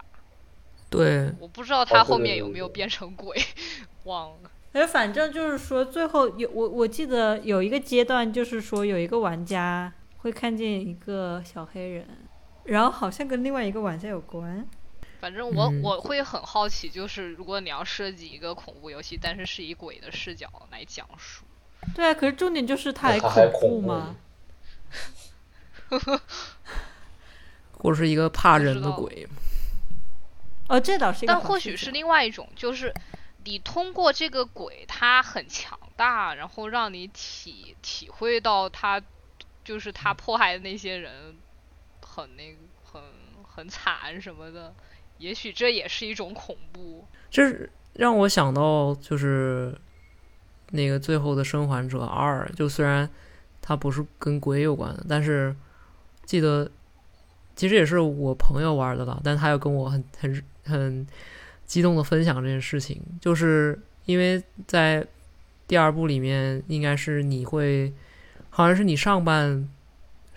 [0.91, 3.37] 对，我不知道他后面有没有变成鬼，
[4.05, 4.51] 忘了。
[4.73, 12.09] 哎，反正就是说，最后有我我记得有一个阶段，就是说有一个玩家会看见一个小黑人，
[12.69, 14.67] 然后好像跟另外一个玩家有关。
[15.21, 21.45] 反正我我会很好奇，就是如果你要设计一个恐怖游戏，但是是以鬼的视角来讲述。
[21.95, 24.17] 对啊，可是重点就是它还恐怖吗？
[27.73, 29.27] 或者是一个怕人的鬼？
[30.69, 31.27] 哦，这倒是。
[31.27, 32.95] 但或许是另外一种，就是。
[33.45, 39.01] 你通过这个鬼，他很强大，然后让你体体会到他
[39.65, 41.35] 就是他迫害的那些人
[42.19, 43.01] 很那个很
[43.43, 44.75] 很惨什么的，
[45.19, 47.05] 也许这也是一种恐怖。
[47.31, 49.75] 这让我想到就是
[50.71, 53.09] 那个最后的生还者二，就虽然
[53.63, 55.55] 它不是跟鬼有关的，但是
[56.25, 56.71] 记得
[57.55, 61.07] 其实也是我朋友玩的吧，但他又跟我很很很。
[61.69, 65.07] 激动的分享这件事情，就是因为在
[65.67, 67.93] 第二部里面，应该是你会，
[68.49, 69.69] 好像是你上半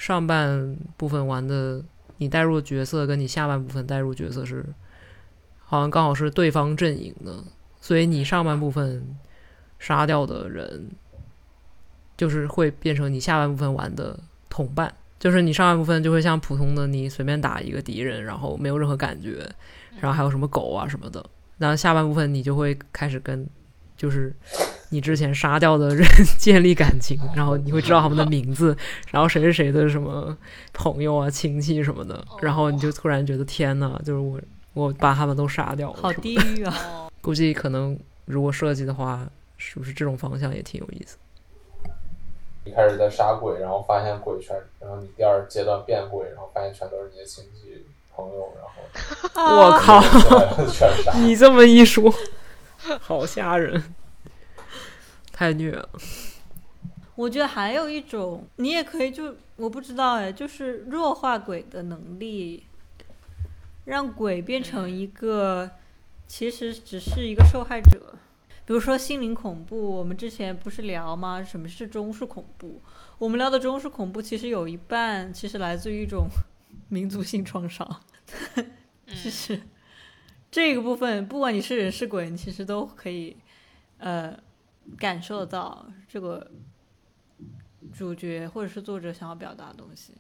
[0.01, 1.79] 上半部分玩的，
[2.17, 4.65] 你带入角色跟你下半部分带入角色是，
[5.59, 7.43] 好像刚好是对方阵营的，
[7.79, 9.15] 所以你上半部分
[9.77, 10.89] 杀掉的人，
[12.17, 14.19] 就是会变成你下半部分玩的
[14.49, 19.47] 同伴，就是你上半部分就会像普通的你随便打一个敌人，然后没有任何感觉，
[19.99, 21.23] 然后还有什么狗啊什么的。
[21.59, 23.47] 那下半部分你就会开始跟
[23.95, 24.35] 就是
[24.91, 26.07] 你之前杀掉的人
[26.37, 28.75] 建立感情，然后你会知道他们的名字，
[29.09, 30.37] 然后谁是谁的什么
[30.73, 34.39] 朋友啊、亲戚什么的，然后你就突然觉得天呐，就是我
[34.73, 36.73] 我把他们都杀掉了，好地狱啊！
[36.85, 39.27] 哦，估计可能如果设计的话，
[39.57, 41.17] 是不是这种方向也挺有意思？
[42.63, 47.85] 一开始在杀鬼，然后发现鬼全，然后你第二阶段变鬼，然后发现全都是你的亲戚
[48.15, 50.01] 朋友，然后我靠！
[50.67, 51.11] 全杀。
[51.17, 52.13] 你这么一说，
[53.01, 53.81] 好吓人，
[55.41, 55.89] 太虐了。
[57.15, 62.63] 我觉得还有一种，你也可以就我不知道哎，就是弱化鬼的能力，
[63.85, 65.71] 让鬼变成一个
[66.27, 68.13] 其实只是一个受害者。
[68.67, 71.43] 比如说心灵恐怖，我们之前不是聊吗？
[71.43, 72.79] 什么是中式恐怖？
[73.17, 76.27] 我们聊的中式恐怖，其实有一半其实来自于一种
[76.89, 78.01] 民族性创伤，
[79.07, 79.59] 就是
[80.51, 83.35] 这个部分，不管你是人是鬼，你其实都可以
[83.97, 84.37] 呃
[84.97, 86.51] 感受到这个
[87.93, 90.13] 主角或者是作者想要表达的东西。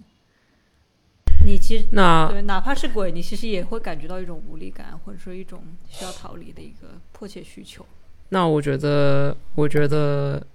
[1.43, 7.83] 你其实那对，哪怕是鬼，你其实也会感觉到一种无力感，或者说一种需要逃离的一个迫切需求。
[8.29, 10.45] 那我觉得，我觉得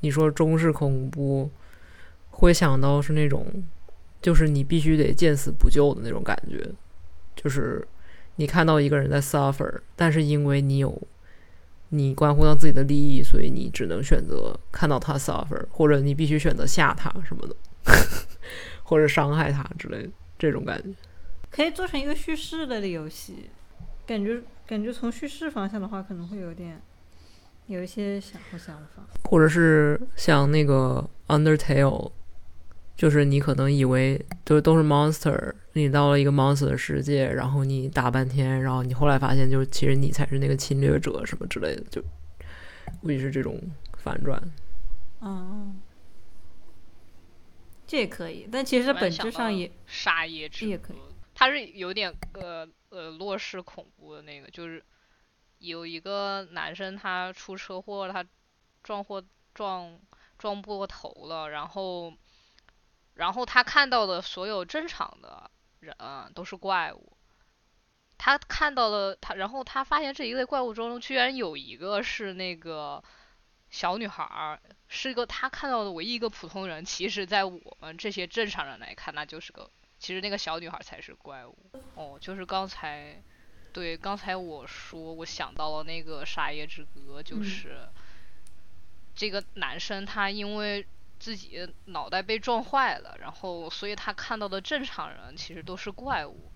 [0.00, 1.48] 你说中式恐怖，
[2.30, 3.46] 会想到是那种，
[4.20, 6.68] 就是你必须得见死不救的那种感觉，
[7.36, 7.86] 就是
[8.36, 11.00] 你看到一个人在 suffer，但是因为你有
[11.90, 17.56] 你关乎到自己的利益，所以你只能选择看到他 suffer，或者你必须选择吓他什么的，
[18.84, 20.90] 或者伤害他之类的这种感觉。
[21.50, 23.48] 可以做成一个叙事类的游戏，
[24.06, 26.80] 感觉感觉从叙事方向的话，可能会有点
[27.66, 29.02] 有一些想或想法。
[29.24, 32.10] 或者是像那个 Undertale，
[32.98, 42.02] 就是你可能以为都都是 monster，你到了一个 monster 的世界，然后你打半天，然后你后来发现，就是其实你才是那个侵略者什么之类的，就
[43.00, 43.56] 估计是这种
[43.96, 44.42] 反转。
[45.20, 45.80] 嗯，
[47.86, 51.02] 这也可以，但其实本质上也沙耶之也可以歌，
[51.36, 54.82] 它是有点呃呃弱势恐怖的那个，就是
[55.60, 58.26] 有一个男生他出车祸，他
[58.82, 59.22] 撞祸
[59.54, 59.96] 撞
[60.36, 62.12] 撞破头了，然后
[63.18, 65.50] 然后他看到的所有正常的
[65.80, 65.94] 人
[66.34, 67.16] 都是怪物。
[68.16, 73.02] 他看到了他，然后他发现这一类怪物中居然有一个是那个
[73.70, 76.84] 小女孩儿，是一个他看到的唯一一个普通人。
[76.84, 79.68] 其实，在我们这些正常人来看，那就是个，
[79.98, 81.56] 其实那个小女孩才是怪物。
[81.96, 83.20] 哦，就是刚才，
[83.72, 87.88] 对，刚才我说我想到了那个《沙耶之歌》，就嗯是、
[89.14, 90.86] 这个男生他因为
[91.18, 96.50] 自己脑袋被撞坏了，然后所以他看到的正常人其实都是怪物。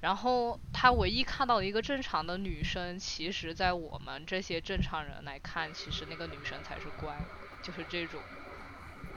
[0.00, 8.20] 然后他唯一看到的一个正常的女生，其实，在我们这些正常人来看，其实那个女生才是怪物，就是这种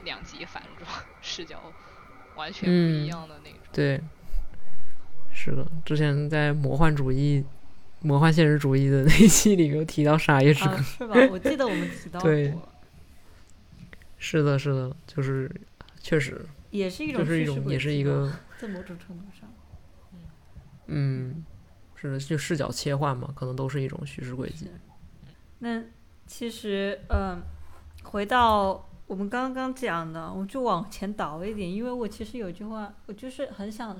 [0.05, 0.89] 两极反转
[1.21, 1.61] 视角
[2.37, 3.59] 完全不嗯一样的那种。
[3.73, 3.99] 对，
[5.33, 7.43] 是的，之前在魔幻主义、
[7.99, 11.15] 魔幻现实主义的那一期里面有提到《沙耶之歌》啊，是吧？
[11.29, 12.69] 我记得我们提到 对过，
[14.17, 15.49] 是的，是的，就是
[15.99, 19.49] 确实也是一种就是一种，也是一个，在某种程度上，
[20.87, 21.45] 嗯，
[21.95, 24.69] 是的，就视角切换嘛，可能都是一种叙事轨迹。
[25.59, 25.83] 那
[26.25, 27.41] 其实，嗯、
[28.03, 33.99] 回到我们刚刚讲的，我就往前倒一点，因为我其实有句话，我就是很想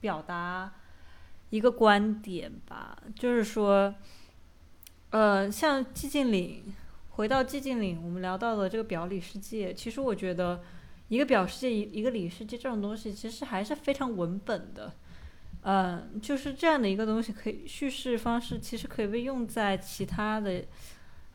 [0.00, 0.72] 表达
[1.50, 3.94] 一个观点吧，就是说，
[5.10, 6.74] 呃，像寂静岭，
[7.16, 10.62] 回到寂静岭，我们聊到的这个表里世界，其实我觉得
[11.08, 14.92] 一个表世界，一一个里世界这种东西，其实还是非常文本的。
[15.62, 20.64] 嗯，就是这样的一个东西，可以叙事方式其实可以被用在其他的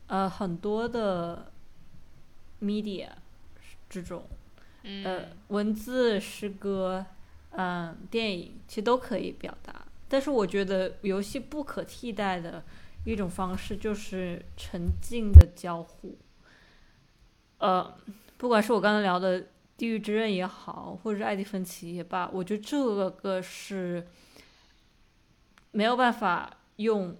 [0.06, 1.50] 呃很多的
[2.60, 3.08] media
[3.88, 4.22] 之中，
[4.82, 7.06] 嗯，呃，文字、诗歌，
[7.52, 9.74] 嗯、电影其实都可以表达。
[10.10, 12.62] 但是我觉得游戏不可替代的
[13.04, 16.18] 一种方式就是沉浸的交互。
[17.58, 17.94] 呃，
[18.36, 19.42] 不管是我刚才聊的
[19.76, 24.06] 《地狱之刃》也好，或者是《艾迪芬奇》也罢，我觉得这个是
[25.70, 27.16] 没有办法用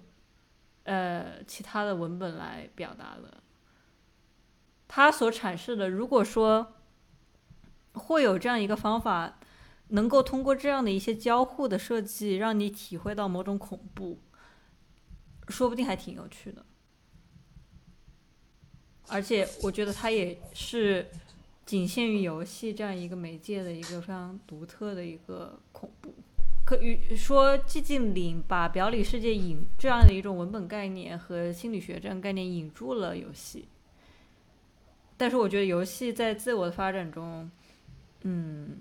[0.83, 3.41] 呃其他的文本来表达的。
[4.87, 6.73] 它所阐释的，如果说
[7.93, 9.39] 会有这样一个方法，
[9.89, 14.19] 能够通过这样的一些交互的设计，让你体会到某种恐怖，
[15.51, 16.65] 说不定还挺有趣的。
[19.09, 21.05] 而且我觉得它也是
[21.65, 26.13] 仅限于游戏这样一个媒介的一个非常独特的一个恐怖。
[26.63, 33.67] 可以说，寂静岭把表里世界引这样的一种文本概念和心理学这样概念引入了游戏。
[35.17, 37.51] 但是我觉得游戏在自我的发展中，
[38.21, 38.77] 嗯，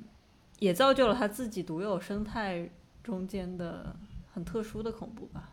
[0.60, 2.70] 也造就了它自己独有生态
[3.02, 3.96] 中间的
[4.32, 5.50] 很特殊的恐怖吧。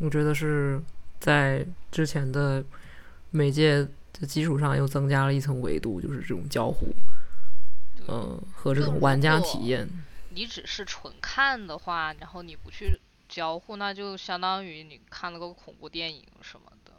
[0.00, 0.82] 我觉得是
[1.18, 2.64] 在之前的
[3.30, 6.86] 媒介的基础上又增加了一层维度，就是这种交互，
[8.08, 9.86] 嗯，和这种玩家体验。
[10.30, 12.98] 你只是纯看的话，然后你不去
[13.28, 16.92] 交互，那就相当于你看了个恐怖电影什么的。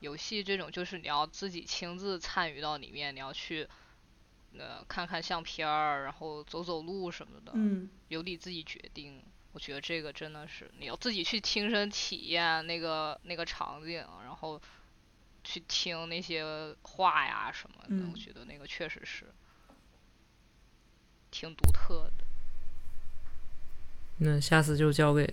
[0.00, 3.68] 游戏这种就是你要自己亲自参与到里面，你要去
[4.56, 9.22] 呃看看相片儿，然后走走路什么的，嗯，由你自己决定。
[9.58, 14.62] 我觉得这个真的是你要自己去亲身体验那个那个场景，然后
[15.42, 16.44] 去听那些
[16.82, 17.88] 话呀什么的。
[17.90, 19.24] 嗯我觉得那个确实是
[21.32, 22.24] 挺独特的。
[24.18, 25.28] 那下次就交给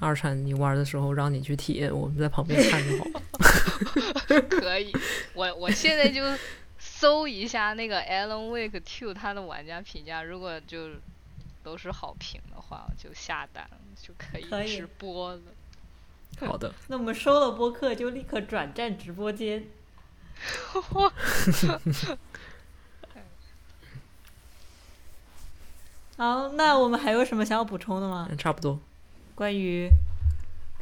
[0.00, 3.22] 二产，你玩的时候让你去体验，我们在旁边看就好了。
[4.50, 4.92] 可以，
[5.32, 6.36] 我我现在就
[6.76, 10.90] 搜一下那个 Alan Wake Two 它的玩家评价，如果就
[11.64, 13.68] 都是好评的话，我就下单
[14.00, 15.40] 就可以直播了。
[16.40, 19.66] 好的，那我们收了播客就立刻转战直播间。
[26.16, 28.28] 好，那我们还有什么想要补充的吗？
[28.30, 28.78] 嗯，差不多。
[29.34, 29.90] 关于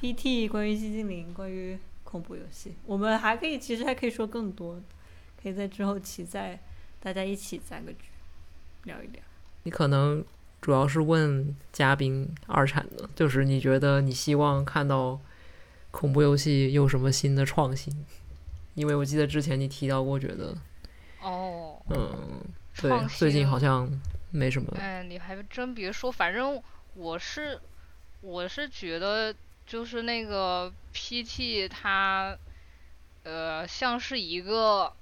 [0.01, 4.79] PT，关于寂静岭，关于恐怖游戏，我们还可以，其实还可以说更多，
[5.43, 6.59] 可以在之后期再
[7.01, 8.09] 大家一起攒个局
[8.85, 9.23] 聊一聊。
[9.63, 10.25] 你可能
[10.63, 15.21] 主要是问嘉宾二产的，就是你觉得你希望看到
[15.91, 17.93] 恐怖游戏有什么新的创新？
[18.75, 20.57] 因为我记得之前你提到过，觉得
[21.21, 22.41] 哦，嗯，
[22.81, 23.91] 对，最近好像
[24.31, 24.73] 没什么。
[24.79, 26.63] 哎，你还真别说，反正
[26.95, 27.61] 我是
[28.21, 29.35] 我是觉得
[29.67, 32.39] 就是那个 PT 它
[33.25, 34.93] 呃像是一个，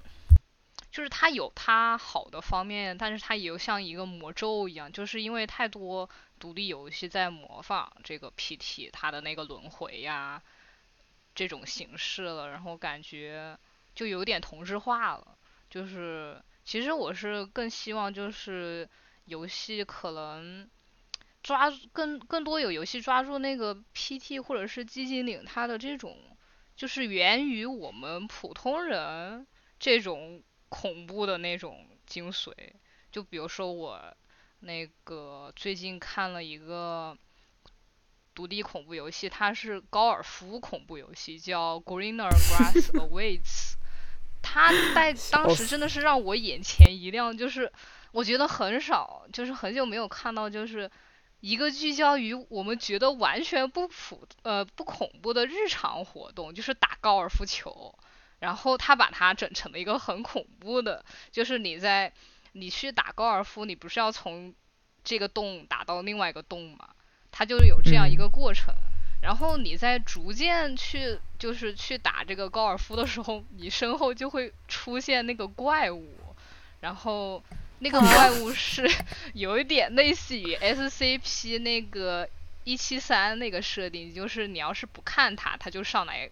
[0.91, 6.09] 就是它有它好的方面，但是它也有像一个魔咒一样，就是因为太多
[6.39, 10.41] 独立游戏在模仿这个 PT 它的那个轮回呀
[11.33, 13.57] 这种形式了，然后感觉
[13.95, 15.37] 就有点同质化了。
[15.69, 18.89] 就是其实我是更希望就是
[19.25, 20.69] 游戏可能
[21.41, 26.17] 抓更更多有游戏抓住那个 PT 或者是寂静岭它的这种
[26.75, 29.47] 就是源于我们普通人
[29.79, 32.53] 这种恐怖的那种精髓。
[33.11, 34.01] 就比如说我
[34.61, 37.17] 那个最近看了一个
[38.33, 43.73] 独立恐怖游戏，它是高尔夫恐怖游戏，叫 Greener Grass Awaits。
[44.41, 47.71] 它在当时真的是让我眼前一亮，就是
[48.11, 50.89] 我觉得很少，就是很久没有看到，就是
[51.41, 57.93] 一个聚焦于我们觉得完全不普呃不恐怖的日常活动，就是打高尔夫球，
[58.41, 62.11] 然后他把它整成了一个很恐怖的，就是你在
[62.51, 64.53] 你去打高尔夫，你不是要从
[65.03, 66.89] 这个洞打到另外一个洞嘛？
[67.31, 68.73] 它就有这样一个过程。
[69.21, 76.11] 然后你在逐渐去就是去打这个高尔夫的时候，你身后就会出现那个怪物，
[76.79, 77.43] 然后
[77.77, 78.89] 那个怪物 是
[79.35, 82.27] 有一点类似于 SCP 那个
[82.63, 86.27] 一七三那个设定，就是你要是不看它，它就上来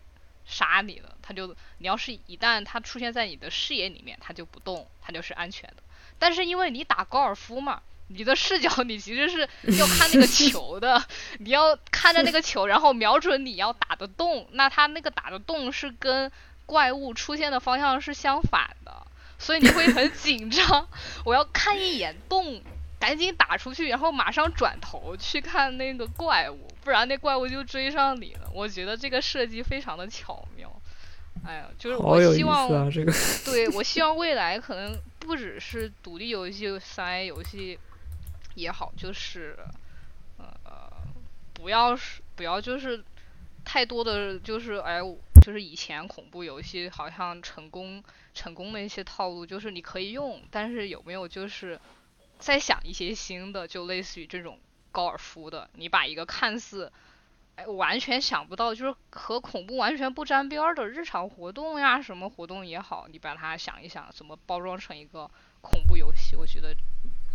[0.46, 1.16] 杀你了。
[1.22, 5.84] 他就你要是一旦他出现在你的视野里面，他就不动，他就是安全的。
[6.18, 7.82] 但是因为你打高尔夫嘛。
[8.12, 9.42] 你的视角，你其实是
[9.78, 11.00] 要看那个球的，
[11.38, 14.48] 你要看着那个球，然后瞄准你要打的洞。
[14.54, 16.32] 那他那个打的洞是跟
[16.66, 19.06] 怪物出现的方向是相反的，
[19.38, 20.90] 所以你会很紧张。
[21.24, 22.64] 我要看一眼洞，
[23.00, 28.50] 赶紧打出去，然后马上转头去看那个怪物，不然那怪物就追上你了。
[28.54, 30.70] 我觉得这个设计非常的巧妙。
[31.46, 32.90] 哎呀，就是我希望，啊！
[32.92, 33.14] 这个
[33.46, 37.80] 对我希望未来可能不只是独立游戏、三 A 游戏。
[38.56, 39.58] 也好，就是，
[40.38, 40.92] 呃，
[41.54, 43.02] 不要是不要就是
[43.64, 45.00] 太多的就是哎，
[45.42, 48.04] 就是以前恐怖游戏好像成功
[48.34, 51.80] 成功的一些套路，就是你可以用，但是有没有就是
[52.40, 54.58] 再想一些新的，就类似于这种
[54.92, 56.92] 高尔夫的，你把一个看似
[57.56, 65.30] 哎完全想不到，就是和恐怖完全不沾边儿的日常活动呀，什么活动也好，你把它想一想，怎么包装成一个
[65.62, 66.76] 恐怖游戏，我觉得。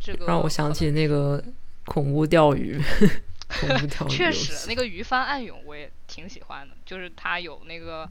[0.00, 1.42] 这个让我想起那个
[1.86, 2.78] 恐怖钓鱼
[4.10, 8.06] 确实，那个鱼翻暗涌我也挺喜欢的，就是它有那个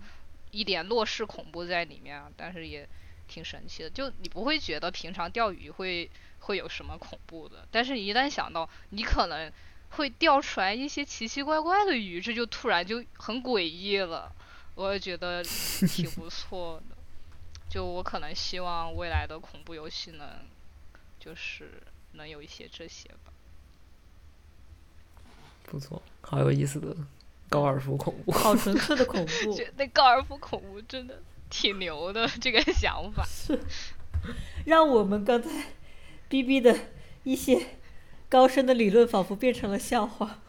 [0.50, 2.90] 一点落式恐怖在里面，但是也
[3.28, 3.90] 挺神奇的。
[3.92, 6.10] 就你不会觉得平常钓鱼会
[6.44, 9.52] 会有什么恐怖的，但是你一旦想到你可能
[9.92, 14.32] 会钓出来一些奇奇怪怪的鱼，这就突然就很诡异了。
[14.76, 16.96] 我也觉得挺不 错的。
[17.70, 20.28] 就我可能希望未来的恐怖游戏能，
[21.20, 21.82] 就是
[22.14, 23.32] 能有一些这些吧。
[25.66, 26.96] 不错，好有意思的
[27.50, 28.32] 高尔夫恐怖。
[28.32, 29.54] 好纯 粹的恐怖。
[29.56, 33.24] 觉得那高尔夫恐怖真的挺牛的，这个想法。
[33.26, 33.60] 是，
[34.66, 35.50] 让我们刚才
[36.34, 36.76] 逼逼的
[37.22, 37.64] 一些
[38.28, 40.40] 高深的理论，仿佛变成了笑话。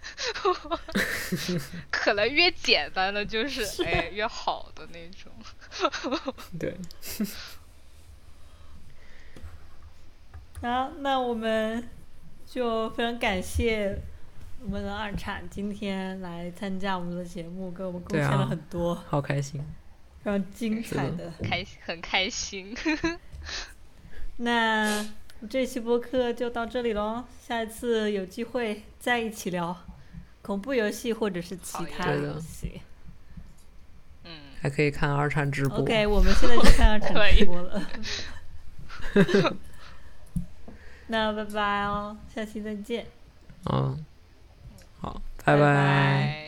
[1.90, 5.32] 可能越简单的就是哎越好的那种。
[6.60, 6.76] 对。
[10.60, 11.88] 好，那我们
[12.44, 13.98] 就非常感谢
[14.62, 19.64] 我们的二产今天来参加我们的节目，给我们贡献了很多，好开心，
[20.22, 22.76] 非常精彩的，开很开心。
[24.38, 25.06] 那
[25.48, 29.76] 这期播客就到这里喽，下一次有机会再一起聊。
[30.42, 32.80] 恐怖游戏或者是其他游戏，
[34.22, 34.30] 嗯，
[34.60, 35.78] 还可以看二产直播。
[35.78, 37.82] OK，我们现在就看二产直播了。
[41.08, 43.06] 那拜拜哦，下期再见。
[43.72, 44.04] 嗯，
[45.00, 46.45] 好，拜拜。